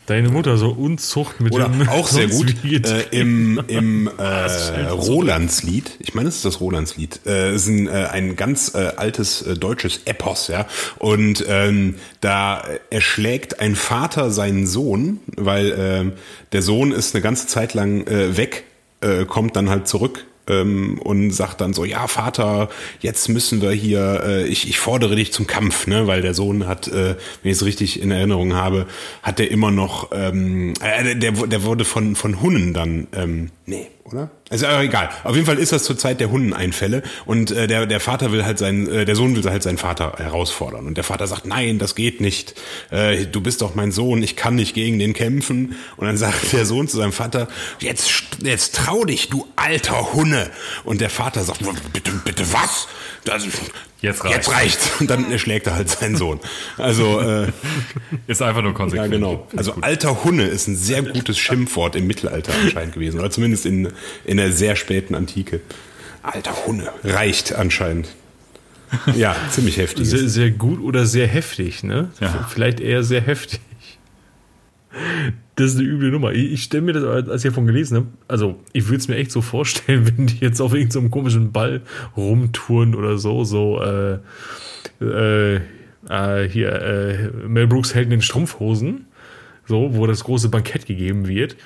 [0.06, 5.96] Deine Mutter so Unzucht mit Oder dem auch sehr gut äh, im, im äh, Rolandslied.
[5.98, 7.22] Ich meine, es ist das Rolandslied.
[7.26, 10.66] Äh, es ist ein, äh, ein ganz äh, altes äh, deutsches Epos, ja.
[10.98, 16.12] Und ähm, da erschlägt ein Vater seinen Sohn, weil ähm,
[16.52, 18.62] der Sohn ist eine ganze Zeit lang äh, weg,
[19.00, 22.68] äh, kommt dann halt zurück ähm, und sagt dann so, ja Vater,
[23.00, 26.66] jetzt müssen wir hier, äh, ich, ich fordere dich zum Kampf, ne, weil der Sohn
[26.66, 28.86] hat, äh, wenn ich es richtig in Erinnerung habe,
[29.22, 33.88] hat der immer noch, ähm, äh, der, der wurde von von Hunnen dann, ähm, nee,
[34.04, 34.30] oder?
[34.48, 35.10] Also äh, egal.
[35.24, 38.44] Auf jeden Fall ist das zur Zeit der Hunneneinfälle und äh, der der Vater will
[38.44, 41.78] halt seinen, äh, der Sohn will halt seinen Vater herausfordern und der Vater sagt, nein,
[41.78, 42.54] das geht nicht.
[42.90, 45.74] Äh, du bist doch mein Sohn, ich kann nicht gegen den kämpfen.
[45.96, 47.48] Und dann sagt der Sohn zu seinem Vater,
[47.80, 48.10] jetzt
[48.42, 50.50] jetzt trau dich, du alter Hunne.
[50.84, 51.60] Und der Vater sagt,
[51.92, 52.86] bitte bitte was?
[53.24, 53.44] Das,
[54.06, 54.46] Jetzt reicht's.
[54.46, 54.90] Jetzt reicht's.
[55.00, 56.40] Und dann erschlägt er halt seinen Sohn.
[56.78, 57.48] Also äh,
[58.26, 59.12] Ist einfach nur ja, konsequent.
[59.12, 59.46] genau.
[59.56, 63.20] Also alter Hunne ist ein sehr gutes Schimpfwort im Mittelalter anscheinend gewesen.
[63.20, 63.92] Oder zumindest in,
[64.24, 65.60] in der sehr späten Antike.
[66.22, 66.90] Alter Hunne.
[67.04, 68.08] Reicht anscheinend.
[69.16, 70.08] Ja, ziemlich heftig.
[70.08, 72.10] sehr, sehr gut oder sehr heftig, ne?
[72.20, 72.48] Ja.
[72.48, 73.60] Vielleicht eher sehr heftig.
[75.56, 76.32] Das ist eine üble Nummer.
[76.32, 79.16] Ich, ich stelle mir das, als ich davon gelesen habe, also ich würde es mir
[79.16, 81.82] echt so vorstellen, wenn die jetzt auf irgendeinem so komischen Ball
[82.16, 84.18] rumtouren oder so, so, äh,
[85.00, 85.60] äh,
[86.08, 89.06] äh, hier, äh, Mel Brooks hält in den Strumpfhosen,
[89.66, 91.56] so, wo das große Bankett gegeben wird.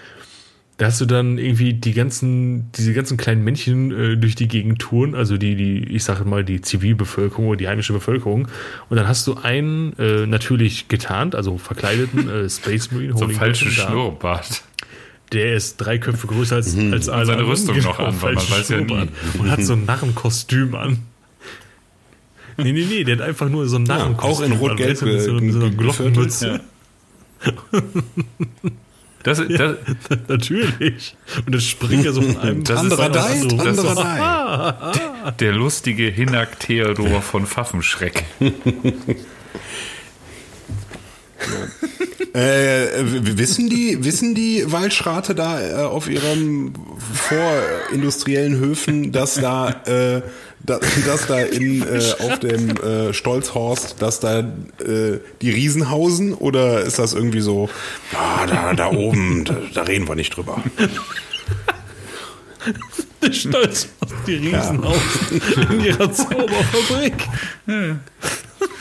[0.80, 4.78] Da hast du dann irgendwie die ganzen, diese ganzen kleinen Männchen äh, durch die Gegend
[4.78, 8.48] touren, also die, die, ich sage mal, die Zivilbevölkerung oder die heimische Bevölkerung.
[8.88, 13.36] Und dann hast du einen äh, natürlich getarnt, also verkleideten äh, Space Marine So Holding
[13.36, 13.90] falschen Griffin da.
[13.90, 14.62] Schnurrbart.
[15.32, 17.46] Der ist drei Köpfe größer als, als alle seine.
[17.46, 18.86] Rüstung noch an, weil man weiß ja nie.
[18.86, 19.08] Schnurrbart.
[19.38, 20.98] Und hat so ein Narrenkostüm an.
[22.56, 25.30] Nee, nee, nee, der hat einfach nur so ein Narrenkostüm auch in Rot-Gelb so, so
[25.36, 26.60] einer ge- Glockenmütze.
[29.22, 29.76] Das, das,
[30.28, 31.14] Natürlich.
[31.46, 33.86] Und das springt ja so von einem Das ist Anderer auch- Dei, so- das ist
[33.86, 34.92] anderer
[35.24, 35.30] Dei.
[35.40, 38.24] der lustige Hinak Theodor von Pfaffenschreck.
[42.32, 46.72] Äh, wissen die, wissen die Waldschrate da äh, auf ihren
[47.12, 50.22] vorindustriellen Höfen, dass da, äh,
[50.64, 56.34] da, dass da in äh, auf dem äh, Stolzhorst, dass da äh, die Riesen hausen
[56.34, 57.68] oder ist das irgendwie so,
[58.12, 60.62] ja, da, da oben, da, da reden wir nicht drüber.
[63.32, 64.96] Stolz auf die Riesenhaus
[65.70, 67.14] in ihrer Zauberfabrik.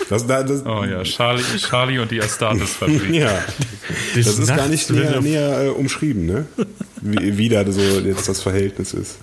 [0.10, 3.10] Das, da, das, Oh ja, Charlie, Charlie und die Astartes-Fabrik.
[3.12, 3.44] ja,
[4.16, 6.46] das ist gar nicht näher, der- näher äh, umschrieben, ne?
[7.02, 9.18] Wie, wie da so jetzt das Verhältnis ist.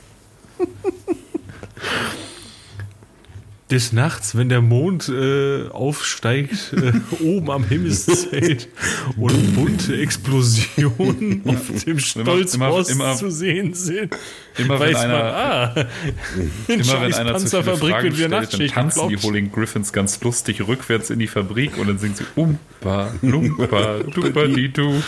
[3.69, 6.93] Des Nachts, wenn der Mond äh, aufsteigt, äh,
[7.25, 8.69] oben am Himmelszelt
[9.17, 14.15] und bunte Explosionen auf dem Stolzhorst immer- immer- zu sehen sind,
[14.57, 15.75] Immer wenn weiß man, einer, ah,
[16.69, 19.17] in immer wenn einer zu viele Panzerfabrik Fragen stellt, dann tanzen die.
[19.17, 24.47] Holding Griffins ganz lustig rückwärts in die Fabrik und dann singen sie Umpa, Lumpa, Dupa,
[24.47, 25.03] di, du.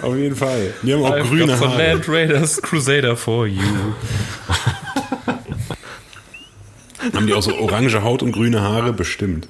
[0.00, 0.72] Auf jeden Fall.
[0.82, 1.76] Die haben auch I've grüne Haare.
[1.92, 3.60] Land Raiders Crusader for you.
[7.14, 8.92] Haben die auch so orange Haut und grüne Haare?
[8.92, 9.48] Bestimmt.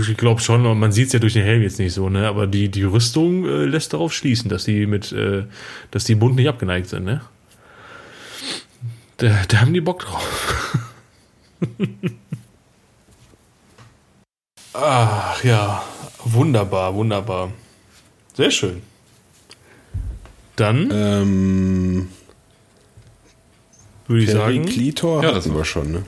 [0.00, 2.26] Ich glaube schon, man sieht es ja durch den Helm jetzt nicht so, ne?
[2.26, 5.44] Aber die, die Rüstung äh, lässt darauf schließen, dass die mit, äh,
[5.90, 7.20] dass die bunt nicht abgeneigt sind, ne?
[9.18, 10.78] Da, da haben die Bock drauf.
[14.72, 15.84] Ach ja,
[16.24, 17.52] wunderbar, wunderbar.
[18.34, 18.82] Sehr schön.
[20.56, 22.08] Dann Ähm,
[24.08, 26.02] würde ich sagen, Periklitor Ja, das hatten wir schon, ne?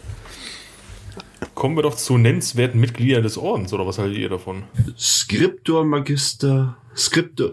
[1.55, 4.63] kommen wir doch zu nennenswerten Mitgliedern des Ordens, oder was haltet ihr davon?
[4.99, 7.51] Scriptor Magister, Scriptor,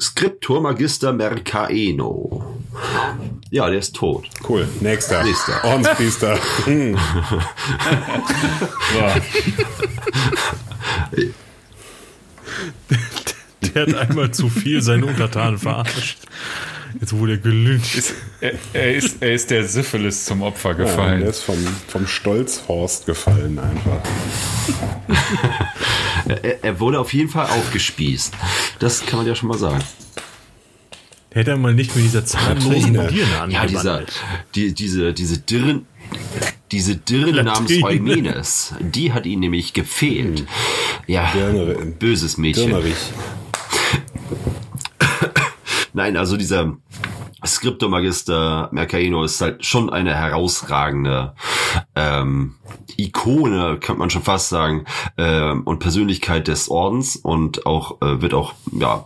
[0.00, 2.60] Scriptor Magister Mercaeno.
[3.50, 4.26] Ja, der ist tot.
[4.48, 4.66] Cool.
[4.80, 5.22] Nächster.
[5.22, 5.62] Nächster.
[5.64, 6.38] Ordenspriester.
[6.64, 6.96] Hm.
[13.74, 16.18] Der hat einmal zu viel seine Untertanen verarscht.
[17.00, 18.12] Jetzt wurde er gelyncht.
[18.40, 21.22] Er, er, ist, er ist der Syphilis zum Opfer Ja, der gefallen.
[21.22, 21.56] ist vom,
[21.88, 24.00] vom Stolzhorst gefallen einfach.
[26.42, 28.34] Er, er wurde auf jeden Fall aufgespießt.
[28.78, 29.82] Das kann man ja schon mal sagen.
[31.32, 33.24] Hätte er mal nicht mit dieser zahnlosen Latrine.
[33.26, 34.02] Dirne Ja, dieser,
[34.54, 35.86] die, diese, diese Dirren,
[36.70, 37.72] diese Dirne namens.
[37.82, 40.44] Eumenes, die hat ihn nämlich gefehlt.
[41.06, 41.94] Ja, Dirnerin.
[41.94, 42.66] böses Mädchen.
[42.68, 42.96] Dirnerich.
[46.00, 46.78] Nein, also dieser
[47.44, 51.34] Skriptomagister Mercaino ist halt schon eine herausragende
[51.94, 52.54] ähm,
[52.96, 54.86] Ikone, kann man schon fast sagen,
[55.18, 59.04] ähm, und Persönlichkeit des Ordens und auch äh, wird auch ja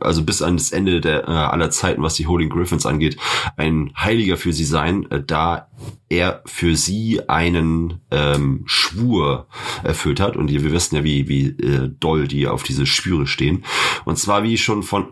[0.00, 3.16] also bis ans Ende der äh, aller Zeiten, was die Holding Griffins angeht,
[3.56, 5.68] ein Heiliger für sie sein, äh, da
[6.08, 9.46] er für sie einen ähm, Schwur
[9.82, 10.36] erfüllt hat.
[10.36, 13.64] Und wir wissen ja, wie, wie äh, doll die auf diese Schwüre stehen.
[14.04, 15.08] Und zwar, wie schon von,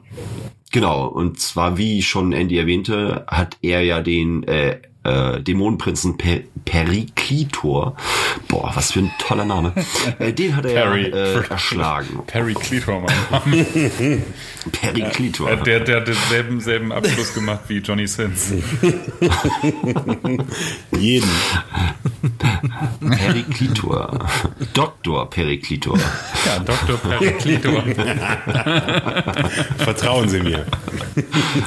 [0.70, 6.41] genau, und zwar, wie schon Andy erwähnte, hat er ja den äh, äh, Dämonenprinzen per
[6.65, 7.97] Periklitor,
[8.49, 9.73] boah, was für ein toller Name,
[10.20, 12.20] äh, den hat er Peri- äh, erschlagen.
[12.27, 13.12] Perry Clitor, Mann.
[14.73, 15.57] Periklitor.
[15.57, 18.53] Der, der hat denselben selben Abschluss gemacht wie Johnny Sins.
[20.99, 21.29] Jeden.
[23.01, 24.19] Periklitor.
[24.73, 25.99] Doktor Periklitor.
[26.47, 26.97] Ja, Dr.
[26.99, 27.83] Perry Clitor.
[29.79, 30.65] Vertrauen Sie mir.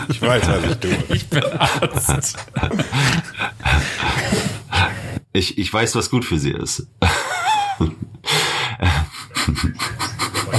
[0.09, 0.97] Ich weiß, was ich tue.
[1.13, 2.37] Ich bin Arzt.
[5.33, 6.87] Ich, ich weiß, was gut für sie ist.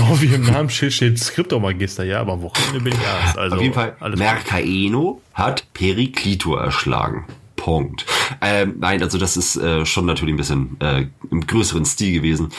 [0.09, 3.39] Oh, wie im Namensschild steht Skriptomagister, ja, aber am Wochenende bin ich Arzt.
[3.39, 7.27] Also Auf jeden Fall, Mercaeno hat Periklitor erschlagen.
[7.57, 8.07] Punkt.
[8.41, 12.51] Ähm, nein, also das ist äh, schon natürlich ein bisschen äh, im größeren Stil gewesen.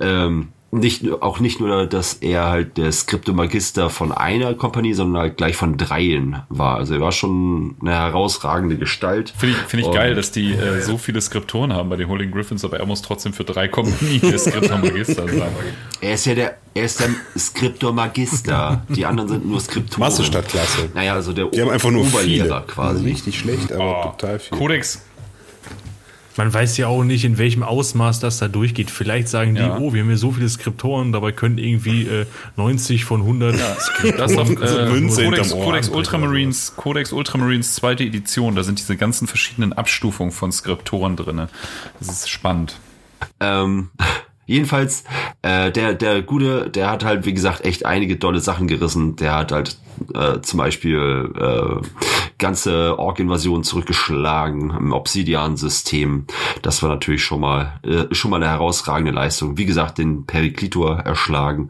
[0.00, 5.36] Ähm, nicht, auch nicht nur, dass er halt der Skriptomagister von einer Kompanie, sondern halt
[5.36, 6.76] gleich von dreien war.
[6.76, 9.32] Also er war schon eine herausragende Gestalt.
[9.36, 12.30] Finde ich, find ich geil, dass die äh, so viele Skriptoren haben bei den Holding
[12.30, 15.52] Griffins, aber er muss trotzdem für drei Kompanien der Skriptomagister sein.
[16.00, 18.82] Er ist ja der, er ist der Skriptomagister.
[18.88, 20.00] Die anderen sind nur Skriptoren.
[20.00, 20.88] Masse statt Klasse.
[20.94, 22.74] Naja, also der Die haben einfach nur Oberlehrer viele.
[22.74, 23.04] quasi.
[23.04, 24.58] Richtig schlecht, aber total viel.
[24.58, 25.02] Codex.
[26.36, 28.90] Man weiß ja auch nicht, in welchem Ausmaß das da durchgeht.
[28.90, 29.78] Vielleicht sagen die, Ja.
[29.78, 33.54] oh, wir haben hier so viele Skriptoren, dabei können irgendwie äh, 90 von 100
[34.18, 35.50] Das ist doch äh, Münze Codex.
[35.50, 38.56] Codex Ultramarines, Codex Ultramarines zweite Edition.
[38.56, 41.48] Da sind diese ganzen verschiedenen Abstufungen von Skriptoren drinne.
[42.00, 42.78] Das ist spannend.
[43.40, 43.90] Ähm,
[44.46, 45.04] jedenfalls,
[45.42, 49.16] äh, der, der Gute, der hat halt, wie gesagt, echt einige dolle Sachen gerissen.
[49.16, 49.76] Der hat halt
[50.14, 51.86] äh, zum Beispiel äh,
[52.38, 56.26] ganze Ork-Invasionen zurückgeschlagen im Obsidian-System.
[56.62, 59.56] Das war natürlich schon mal äh, schon mal eine herausragende Leistung.
[59.56, 61.68] Wie gesagt, den Periklitor erschlagen.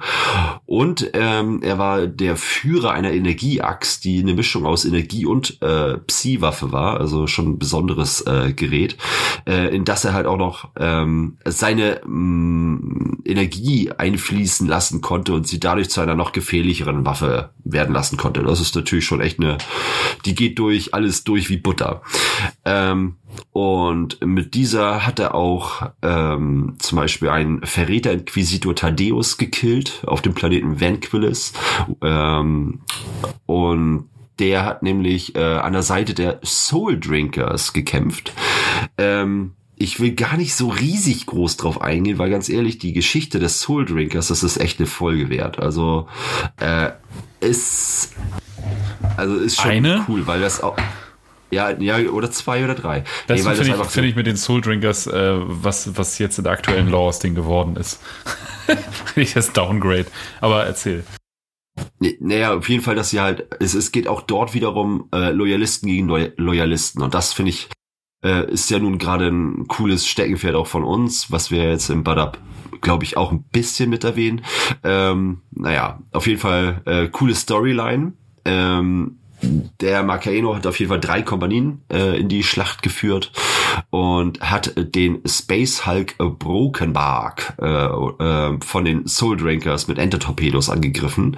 [0.66, 5.98] Und ähm, er war der Führer einer Energieaxt, die eine Mischung aus Energie und äh,
[5.98, 7.00] Psi-Waffe war.
[7.00, 8.96] Also schon ein besonderes äh, Gerät,
[9.46, 15.46] äh, in das er halt auch noch ähm, seine mh, Energie einfließen lassen konnte und
[15.46, 18.42] sie dadurch zu einer noch gefährlicheren Waffe werden lassen konnte.
[18.42, 19.58] Das ist natürlich schon echt eine,
[20.24, 22.02] die geht durch alles durch wie Butter.
[22.64, 23.16] Ähm,
[23.52, 30.34] und mit dieser hat er auch ähm, zum Beispiel einen Verräter-Inquisitor Thaddeus gekillt auf dem
[30.34, 31.52] Planeten Vanquillis.
[32.02, 32.80] Ähm,
[33.46, 34.08] und
[34.38, 38.32] der hat nämlich äh, an der Seite der Soul Drinkers gekämpft.
[38.98, 39.52] Ähm,
[39.84, 43.60] ich will gar nicht so riesig groß drauf eingehen, weil ganz ehrlich, die Geschichte des
[43.60, 45.58] Soul Drinkers, das ist echt eine Folge wert.
[45.58, 46.08] Also
[46.58, 46.92] äh,
[47.40, 48.14] ist
[49.18, 50.06] also ist schon Eine?
[50.08, 50.76] cool, weil das auch
[51.50, 53.04] ja, ja, oder zwei oder drei.
[53.26, 56.44] Das Nee, finde ich, find ich mit den Soul Drinkers, äh, was, was jetzt in
[56.44, 58.00] der aktuellen Law aus Ding geworden ist.
[58.64, 60.06] finde ich das Downgrade.
[60.40, 61.04] Aber erzähl.
[62.20, 65.88] Naja, auf jeden Fall, dass sie halt, es, es geht auch dort wiederum äh, Loyalisten
[65.88, 67.02] gegen Loy Loyalisten.
[67.02, 67.68] Und das finde ich,
[68.24, 72.02] äh, ist ja nun gerade ein cooles Steckenpferd auch von uns, was wir jetzt im
[72.02, 72.38] Badab,
[72.80, 74.42] glaube ich, auch ein bisschen mit erwähnen.
[74.82, 78.14] Ähm, naja, auf jeden Fall äh, coole Storyline.
[78.44, 79.18] Ähm,
[79.80, 83.32] der Marcaeno hat auf jeden Fall drei Kompanien äh, in die Schlacht geführt
[83.90, 91.36] und hat den Space Hulk Brokenbark äh, äh, von den Soul Drinkers mit Entertorpedos angegriffen.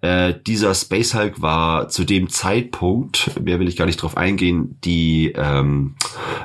[0.00, 4.78] Äh, dieser Space Hulk war zu dem Zeitpunkt, mehr will ich gar nicht drauf eingehen,
[4.84, 5.94] die ähm,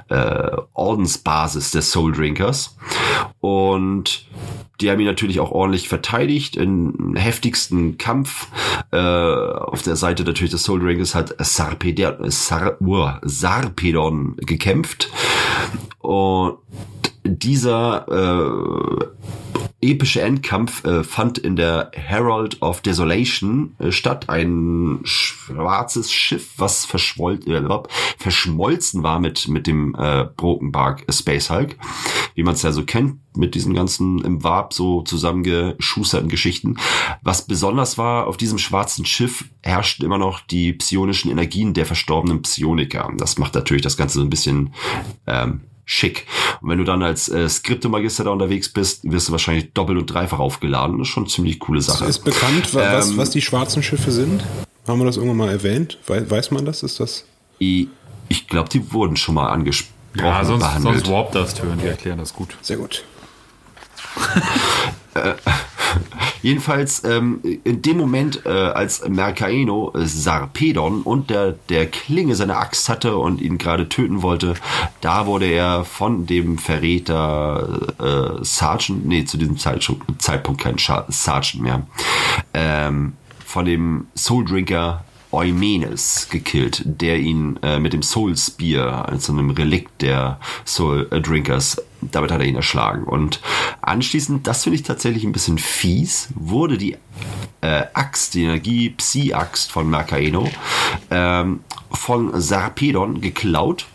[0.10, 2.78] äh, Ordensbasis der Soul Drinkers
[3.40, 4.26] und
[4.82, 8.48] die haben ihn natürlich auch ordentlich verteidigt im heftigsten Kampf.
[8.92, 15.10] Äh, auf der Seite natürlich des Soul Drinkers hat Sarpedon, Sar, uah, Sarpedon gekämpft.
[16.00, 16.58] Und
[17.24, 19.06] dieser äh,
[19.84, 24.30] epische Endkampf äh, fand in der Herald of Desolation äh, statt.
[24.30, 27.64] Ein schwarzes Schiff, was verschwoll äh,
[28.18, 31.78] verschmolzen war mit, mit dem äh, Brokenbark Space Hulk,
[32.36, 36.78] wie man es ja so kennt, mit diesen ganzen im Warp so zusammengeschusterten Geschichten.
[37.22, 42.42] Was besonders war, auf diesem schwarzen Schiff herrschten immer noch die psionischen Energien der verstorbenen
[42.42, 43.12] Psioniker.
[43.18, 44.74] Das macht natürlich das Ganze so ein bisschen
[45.28, 46.26] ähm, schick.
[46.62, 50.06] Und wenn du dann als äh, Skriptomagister da unterwegs bist, wirst du wahrscheinlich doppelt und
[50.08, 50.98] dreifach aufgeladen.
[50.98, 52.06] Das ist schon eine ziemlich coole Sache.
[52.06, 54.44] Ist bekannt, wa- was, Ähm, was die schwarzen Schiffe sind?
[54.88, 55.98] Haben wir das irgendwann mal erwähnt?
[56.08, 56.84] Wei- Weiß man das?
[56.84, 57.26] Ist das?
[57.60, 57.88] Ich,
[58.30, 59.94] ich glaube, die wurden schon mal angesprochen.
[60.16, 60.96] Ja, sonst, behandelt.
[61.06, 62.56] sonst Warp Dust hören, die erklären das gut.
[62.62, 63.04] Sehr gut.
[66.42, 72.58] Jedenfalls ähm, in dem Moment, äh, als Mercaeno äh, Sarpedon und der, der Klinge seine
[72.58, 74.56] Axt hatte und ihn gerade töten wollte,
[75.02, 81.88] da wurde er von dem Verräter äh, Sergeant, nee, zu diesem Zeitpunkt, kein Sergeant mehr,
[82.54, 83.14] ähm,
[83.46, 85.04] von dem Soul Drinker
[85.34, 91.82] Eumenes gekillt, der ihn äh, mit dem Soul Spear, also einem Relikt der Soul Drinkers,
[92.02, 93.04] damit hat er ihn erschlagen.
[93.04, 93.42] Und
[93.88, 96.98] anschließend, das finde ich tatsächlich ein bisschen fies, wurde die
[97.62, 100.50] äh, Axt, die Energie-Psi-Axt von Mercaeno,
[101.10, 101.62] ähm,
[101.92, 103.86] von Sarpedon geklaut,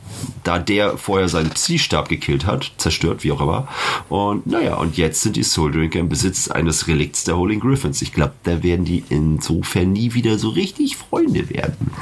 [0.44, 3.68] da der vorher seinen Psi-Stab gekillt hat, zerstört, wie auch immer.
[4.08, 8.02] Und naja, und jetzt sind die Soul Drinker im Besitz eines Relikts der Holy Griffins.
[8.02, 11.92] Ich glaube, da werden die insofern nie wieder so richtig Freunde werden.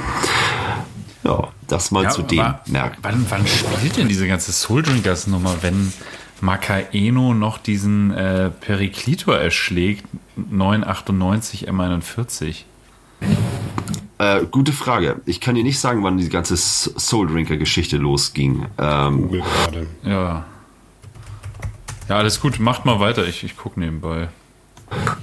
[1.25, 2.99] Ja, das mal zu dem aber Merk.
[3.03, 5.93] Wann, wann spielt denn diese ganze Soul Drinkers Nummer, wenn
[6.41, 10.05] Makaeno noch diesen äh, Periklitor erschlägt,
[10.37, 12.65] 998 M41?
[14.19, 15.21] Äh, gute Frage.
[15.27, 18.67] Ich kann dir nicht sagen, wann die ganze Soul Drinker Geschichte losging.
[18.79, 19.87] Ähm, Google gerade.
[20.05, 20.45] Ja.
[22.09, 24.29] Ja, alles gut, macht mal weiter, ich, ich gucke nebenbei.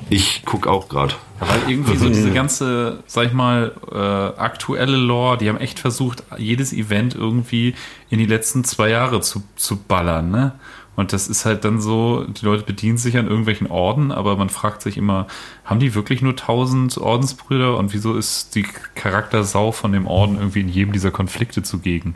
[0.10, 1.16] Ich guck auch gerade.
[1.40, 6.24] Weil irgendwie so diese ganze, sag ich mal, äh, aktuelle Lore, die haben echt versucht,
[6.38, 7.74] jedes Event irgendwie
[8.10, 10.54] in die letzten zwei Jahre zu, zu ballern, ne?
[10.96, 14.50] Und das ist halt dann so, die Leute bedienen sich an irgendwelchen Orden, aber man
[14.50, 15.28] fragt sich immer,
[15.66, 18.66] haben die wirklich nur tausend Ordensbrüder und wieso ist die
[18.96, 22.16] Charaktersau von dem Orden irgendwie in jedem dieser Konflikte zugegen?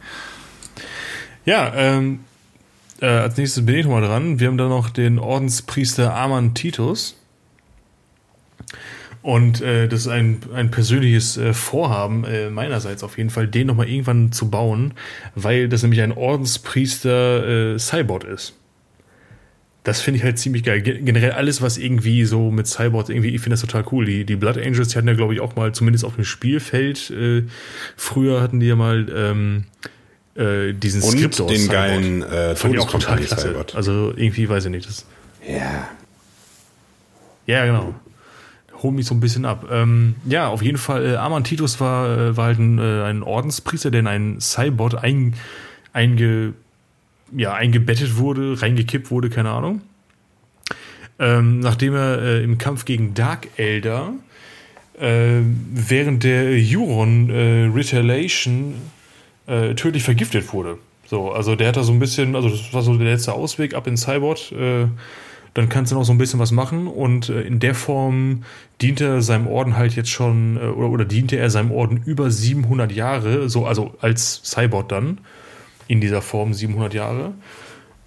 [1.45, 2.19] Ja, ähm,
[3.01, 4.39] äh, als nächstes bin ich nochmal dran.
[4.39, 7.15] Wir haben dann noch den Ordenspriester Aman Titus.
[9.21, 13.67] Und äh, das ist ein, ein persönliches äh, Vorhaben äh, meinerseits auf jeden Fall, den
[13.67, 14.93] nochmal irgendwann zu bauen,
[15.35, 18.53] weil das nämlich ein Ordenspriester äh, Cyborg ist.
[19.87, 20.81] Das finde ich halt ziemlich geil.
[20.81, 24.03] Generell alles, was irgendwie so mit Cyborg irgendwie, ich finde das total cool.
[24.03, 27.09] Die, die Blood Angels, die hatten ja, glaube ich, auch mal, zumindest auf dem Spielfeld,
[27.09, 27.43] äh,
[27.95, 29.63] früher hatten die ja mal ähm,
[30.35, 31.71] äh, diesen Und Skriptor den Cyborg.
[31.71, 33.47] geilen äh, Fand ich auch total klasse.
[33.51, 33.75] Cyborg.
[33.75, 35.05] Also irgendwie, weiß ich nicht, das
[35.47, 35.87] Ja.
[37.45, 37.95] Ja, genau.
[38.83, 39.69] Hol mich so ein bisschen ab.
[39.71, 43.23] Ähm, ja, auf jeden Fall, äh, Arman Titus war, äh, war halt ein, äh, ein
[43.23, 45.33] Ordenspriester, der in einen Cybot ein,
[45.93, 46.55] einge,
[47.35, 49.81] ja, eingebettet wurde, reingekippt wurde, keine Ahnung.
[51.19, 54.13] Ähm, nachdem er äh, im Kampf gegen Dark Elder
[54.99, 55.41] äh,
[55.73, 58.75] während der Euron äh, Retaliation
[59.47, 60.77] äh, tödlich vergiftet wurde.
[61.07, 63.73] So, also der hat da so ein bisschen, also das war so der letzte Ausweg
[63.73, 64.51] ab in Cybot.
[64.51, 64.87] Äh,
[65.53, 68.43] dann kannst du noch so ein bisschen was machen und äh, in der Form
[68.79, 72.91] dient er seinem Orden halt jetzt schon, oder, oder diente er seinem Orden über 700
[72.91, 75.19] Jahre, so, also als Cybot dann,
[75.87, 77.33] in dieser Form 700 Jahre.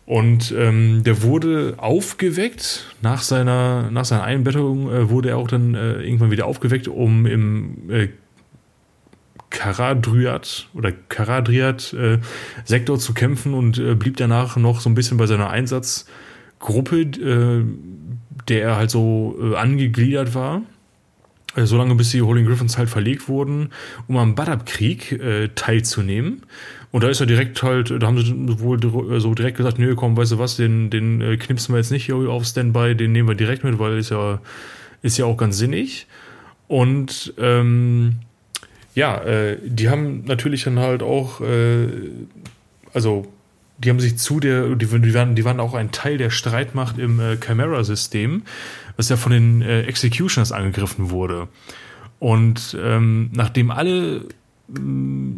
[0.07, 5.75] Und ähm, der wurde aufgeweckt, nach seiner, nach seiner Einbettung äh, wurde er auch dann
[5.75, 8.09] äh, irgendwann wieder aufgeweckt, um im äh,
[9.51, 12.19] Karadryat oder Karadriat äh,
[12.65, 17.65] zu kämpfen und äh, blieb danach noch so ein bisschen bei seiner Einsatzgruppe, äh,
[18.49, 20.63] der er halt so äh, angegliedert war.
[21.57, 23.71] Äh, so lange bis die Holy Griffins halt verlegt wurden,
[24.07, 26.43] um am Badab-Krieg äh, teilzunehmen.
[26.93, 30.17] Und da ist er direkt halt, da haben sie wohl so direkt gesagt, nö, komm,
[30.17, 33.29] weißt du was, den, den äh, knipsen wir jetzt nicht hier auf Standby, den nehmen
[33.29, 34.41] wir direkt mit, weil ist ja,
[35.03, 36.07] ist ja auch ganz sinnig.
[36.67, 38.17] Und ähm,
[38.95, 41.87] ja, äh, die haben natürlich dann halt auch, äh,
[42.93, 43.27] also
[43.79, 46.99] die haben sich zu der, die, die, waren, die waren auch ein Teil der Streitmacht
[46.99, 48.43] im äh, Chimera-System,
[48.97, 51.49] was ja von den äh, Executioners angegriffen wurde.
[52.19, 54.27] Und ähm, nachdem alle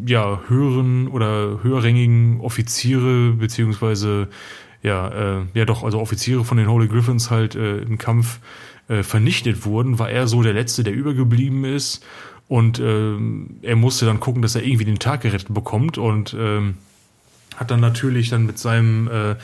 [0.06, 4.28] ja, höheren oder höherrangigen Offiziere, beziehungsweise
[4.82, 8.40] ja, äh, ja doch, also Offiziere von den Holy Griffins halt äh, im Kampf
[8.88, 12.04] äh, vernichtet wurden, war er so der Letzte, der übergeblieben ist.
[12.48, 16.74] Und ähm, er musste dann gucken, dass er irgendwie den Tag gerettet bekommt und ähm,
[17.56, 19.36] hat dann natürlich dann mit seinem äh,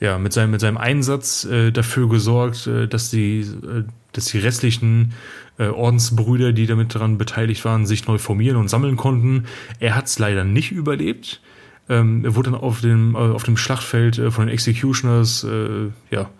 [0.00, 4.38] ja mit seinem mit seinem Einsatz äh, dafür gesorgt, äh, dass die äh, dass die
[4.38, 5.14] restlichen
[5.58, 9.44] äh, Ordensbrüder, die damit daran beteiligt waren, sich neu formieren und sammeln konnten.
[9.78, 11.40] Er hat es leider nicht überlebt.
[11.88, 15.88] Ähm, er wurde dann auf dem äh, auf dem Schlachtfeld äh, von den Executioners äh,
[16.10, 16.30] ja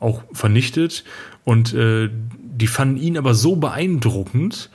[0.00, 1.04] auch vernichtet
[1.44, 2.08] und äh,
[2.58, 4.70] die fanden ihn aber so beeindruckend,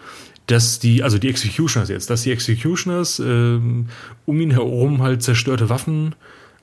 [0.47, 3.87] dass die, also die Executioners jetzt, dass die Executioners ähm,
[4.25, 6.15] um ihn herum halt zerstörte Waffen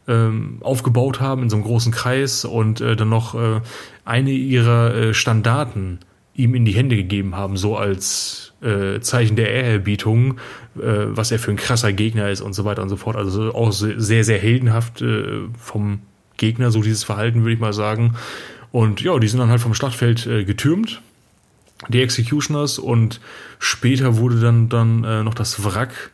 [0.09, 3.61] ähm, aufgebaut haben in so einem großen Kreis und äh, dann noch äh,
[4.05, 6.01] eine ihrer äh, Standarten
[6.43, 10.39] ihm in die Hände gegeben haben, so als äh, Zeichen der Ehrerbietung,
[10.77, 13.17] äh, was er für ein krasser Gegner ist und so weiter und so fort.
[13.17, 16.01] Also so auch se- sehr, sehr heldenhaft äh, vom
[16.37, 18.15] Gegner, so dieses Verhalten, würde ich mal sagen.
[18.73, 21.01] Und ja, die sind dann halt vom Schlachtfeld äh, getürmt
[21.89, 23.21] die Executioners und
[23.59, 26.11] später wurde dann, dann äh, noch das Wrack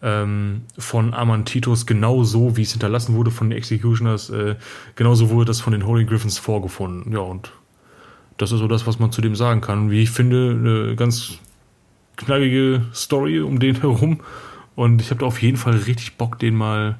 [0.00, 4.54] ähm, von Amantitus genauso, wie es hinterlassen wurde von den Executioners, äh,
[4.96, 7.12] genauso wurde das von den Holy Griffins vorgefunden.
[7.12, 7.52] Ja, und
[8.36, 9.90] das ist so das, was man zu dem sagen kann.
[9.90, 11.38] Wie ich finde, eine ganz
[12.16, 14.20] knackige Story um den herum.
[14.74, 16.96] Und ich habe da auf jeden Fall richtig Bock, den mal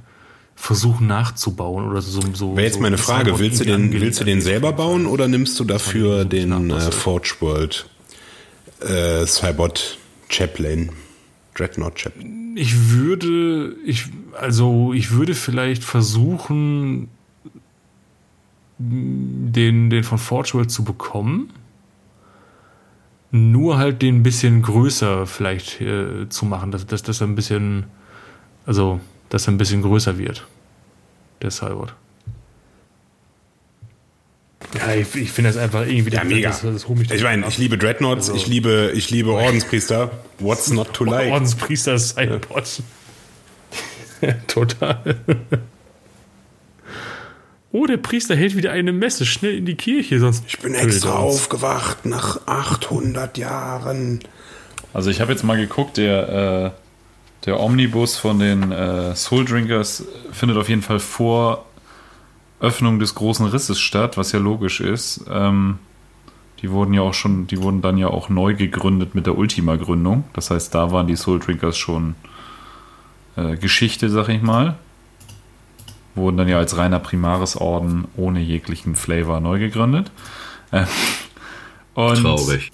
[0.54, 2.20] versuchen nachzubauen oder so.
[2.34, 5.26] so Wäre jetzt so meine Frage, willst du den, willst du den selber bauen oder
[5.26, 6.92] nimmst du dafür den äh.
[6.92, 7.86] Forge World
[8.80, 9.98] äh, Cybot
[10.28, 10.90] Chaplain?
[11.54, 12.56] Dreadnought Chaplain.
[12.56, 14.06] Ich würde, ich,
[14.38, 17.09] also ich würde vielleicht versuchen,
[18.84, 21.52] den, den von Forge World zu bekommen.
[23.30, 27.34] Nur halt den ein bisschen größer vielleicht äh, zu machen, dass, dass, dass er ein
[27.34, 27.84] bisschen,
[28.66, 29.00] also,
[29.30, 30.46] dass er ein bisschen größer wird.
[31.40, 31.94] Der Cybot.
[34.78, 36.48] Ja, ich, ich finde das einfach irgendwie, Ja, mega.
[36.50, 40.10] das, das mich Ich meine, ich liebe Dreadnoughts, Also- ich liebe, ich liebe Ordenspriester.
[40.38, 41.32] What's not to like?
[41.32, 42.82] Ordenspriester Cybot.
[44.46, 45.16] Total.
[47.73, 49.24] Oh, der Priester hält wieder eine Messe.
[49.24, 50.44] Schnell in die Kirche, sonst.
[50.47, 54.20] Ich bin extra aufgewacht nach 800 Jahren.
[54.93, 56.28] Also ich habe jetzt mal geguckt, der,
[56.74, 61.65] äh, der Omnibus von den äh, Soul Drinkers findet auf jeden Fall vor
[62.61, 65.24] Öffnung des großen Risses statt, was ja logisch ist.
[65.31, 65.78] Ähm,
[66.61, 70.24] die wurden ja auch schon, die wurden dann ja auch neu gegründet mit der Ultima-Gründung.
[70.35, 72.16] Das heißt, da waren die Soul Drinkers schon
[73.36, 74.77] äh, Geschichte, sag ich mal.
[76.14, 80.10] Wurden dann ja als reiner Primaris-Orden ohne jeglichen Flavor neu gegründet.
[80.70, 80.84] Äh,
[81.94, 82.70] und Traurig.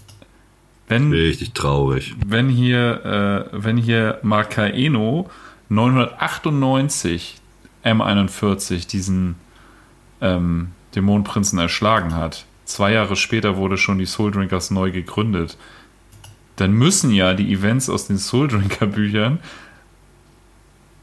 [0.89, 2.15] Wenn, Richtig traurig.
[2.27, 5.29] wenn hier, äh, wenn hier Marcaeno
[5.69, 7.37] 998
[7.85, 9.35] M41 diesen
[10.23, 15.59] ähm, Dämonenprinzen erschlagen hat, zwei Jahre später wurde schon die Soul Drinkers neu gegründet,
[16.57, 19.41] dann müssen ja die Events aus den Soul Drinker Büchern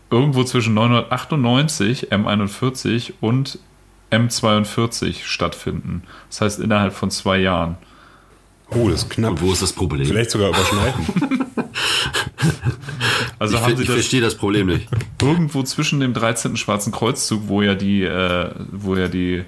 [0.10, 3.60] irgendwo zwischen 998 M41 und
[4.12, 6.04] M42 stattfinden.
[6.30, 7.78] Das heißt innerhalb von zwei Jahren.
[8.72, 9.32] Oh, das ist knapp.
[9.32, 10.06] Und wo ist das Problem?
[10.06, 11.06] Vielleicht sogar überschneiden.
[13.40, 14.88] Also ich haben sie ich das verstehe das Problem nicht.
[15.22, 16.56] irgendwo zwischen dem 13.
[16.58, 19.44] Schwarzen Kreuzzug, wo ja die, äh, wo ja die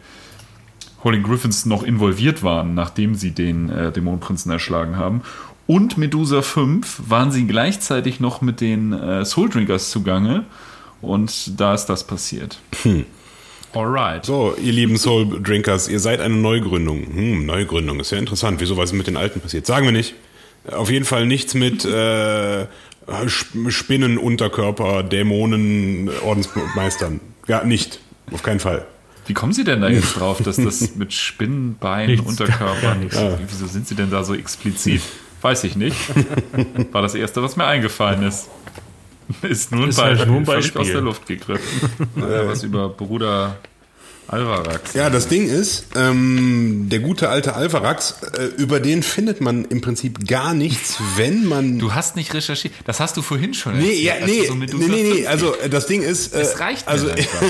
[1.03, 5.21] Holy Griffins noch involviert waren, nachdem sie den äh, Dämonenprinzen erschlagen haben.
[5.67, 10.45] Und Medusa 5 waren sie gleichzeitig noch mit den äh, Soul Drinkers zugange.
[11.01, 12.57] Und da ist das passiert.
[13.73, 14.25] Alright.
[14.25, 17.05] So, ihr lieben Soul Drinkers, ihr seid eine Neugründung.
[17.05, 18.59] Hm, Neugründung ist ja interessant.
[18.59, 19.65] Wieso, was ist mit den Alten passiert?
[19.65, 20.15] Sagen wir nicht.
[20.71, 22.63] Auf jeden Fall nichts mit äh,
[23.27, 27.19] Sp- Spinnen, Unterkörper, Dämonen, Ordensmeistern.
[27.47, 27.99] Ja, nicht.
[28.31, 28.85] Auf keinen Fall.
[29.27, 33.17] Wie kommen Sie denn da jetzt drauf, dass das mit Spinnenbeinen, Nichts, Unterkörper, gar nichts.
[33.49, 35.01] wieso sind Sie denn da so explizit?
[35.41, 35.97] Weiß ich nicht.
[36.91, 38.49] War das Erste, was mir eingefallen ist.
[39.41, 40.81] Ist nur ein Ist halt Beispiel, nur ein Beispiel.
[40.81, 41.89] aus der Luft gegriffen.
[42.15, 43.57] Naja, was über Bruder
[44.27, 44.93] Alvarax.
[44.93, 49.81] Ja, das Ding ist, ähm, der gute alte Alvarax, äh, über den findet man im
[49.81, 51.79] Prinzip gar nichts, wenn man.
[51.79, 52.73] Du hast nicht recherchiert.
[52.85, 55.55] Das hast du vorhin schon Nee, ja, nee, du so nee, nee, nee, 50 also
[55.55, 57.07] äh, das Ding ist, äh, Es reicht mir also,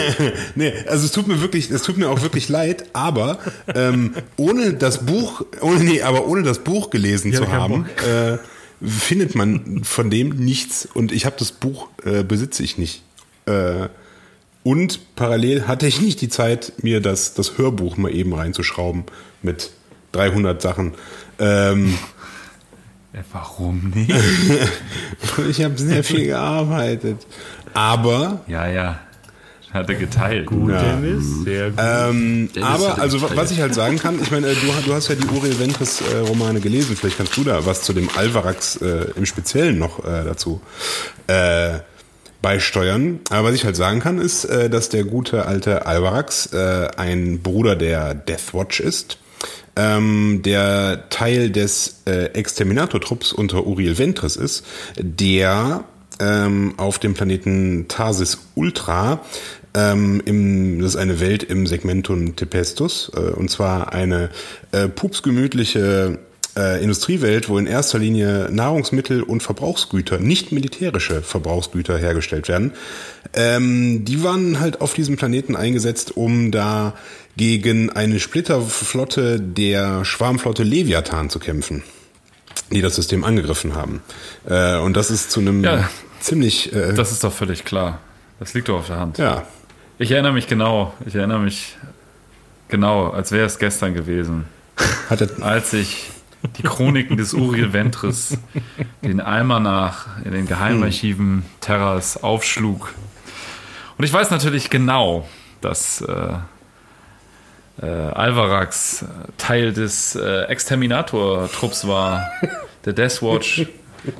[0.56, 3.40] nee, also es tut mir wirklich, es tut mir auch wirklich leid, aber
[3.74, 8.38] ähm, ohne das Buch, ohne, nee, aber ohne das Buch gelesen Ja, zu haben, äh,
[8.86, 13.02] findet man von dem nichts und ich habe das Buch äh, besitze ich nicht.
[13.48, 13.88] Äh,
[14.68, 19.06] und parallel hatte ich nicht die Zeit, mir das, das Hörbuch mal eben reinzuschrauben
[19.42, 19.72] mit
[20.12, 20.94] 300 Sachen.
[21.40, 21.98] Ähm,
[23.14, 24.12] Äh, Warum nicht?
[25.50, 27.26] ich habe sehr viel gearbeitet.
[27.74, 29.00] Aber ja, ja.
[29.72, 30.48] Hat er geteilt.
[30.48, 30.82] Gut, Ja.
[30.82, 31.44] Dennis.
[31.46, 31.80] Sehr gut.
[31.82, 33.40] Ähm, Dennis aber also geteilt.
[33.40, 36.02] was ich halt sagen kann, ich meine, äh, du, du hast ja die Uriel Ventris
[36.02, 40.00] äh, Romane gelesen, vielleicht kannst du da was zu dem Alvarax äh, im Speziellen noch
[40.04, 40.60] äh, dazu
[41.28, 41.80] äh,
[42.42, 43.20] beisteuern.
[43.30, 47.42] Aber was ich halt sagen kann, ist, äh, dass der gute alte Alvarax äh, ein
[47.42, 49.18] Bruder der Deathwatch ist.
[49.76, 54.66] Ähm, der Teil des äh, Exterminator-Trupps unter Uriel Ventris ist,
[54.98, 55.84] der
[56.20, 59.22] ähm, auf dem Planeten Tarsis Ultra
[59.78, 64.30] ähm, im, das ist eine Welt im Segmentum Tempestus, äh, und zwar eine
[64.72, 66.18] äh, pupsgemütliche
[66.58, 72.72] äh, Industriewelt, wo in erster Linie Nahrungsmittel und Verbrauchsgüter, nicht militärische Verbrauchsgüter hergestellt werden.
[73.34, 76.94] Ähm, die waren halt auf diesem Planeten eingesetzt, um da
[77.38, 81.84] gegen eine Splitterflotte der Schwarmflotte Leviathan zu kämpfen,
[82.72, 84.02] die das System angegriffen haben.
[84.50, 85.88] Äh, und das ist zu einem Ja.
[86.20, 88.00] ziemlich äh, Das ist doch völlig klar.
[88.40, 89.18] Das liegt doch auf der Hand.
[89.20, 89.44] ja,
[90.00, 90.94] Ich erinnere mich genau.
[91.06, 91.76] Ich erinnere mich
[92.70, 94.46] genau, als wäre es gestern gewesen.
[95.10, 96.10] hat er, als ich
[96.58, 98.38] die Chroniken des Uriel Ventris,
[99.04, 102.94] den Almanach in den Geheimarchiven Terras aufschlug.
[103.98, 105.28] Und ich weiß natürlich genau,
[105.62, 106.34] dass äh,
[107.82, 109.06] äh, Alvarax
[109.38, 112.32] Teil des äh, Exterminator-Trupps war,
[112.86, 113.68] der Deathwatch,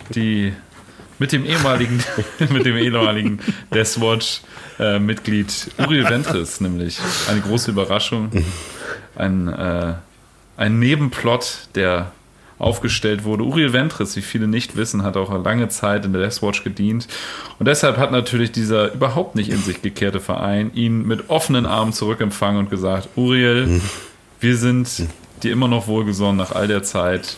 [0.10, 0.54] die
[1.20, 2.04] mit dem ehemaligen,
[2.50, 3.40] mit dem ehemaligen
[3.74, 4.42] Deathwatch
[4.80, 7.00] äh, Uriel Ventris, nämlich
[7.30, 8.32] eine große Überraschung,
[9.16, 9.94] ein, äh,
[10.58, 12.12] ein Nebenplot, der
[12.60, 13.44] aufgestellt wurde.
[13.44, 17.08] Uriel Ventris, wie viele nicht wissen, hat auch lange Zeit in der Deathwatch gedient.
[17.60, 21.94] Und deshalb hat natürlich dieser überhaupt nicht in sich gekehrte Verein ihn mit offenen Armen
[21.94, 23.80] zurückempfangen und gesagt, Uriel,
[24.40, 25.08] wir sind
[25.44, 27.38] dir immer noch wohlgesonnen nach all der Zeit.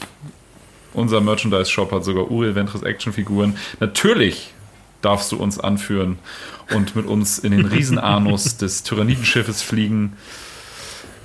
[0.94, 3.58] Unser Merchandise-Shop hat sogar Uriel Ventris Actionfiguren.
[3.82, 4.54] Natürlich
[5.02, 6.18] darfst du uns anführen
[6.74, 10.14] und mit uns in den Riesenanus des Tyrannidenschiffes fliegen.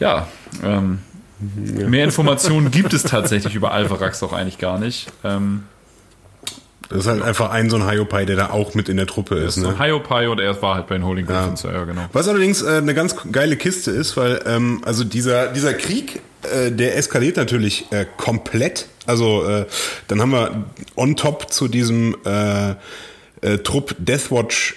[0.01, 0.27] Ja,
[0.65, 0.99] ähm,
[1.55, 5.07] mehr Informationen gibt es tatsächlich über Alvarax auch eigentlich gar nicht.
[5.23, 5.65] Ähm,
[6.89, 9.37] Das ist halt einfach ein so ein Hyopai, der da auch mit in der Truppe
[9.37, 9.55] ist.
[9.57, 9.79] So Ne?
[9.79, 12.03] Hiopai und er war halt bei den Holding Griffins, ja, ja genau.
[12.13, 16.71] Was allerdings äh, eine ganz geile Kiste ist, weil ähm, also dieser dieser Krieg, äh,
[16.71, 18.87] der eskaliert natürlich äh, komplett.
[19.07, 19.67] Also äh,
[20.09, 20.65] dann haben wir
[20.97, 22.71] on top zu diesem äh,
[23.41, 24.77] äh, Trupp Deathwatch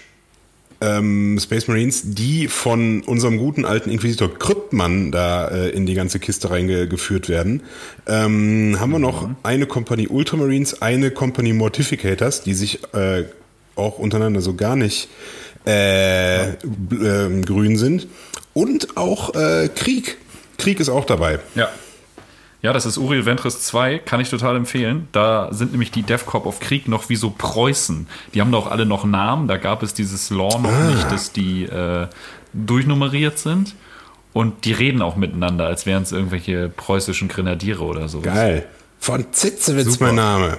[0.81, 6.19] ähm, Space Marines, die von unserem guten alten Inquisitor Kryptmann da äh, in die ganze
[6.19, 7.63] Kiste reingeführt werden,
[8.07, 13.23] ähm, haben wir noch eine Kompanie Ultramarines, eine Kompanie Mortificators, die sich äh,
[13.75, 15.09] auch untereinander so gar nicht
[15.65, 18.07] äh, ähm, grün sind
[18.53, 20.17] und auch äh, Krieg.
[20.57, 21.39] Krieg ist auch dabei.
[21.55, 21.69] Ja.
[22.61, 25.07] Ja, das ist Uriel Ventris 2, kann ich total empfehlen.
[25.11, 28.07] Da sind nämlich die DevCorp of Krieg noch wie so Preußen.
[28.33, 29.47] Die haben doch alle noch Namen.
[29.47, 32.07] Da gab es dieses Law noch nicht, dass die äh,
[32.53, 33.75] durchnummeriert sind.
[34.33, 38.21] Und die reden auch miteinander, als wären es irgendwelche preußischen Grenadiere oder so.
[38.21, 38.67] Geil.
[38.99, 40.07] Von Zitzewitz Super.
[40.07, 40.57] mein Name.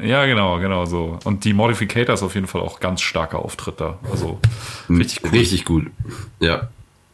[0.00, 1.18] Ja, genau, genau so.
[1.24, 3.98] Und die Modificators auf jeden Fall auch ganz starker Auftritt da.
[4.10, 4.38] Also
[4.88, 5.30] richtig cool.
[5.30, 5.86] Richtig gut.
[6.40, 6.68] Ja.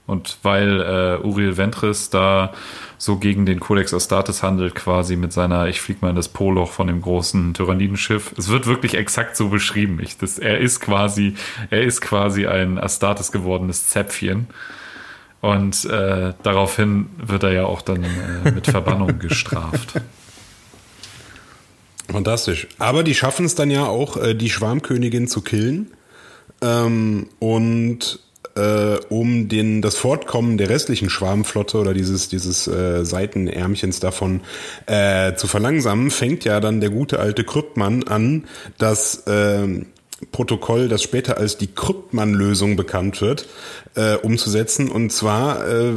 [0.07, 2.53] Und weil äh, Uriel Ventris da
[2.99, 6.73] so gegen den Codex Astartes handelt, quasi mit seiner, ich flieg mal in das Poloch
[6.73, 8.35] von dem großen Tyrannidenschiff.
[8.37, 10.01] Es wird wirklich exakt so beschrieben.
[10.03, 11.35] Ich, das, er ist quasi,
[11.71, 14.49] er ist quasi ein Astartes gewordenes Zäpfchen.
[15.41, 20.01] Und äh, daraufhin wird er ja auch dann äh, mit Verbannung gestraft.
[22.11, 22.69] Fantastisch.
[22.79, 25.91] Aber die schaffen es dann ja auch, äh, die Schwarmkönigin zu killen.
[26.63, 28.21] Ähm, und
[28.57, 34.41] äh, um den, das Fortkommen der restlichen Schwarmflotte oder dieses, dieses äh, Seitenärmchens davon
[34.87, 38.45] äh, zu verlangsamen, fängt ja dann der gute alte Kryptmann an,
[38.79, 39.87] das ähm,
[40.33, 43.49] Protokoll, das später als die Kryptmann-Lösung bekannt wird,
[43.95, 44.89] äh, umzusetzen.
[44.89, 45.93] Und zwar äh,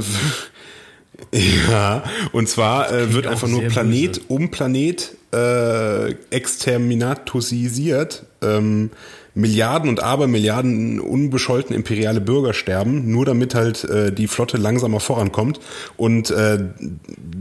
[1.69, 4.25] ja, und zwar äh, wird einfach nur Planet böse.
[4.27, 8.25] um Planet äh, exterminatosisiert.
[8.41, 8.91] Ähm,
[9.38, 15.59] Milliarden und Abermilliarden unbescholtene imperiale Bürger sterben, nur damit halt äh, die Flotte langsamer vorankommt.
[15.95, 16.57] Und äh,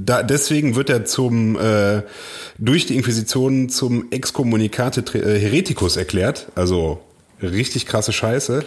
[0.04, 2.02] da, deswegen wird er zum äh,
[2.58, 6.52] durch die Inquisition zum Excommunicate Tre- äh, Hereticus erklärt.
[6.54, 7.00] Also
[7.42, 8.64] richtig krasse Scheiße.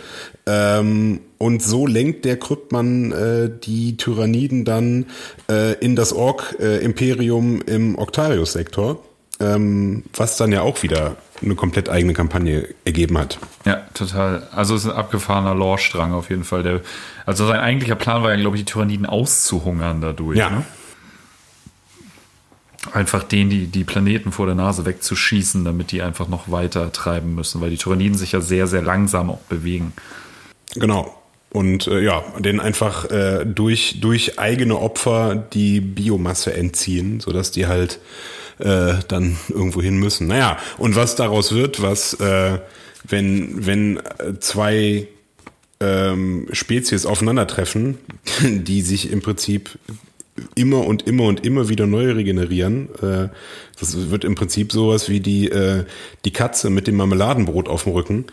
[0.48, 5.06] Ähm, und so lenkt der Kryptmann äh, die Tyranniden dann
[5.50, 9.04] äh, in das Ork-Imperium im Octarius-Sektor,
[9.40, 13.40] ähm, was dann ja auch wieder eine komplett eigene Kampagne ergeben hat.
[13.66, 14.48] Ja, total.
[14.52, 16.64] Also es ist ein abgefahrener Lore-Strang auf jeden Fall.
[16.64, 16.82] Der,
[17.26, 20.38] also sein eigentlicher Plan war ja, glaube ich, die Tyranniden auszuhungern dadurch.
[20.38, 20.50] Ja.
[20.50, 20.66] Ne?
[22.94, 27.36] Einfach denen die, die Planeten vor der Nase wegzuschießen, damit die einfach noch weiter treiben
[27.36, 29.94] müssen, weil die Tyranniden sich ja sehr, sehr langsam auch bewegen.
[30.76, 31.16] Genau.
[31.52, 37.68] Und äh, ja, denen einfach äh, durch, durch eigene Opfer die Biomasse entziehen, sodass die
[37.68, 38.00] halt
[38.60, 40.28] äh, dann irgendwo hin müssen.
[40.28, 42.60] Naja, und was daraus wird, was, äh,
[43.08, 45.08] wenn, wenn äh, zwei
[45.80, 47.98] ähm, Spezies aufeinandertreffen,
[48.42, 49.80] die sich im Prinzip
[50.56, 52.90] immer und immer und immer wieder neu regenerieren.
[53.02, 53.30] Äh,
[53.80, 55.50] das wird im Prinzip sowas wie die,
[56.26, 58.26] die Katze mit dem Marmeladenbrot auf dem Rücken.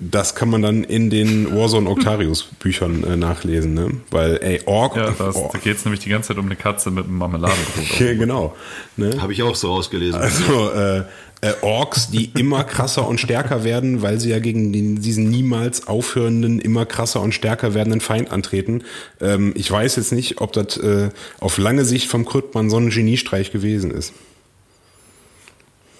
[0.00, 3.90] Das kann man dann in den Warzone Octarius Büchern äh, nachlesen, ne?
[4.10, 4.96] Weil, ey, Ork.
[4.96, 7.18] Ja, das, Ork da geht es nämlich die ganze Zeit um eine Katze mit einem
[7.18, 8.00] Marmeladenbrot.
[8.00, 8.56] ja, genau.
[8.96, 9.20] Ne?
[9.20, 10.20] Habe ich auch so rausgelesen.
[10.20, 11.04] Also äh,
[11.42, 15.88] äh, Orks, die immer krasser und stärker werden, weil sie ja gegen den, diesen niemals
[15.88, 18.84] aufhörenden, immer krasser und stärker werdenden Feind antreten.
[19.20, 21.10] Ähm, ich weiß jetzt nicht, ob das äh,
[21.40, 24.14] auf lange Sicht vom Kryptmann so ein Geniestreich gewesen ist.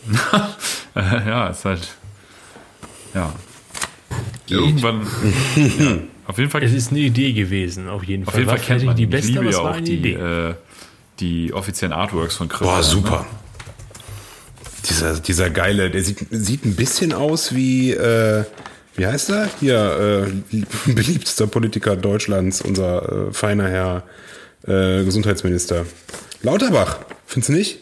[0.94, 1.88] Äh, ja, ist halt.
[3.14, 3.32] Ja.
[4.46, 4.58] Geht.
[4.58, 5.02] Irgendwann.
[5.78, 8.40] ja, auf jeden Fall Es ist eine Idee gewesen, auf jeden Auf Fall.
[8.40, 10.12] jeden War Fall kennt man die beste, ich liebe ja auch die, Idee.
[10.14, 10.54] äh,
[11.20, 12.66] die offiziellen Artworks von Chris.
[12.66, 13.26] Boah, super.
[14.88, 18.44] Dieser, dieser geile, der sieht, sieht ein bisschen aus wie, äh,
[18.96, 19.48] wie heißt er?
[19.60, 20.62] Hier, äh,
[20.92, 24.02] beliebtester Politiker Deutschlands, unser äh, feiner Herr
[24.66, 25.86] äh, Gesundheitsminister.
[26.42, 27.78] Lauterbach, findest du nicht?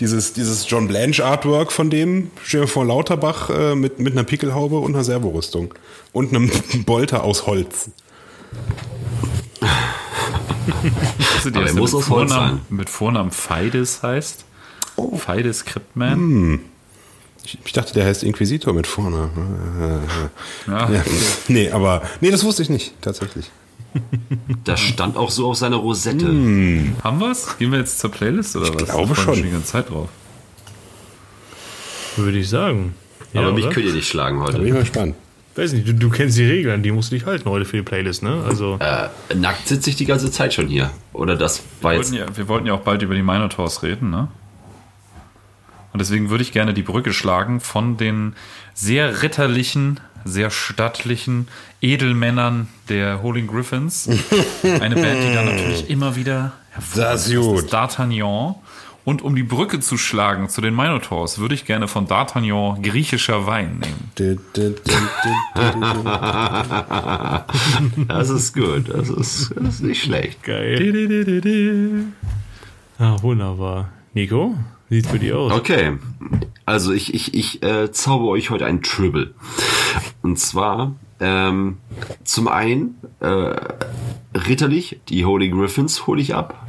[0.00, 4.24] Dieses, dieses John Blanche Artwork von dem, stell dir vor Lauterbach äh, mit, mit einer
[4.24, 5.72] Pickelhaube und einer Servorüstung.
[6.12, 6.50] Und einem
[6.84, 7.90] Bolter aus Holz.
[11.44, 12.76] Du, die Aber er muss mit aus Holz Vornamen, sein.
[12.76, 14.44] mit Vornamen Feides heißt.
[14.96, 15.16] Oh.
[15.16, 16.14] Feides Cryptman.
[16.14, 16.60] Hm.
[17.44, 19.30] Ich, ich dachte, der heißt Inquisitor mit vorne.
[20.66, 20.90] Ja.
[20.90, 21.04] Ja.
[21.48, 23.50] Nee, aber, nee, das wusste ich nicht, tatsächlich.
[24.64, 26.26] Das stand auch so auf seiner Rosette.
[27.04, 27.56] Haben wir's?
[27.58, 28.84] Gehen wir jetzt zur Playlist oder was?
[28.84, 29.42] glaube Da freuen wir schon.
[29.44, 30.08] die ganze Zeit drauf.
[32.16, 32.94] Würde ich sagen.
[33.32, 33.74] Ja, Aber mich oder?
[33.74, 34.66] könnt ihr nicht schlagen Da bin heute.
[34.66, 35.14] ich mal gespannt.
[35.54, 37.82] Weiß nicht, du, du kennst die Regeln, die musst du dich halten heute für die
[37.82, 38.42] Playlist, ne?
[38.46, 40.90] Also, Äh, nackt sitze ich die ganze Zeit schon hier.
[41.14, 42.12] Oder das war Wir jetzt.
[42.12, 44.28] wollten, ja, wir wollten ja auch bald über die Minotaurs reden, ne?
[45.94, 48.34] Und deswegen würde ich gerne die Brücke schlagen von den
[48.74, 51.48] sehr ritterlichen, sehr stattlichen
[51.80, 54.08] Edelmännern der Holy Griffins.
[54.62, 56.52] Eine Band, die dann natürlich immer wieder
[56.94, 58.56] Das ist D'Artagnan.
[59.04, 63.46] Und um die Brücke zu schlagen zu den Minotaurs, würde ich gerne von D'Artagnan griechischer
[63.46, 64.10] Wein nehmen.
[68.08, 68.88] Das ist gut.
[68.88, 70.42] Das ist, das ist nicht schlecht.
[70.42, 72.06] Geil.
[72.98, 73.90] Ah, wunderbar.
[74.12, 74.56] Nico,
[74.88, 75.52] wie sieht's für dich aus?
[75.52, 75.98] Okay,
[76.64, 79.34] also ich, ich, ich äh, zauber euch heute ein Tribble.
[80.26, 81.76] Und zwar ähm,
[82.24, 83.54] zum einen äh,
[84.36, 86.66] ritterlich, die Holy Griffins hole ich ab.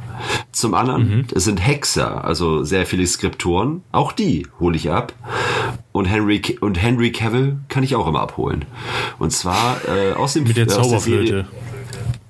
[0.52, 3.82] Zum anderen, es sind Hexer, also sehr viele Skriptoren.
[3.90, 5.12] Auch die hole ich ab.
[5.90, 8.64] Und Henry und Henry Cavill kann ich auch immer abholen.
[9.18, 11.48] Und zwar äh, aus dem Mit der Zauberflöte.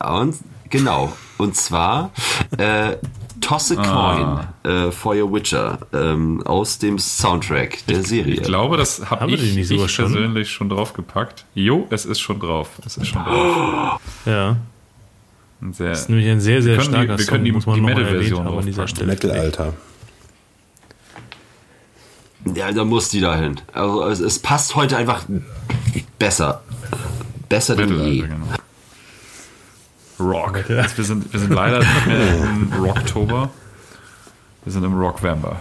[0.02, 0.34] und,
[0.70, 1.12] genau.
[1.36, 2.10] Und zwar
[2.56, 2.96] äh,
[3.40, 4.52] Toss a Ah.
[4.65, 8.35] Coin äh, for Your Witcher ähm, aus dem Soundtrack der Serie.
[8.35, 10.06] Ich glaube, das habe Haben wir ich, die nicht ich schon?
[10.12, 11.44] persönlich schon draufgepackt.
[11.55, 12.70] Jo, es ist schon drauf.
[12.85, 14.01] Es ist schon drauf.
[14.27, 14.56] Ja,
[15.73, 17.74] Sehr, das ist nämlich ein sehr, sehr Wir können die- starker wir können die- Song,
[17.74, 18.89] die mal Metal-Version an dieser.
[18.89, 19.06] Stelle.
[19.12, 19.73] Mittelalter.
[22.55, 23.60] Ja, da muss die dahin.
[23.73, 25.24] Also es, es passt heute einfach
[26.19, 26.62] besser.
[27.48, 28.20] Besser denn je.
[28.23, 28.36] genau.
[30.20, 30.64] Rock.
[30.68, 33.50] Jetzt, wir, sind, wir sind leider nicht mehr im Rocktober.
[34.64, 35.60] Wir sind im Rockvember.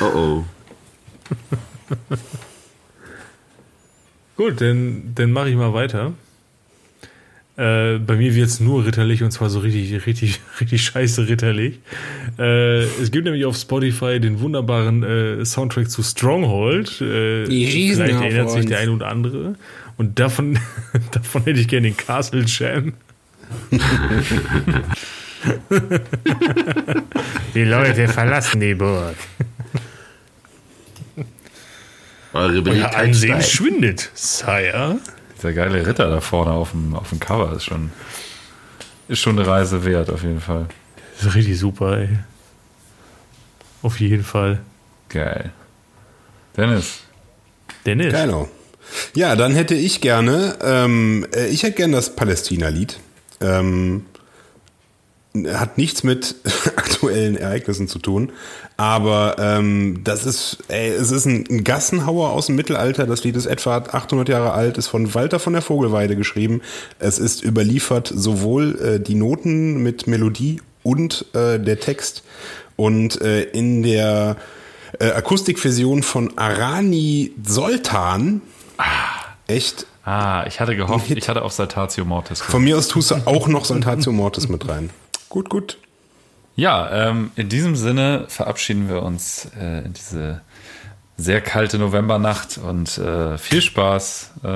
[0.00, 0.44] Oh oh.
[4.36, 6.12] Gut, dann, dann mache ich mal weiter.
[7.56, 11.78] Äh, bei mir wird es nur ritterlich und zwar so richtig, richtig, richtig scheiße ritterlich.
[12.38, 17.02] Äh, es gibt nämlich auf Spotify den wunderbaren äh, Soundtrack zu Stronghold.
[17.02, 19.56] Äh, Die schießen vielleicht erinnert sich der eine oder andere.
[20.00, 20.58] Und davon,
[21.10, 22.94] davon hätte ich gerne den Castle Jam.
[27.54, 29.16] die Leute verlassen die Burg.
[32.32, 34.98] Eure Euer Ansehen schwindet, Sire.
[35.36, 37.92] Dieser geile Ritter da vorne auf dem, auf dem Cover ist schon,
[39.06, 40.66] ist schon eine Reise wert, auf jeden Fall.
[41.18, 42.08] Das ist richtig super, ey.
[43.82, 44.60] Auf jeden Fall.
[45.10, 45.52] Geil.
[46.56, 47.02] Dennis,
[47.84, 48.14] Dennis.
[48.14, 48.48] Genau.
[49.14, 52.98] Ja, dann hätte ich gerne, ähm, äh, ich hätte gerne das Palästina-Lied.
[53.40, 54.04] Ähm,
[55.46, 56.34] hat nichts mit
[56.76, 58.32] aktuellen Ereignissen zu tun,
[58.76, 63.06] aber ähm, das ist, ey, es ist ein, Gassenhauer aus dem Mittelalter.
[63.06, 66.62] Das Lied ist etwa 800 Jahre alt, ist von Walter von der Vogelweide geschrieben.
[66.98, 72.24] Es ist überliefert sowohl äh, die Noten mit Melodie und äh, der Text
[72.76, 74.36] und äh, in der
[74.98, 78.42] äh, Akustikversion von Arani Soltan.
[79.46, 79.86] Echt?
[80.04, 81.18] Ah, ich hatte gehofft, Hit.
[81.18, 82.52] ich hatte auf Saltatio Mortis gehofft.
[82.52, 84.90] Von mir aus tust du auch noch Saltatio Mortis mit rein.
[85.28, 85.78] Gut, gut.
[86.56, 90.42] Ja, ähm, in diesem Sinne verabschieden wir uns äh, in diese
[91.16, 94.48] sehr kalte Novembernacht und äh, viel Spaß äh,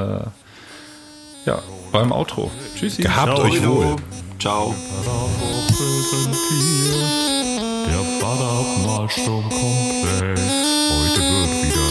[1.47, 2.51] ja, beim Outro.
[2.77, 3.03] Tschüssi.
[3.03, 3.97] Gehabt euch wohl.
[4.41, 4.75] Ciao.
[7.87, 10.39] Der Badabmalsturm kommt weg.
[10.39, 11.84] Heute wird wieder.